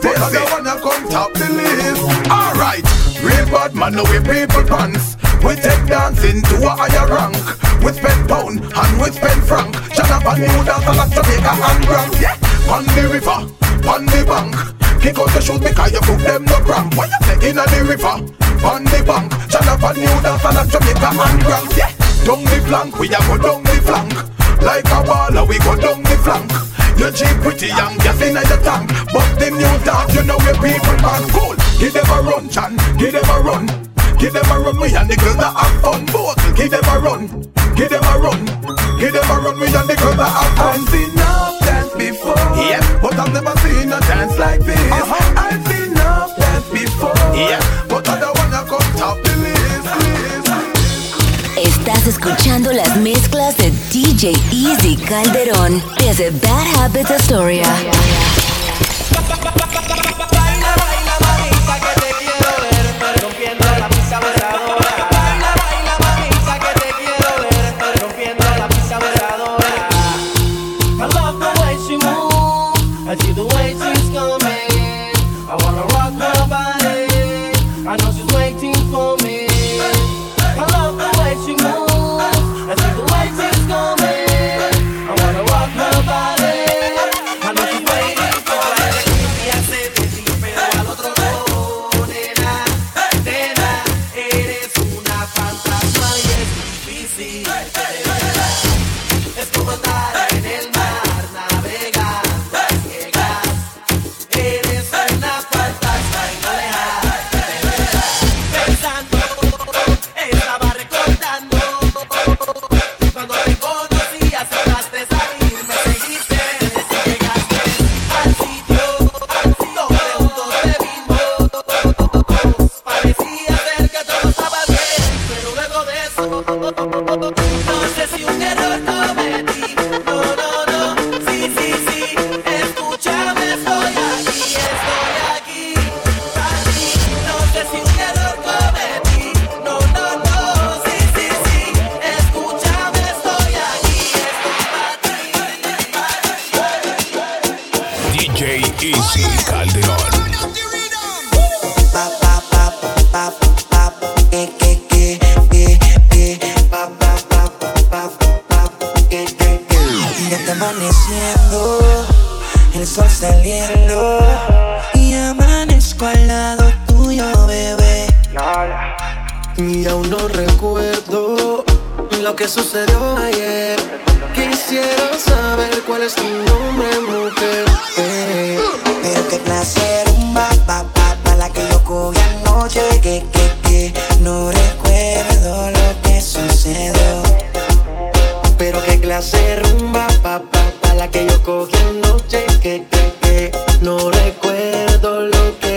but 0.03 0.35
I 0.35 0.45
wanna 0.53 0.81
come 0.81 1.09
top 1.09 1.33
the 1.33 1.49
list. 1.49 2.03
Alright, 2.31 2.85
real 3.23 3.47
bad 3.47 3.75
man, 3.75 3.95
no 3.95 4.05
we 4.05 4.21
people 4.21 4.65
pants. 4.65 5.17
We 5.45 5.57
take 5.57 5.87
dancing 5.87 6.43
to 6.43 6.57
a 6.67 6.71
higher 6.77 7.09
rank. 7.09 7.37
We 7.83 7.93
spend 7.93 8.29
pound 8.29 8.61
and 8.61 9.01
we 9.01 9.11
spend 9.11 9.43
franc. 9.45 9.73
Jonathan 9.95 10.41
New 10.41 10.65
dance 10.65 10.87
a 10.87 10.93
lot 10.93 11.11
Jamaica 11.11 11.53
and 11.57 11.87
Grand. 11.87 12.13
Yeah, 12.21 12.37
on 12.69 12.85
the 12.93 13.09
river, 13.09 13.41
on 13.89 14.05
the 14.07 14.21
bank. 14.29 14.55
Kick 15.01 15.19
out 15.19 15.33
the 15.33 15.41
shoes 15.41 15.61
because 15.61 15.93
you 15.93 16.01
put 16.01 16.21
them 16.21 16.45
no 16.45 16.61
cramp. 16.61 16.95
What 16.97 17.09
you 17.09 17.21
say 17.25 17.51
in 17.51 17.57
the 17.57 17.81
river, 17.89 18.21
on 18.65 18.85
the 18.85 19.01
bank. 19.07 19.33
Jonathan 19.49 19.97
New 19.97 20.17
dance 20.21 20.45
a 20.45 20.51
lot 20.53 20.69
Jamaica 20.69 21.09
and 21.09 21.41
Grand. 21.41 21.73
Yeah, 21.77 21.93
down 22.25 22.45
the 22.45 22.59
flank, 22.69 22.99
we 22.99 23.09
a 23.09 23.19
go 23.25 23.39
down 23.39 23.63
the 23.65 23.81
flank. 23.81 24.40
Like 24.63 24.87
a 24.87 25.01
baller, 25.05 25.47
we 25.49 25.59
go 25.61 25.75
down 25.77 26.03
the 26.03 26.17
flank. 26.25 26.51
You 26.99 27.11
cheap 27.13 27.37
pretty 27.41 27.69
young, 27.69 27.97
gas 27.99 28.21
in 28.21 28.35
the 28.35 28.59
tank. 28.63 28.91
But 29.13 29.29
the 29.41 29.51
new 29.51 29.75
dance, 29.85 30.15
you 30.15 30.23
know 30.25 30.37
where 30.39 30.55
people 30.55 30.97
man 31.01 31.25
cool. 31.33 31.57
Give 31.81 31.93
them 31.93 32.07
a 32.11 32.21
run, 32.23 32.49
Chan, 32.49 32.77
give 32.99 33.13
them 33.13 33.25
a 33.31 33.41
run. 33.41 33.67
Give 34.19 34.33
them 34.35 34.45
a 34.53 34.61
run, 34.61 34.77
we 34.79 34.95
and 34.95 35.09
the 35.09 35.17
girls 35.17 35.37
that 35.37 35.57
have 35.57 35.81
fun. 35.81 36.05
Both, 36.13 36.37
give 36.55 36.71
them 36.71 36.85
a 36.85 36.99
run, 37.01 37.27
give 37.75 37.89
them 37.89 38.05
a 38.05 38.19
run. 38.21 38.45
Give 39.01 39.13
them 39.17 39.25
a 39.33 39.37
run, 39.41 39.57
we 39.59 39.67
and 39.73 39.89
the 39.89 39.97
girls 39.97 40.17
that 40.21 40.29
have 40.29 40.53
fun. 40.61 40.77
I've 40.77 40.89
seen 40.93 41.11
enough 41.17 41.57
dance 41.65 41.93
before, 41.97 42.37
Yeah, 42.61 42.85
but 43.01 43.17
I've 43.17 43.33
never 43.33 43.57
seen 43.65 43.89
a 43.89 44.01
dance 44.05 44.37
like 44.37 44.61
this. 44.61 44.77
Uh-huh. 44.93 45.41
I've 45.41 45.65
seen 45.73 45.93
enough 45.97 46.37
dance 46.37 46.69
before, 46.69 47.17
Yeah. 47.33 47.65
but 47.89 48.05
I 48.07 48.21
don't 48.21 48.37
wanna 48.37 48.61
come 48.69 48.89
top 49.01 49.17
the 49.25 49.33
list. 49.41 49.89
list. 50.05 50.51
Estás 51.57 52.07
escuchando 52.07 52.73
las 52.73 52.95
mezclas 52.99 53.57
de 53.57 53.70
DJ 54.21 54.35
Easy 54.53 54.97
Calderón 54.97 55.83
desde 55.99 56.29
Bad 56.31 56.85
Habits 56.85 57.11
Astoria. 57.11 57.65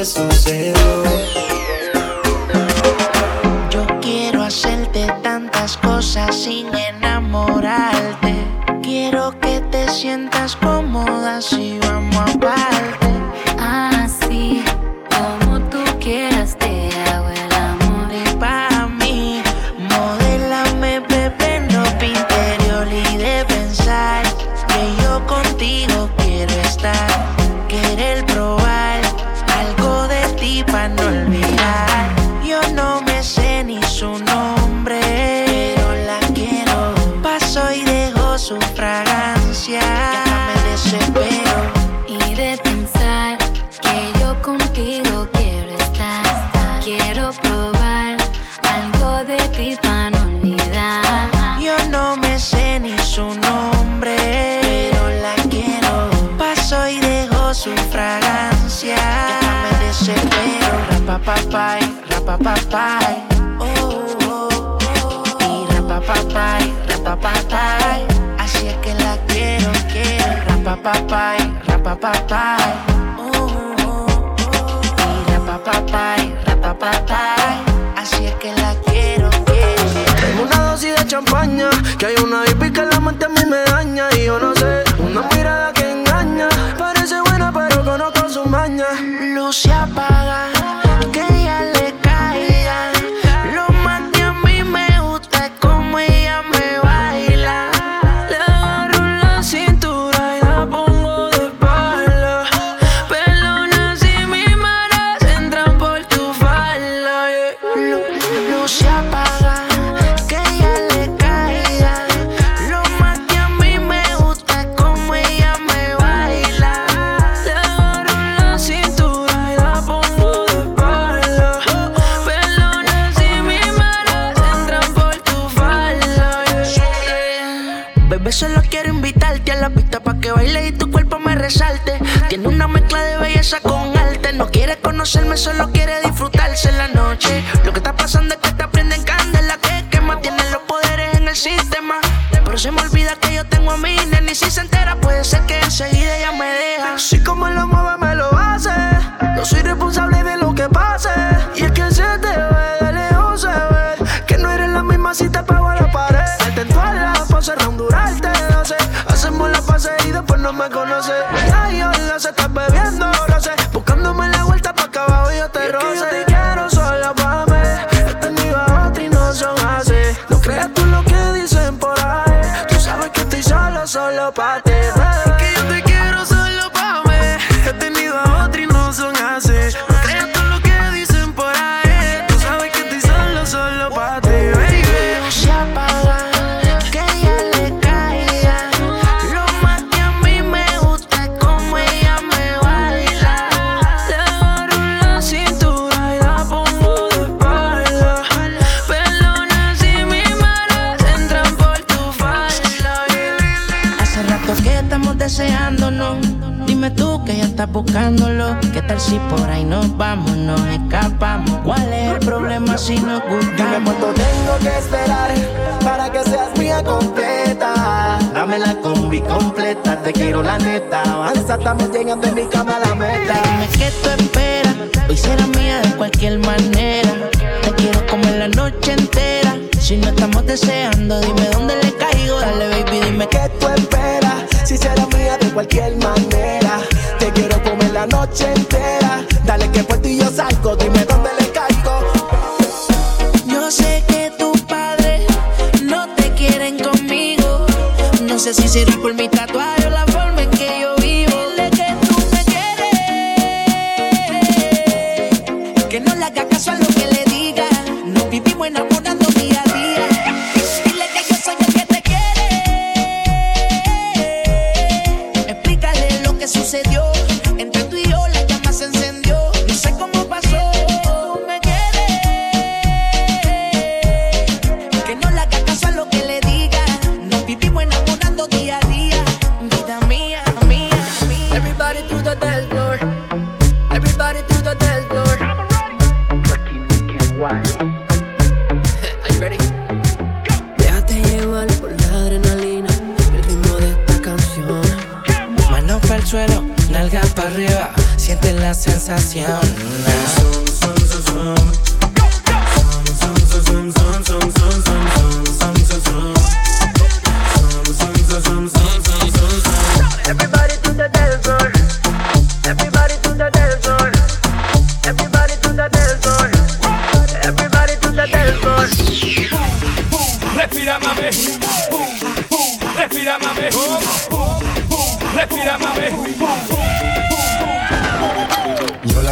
es 0.03 0.32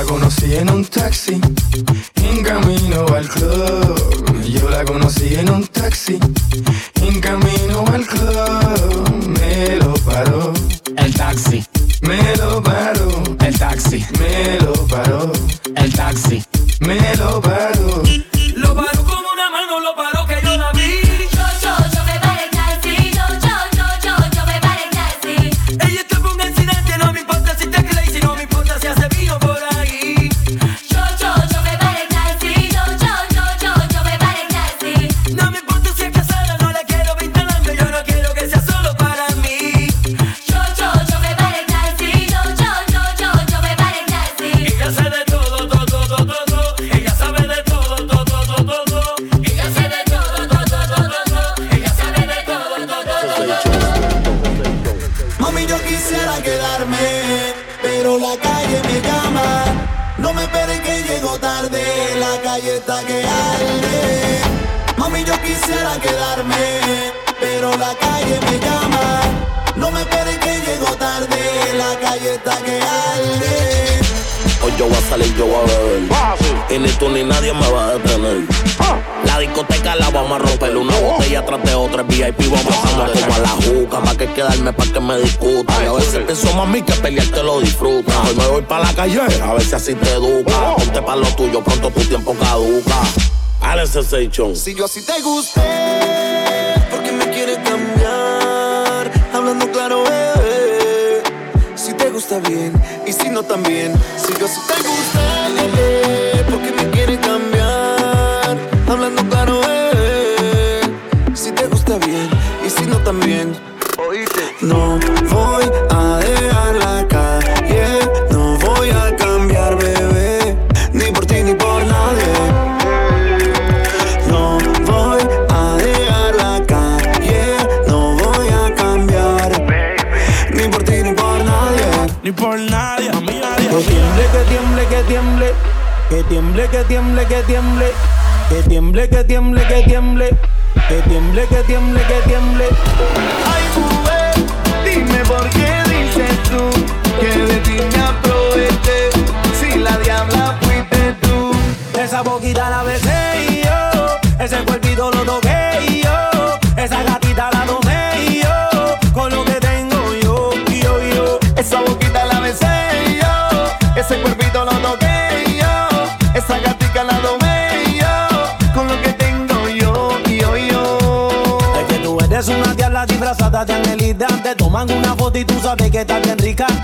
la 0.01 0.07
conocí 0.07 0.55
en 0.55 0.69
un 0.69 0.83
taxi, 0.85 1.39
en 2.15 2.43
camino 2.43 3.05
al 3.15 3.27
club. 3.27 4.43
Yo 4.45 4.69
la 4.69 4.83
conocí 4.83 5.35
en 5.35 5.49
un 5.49 5.67
taxi. 5.67 6.17
Station. 94.11 94.53
Si 94.53 94.75
yo 94.75 94.83
así 94.83 95.01
te 95.05 95.21
gusté. 95.21 96.00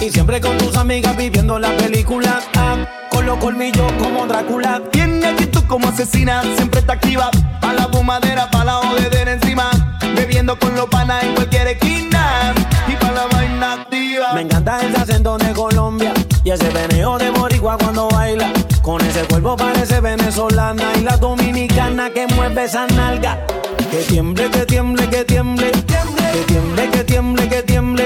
Y 0.07 0.09
siempre 0.09 0.39
con 0.39 0.57
tus 0.57 0.77
amigas 0.77 1.17
viviendo 1.17 1.59
la 1.59 1.75
película. 1.75 2.39
Ah, 2.55 2.77
con 3.11 3.25
los 3.25 3.37
colmillos 3.39 3.91
como 4.01 4.25
Drácula. 4.25 4.81
Tiene 4.89 5.27
actitud 5.27 5.63
como 5.67 5.89
asesina, 5.89 6.43
siempre 6.55 6.79
está 6.79 6.93
activa. 6.93 7.29
Pa' 7.59 7.73
la 7.73 7.89
fumadera, 7.89 8.49
pa' 8.49 8.63
la 8.63 8.75
jodedera 8.75 9.33
encima. 9.33 9.69
Bebiendo 10.15 10.57
con 10.57 10.73
los 10.75 10.85
panas 10.85 11.25
en 11.25 11.35
cualquier 11.35 11.67
esquina. 11.67 12.53
Y 12.87 12.93
pa' 12.93 13.11
la 13.11 13.27
vaina 13.27 13.73
activa. 13.73 14.31
Me 14.33 14.43
encanta 14.43 14.79
el 14.79 14.95
acento 14.95 15.37
de 15.37 15.51
Colombia. 15.51 16.13
Y 16.45 16.51
ese 16.51 16.69
veneo 16.69 17.17
de 17.17 17.29
Boricua 17.31 17.77
cuando 17.77 18.07
baila. 18.07 18.53
Con 18.81 19.01
ese 19.01 19.23
cuerpo 19.25 19.57
parece 19.57 19.99
venezolana 19.99 20.85
y 20.97 21.01
la 21.01 21.17
dominicana 21.17 22.11
que 22.11 22.27
mueve 22.27 22.63
esa 22.63 22.87
nalga. 22.87 23.45
Que 23.91 23.97
tiemble, 24.03 24.49
que 24.51 24.65
tiemble, 24.65 25.09
que 25.09 25.25
tiemble, 25.25 25.69
que 25.69 25.81
tiemble, 25.81 26.31
que 26.31 26.43
tiemble, 26.45 26.89
que 26.91 27.03
tiemble. 27.03 27.49
Que 27.49 27.63
tiemble 27.63 27.97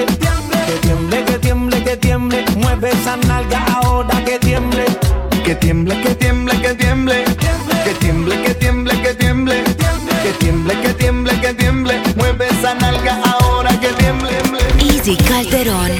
mueve 2.82 3.00
esa 3.00 3.16
nalga 3.16 3.64
ahora 3.76 4.24
que 4.24 4.38
tiemble. 4.40 4.84
Que 5.44 5.54
tiemble, 5.54 6.00
que 6.02 6.14
tiemble, 6.16 6.60
que 6.60 6.74
tiemble. 6.74 7.24
Que 7.84 7.94
tiemble, 7.94 8.42
que 8.42 8.54
tiemble, 8.54 9.02
que 9.02 9.14
tiemble. 9.14 9.64
Que 10.22 10.32
tiemble, 10.40 10.80
que 10.80 10.94
tiemble, 10.94 11.40
que 11.40 11.54
tiemble. 11.54 12.02
Mueve 12.16 12.48
esa 12.48 12.74
nalga 12.74 13.20
ahora 13.24 13.70
que 13.78 13.88
tiemble. 13.88 14.32
Easy 14.80 15.16
Calderón. 15.16 15.92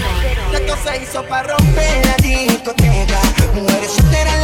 La 0.52 0.60
cosa 0.66 0.96
hizo 0.96 1.22
para 1.28 1.56
romper 1.56 2.06
la 2.06 2.16
discoteca. 2.16 3.20
Mujeres 3.54 3.90
solteras 3.92 4.41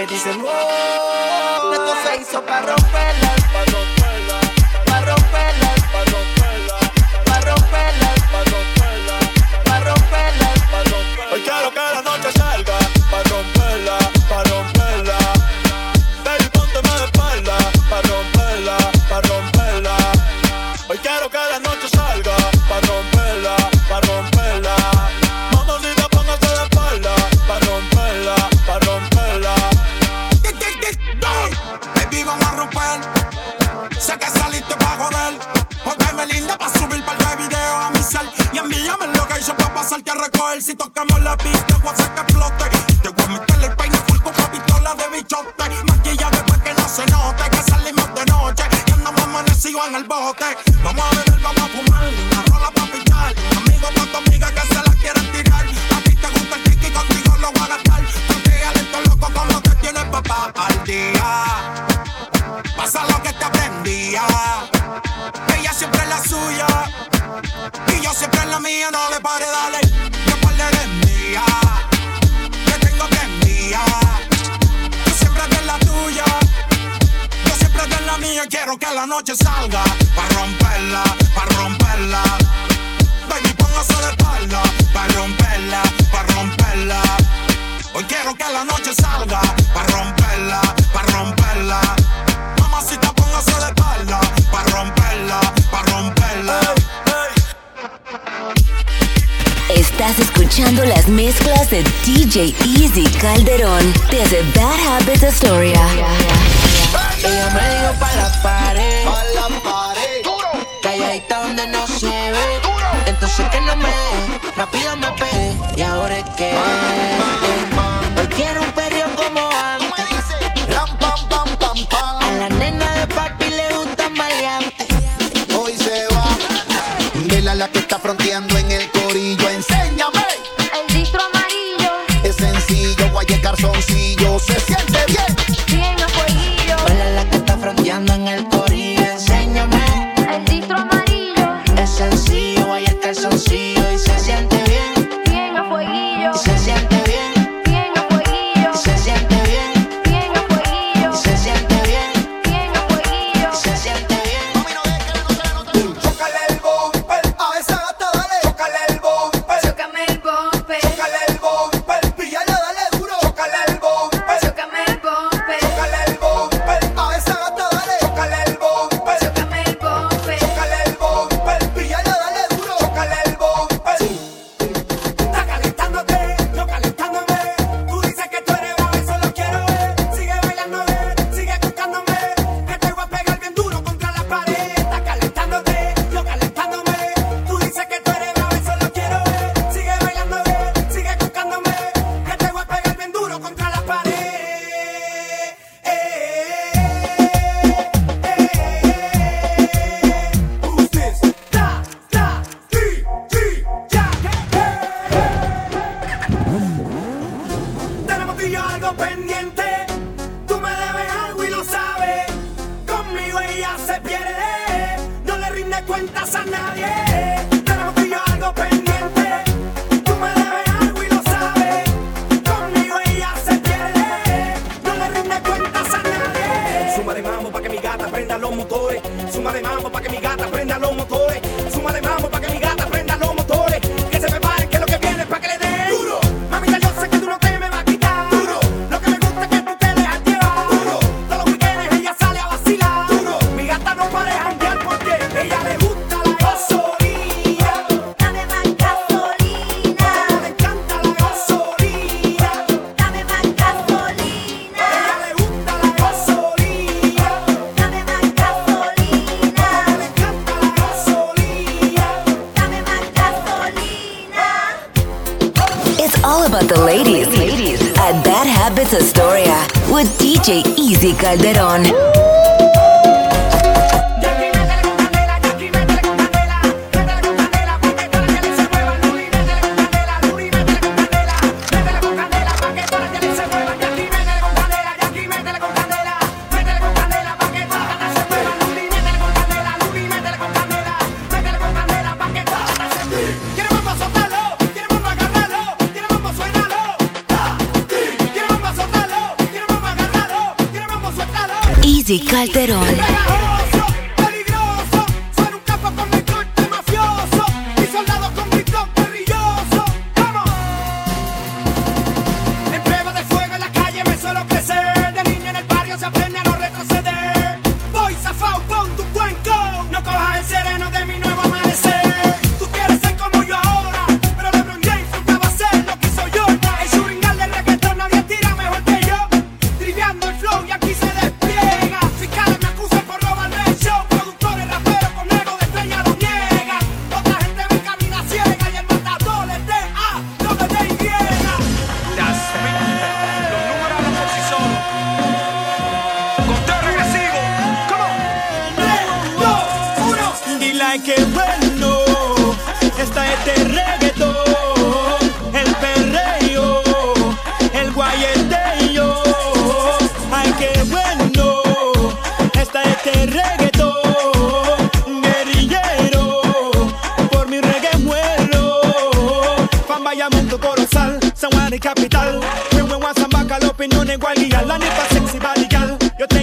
Me 0.00 0.06
dicen, 0.06 0.42
oh, 0.42 1.72
esto 1.74 1.94
se 2.02 2.22
hizo 2.22 2.42
para 2.46 2.62
romperla, 2.62 2.99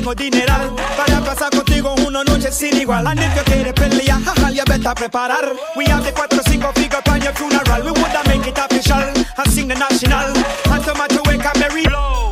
tengo 0.07 0.15
dineral 0.15 0.75
para 0.95 1.19
pasar 1.21 1.49
contigo 1.49 1.95
una 2.05 2.23
noche 2.23 2.51
sin 2.51 2.77
igual. 2.77 3.05
You 3.05 3.43
quiere 3.43 3.73
pelear, 3.73 4.19
preparar. 4.95 5.53
We 5.75 5.85
have 5.85 6.03
the 6.03 6.13
cuatro 6.13 6.41
cinco 6.43 6.71
figure 6.73 7.01
your 7.21 7.33
funeral. 7.33 7.83
We 7.83 7.91
wanna 7.91 8.23
make 8.27 8.47
it 8.47 8.57
official 8.57 9.03
and 9.37 9.51
sing 9.51 9.67
the 9.67 9.75
national 9.75 10.37
anthem 10.71 11.07
to 11.09 11.21
wake 11.29 11.45
up 11.45 11.57
Mary. 11.59 11.83
Blow. 11.83 12.26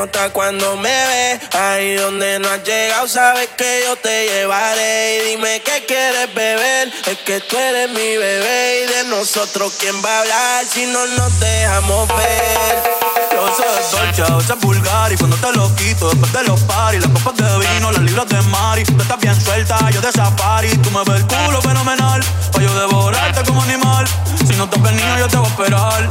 nota 0.00 0.30
cuando 0.30 0.76
me 0.76 0.90
ves. 1.08 1.40
Ahí 1.54 1.94
donde 1.96 2.38
no 2.38 2.48
has 2.48 2.62
llegado, 2.62 3.08
sabes 3.08 3.48
que 3.56 3.82
yo 3.84 3.96
te 3.96 4.26
llevaré. 4.26 5.16
Y 5.16 5.30
dime 5.30 5.60
qué 5.64 5.84
quieres 5.86 6.32
beber. 6.34 6.92
Es 7.06 7.18
que 7.18 7.40
tú 7.40 7.56
eres 7.56 7.88
mi 7.90 8.16
bebé. 8.16 8.84
Y 8.84 8.92
de 8.92 9.04
nosotros, 9.04 9.72
¿quién 9.80 9.96
va 10.04 10.18
a 10.18 10.20
hablar 10.20 10.64
si 10.66 10.86
no 10.86 11.04
nos 11.06 11.40
dejamos 11.40 12.08
ver? 12.08 12.98
Ese 13.48 13.62
es 13.80 13.90
Dolce, 13.90 14.32
a 14.32 14.36
veces 14.36 14.60
vulgar 14.60 15.12
y 15.12 15.16
cuando 15.16 15.36
te 15.36 15.52
lo 15.52 15.74
quito 15.76 16.10
después 16.10 16.32
de 16.32 16.42
los 16.44 16.60
paris 16.62 17.00
Las 17.00 17.10
copas 17.10 17.36
de 17.36 17.58
vino, 17.58 17.92
las 17.92 18.02
libras 18.02 18.28
de 18.28 18.42
Mari 18.42 18.82
Tú 18.84 19.00
estás 19.00 19.18
bien 19.20 19.40
suelta, 19.40 19.90
yo 19.90 20.00
de 20.00 20.12
safari 20.12 20.68
Tú 20.78 20.90
me 20.90 21.04
ves 21.04 21.20
el 21.20 21.26
culo 21.26 21.62
fenomenal 21.62 22.20
Pa' 22.52 22.60
yo 22.60 22.80
devorarte 22.80 23.42
como 23.44 23.62
animal 23.62 24.06
Si 24.46 24.54
no 24.56 24.68
te 24.68 24.76
has 24.76 24.82
venido 24.82 25.18
yo 25.18 25.28
te 25.28 25.36
voy 25.36 25.46
a 25.46 25.50
esperar 25.50 26.08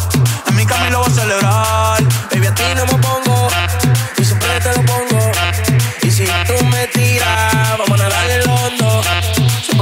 En 0.47 0.55
mi 0.55 0.65
camino 0.65 0.91
lo 0.91 0.99
voy 1.03 1.11
a 1.11 1.15
celebrar 1.15 2.03
Baby, 2.31 2.47
a 2.47 2.55
ti 2.55 2.63
no 2.75 2.85
me 2.85 2.93
pongo 2.93 3.49
y 6.07 6.09
si 6.09 6.23
tú 6.23 6.65
me 6.67 6.87
tiras, 6.87 7.77
vamos 7.77 7.99
a 7.99 8.03
nadar 8.03 8.31
el 8.31 8.49
hondo. 8.49 9.01
Si 9.61 9.75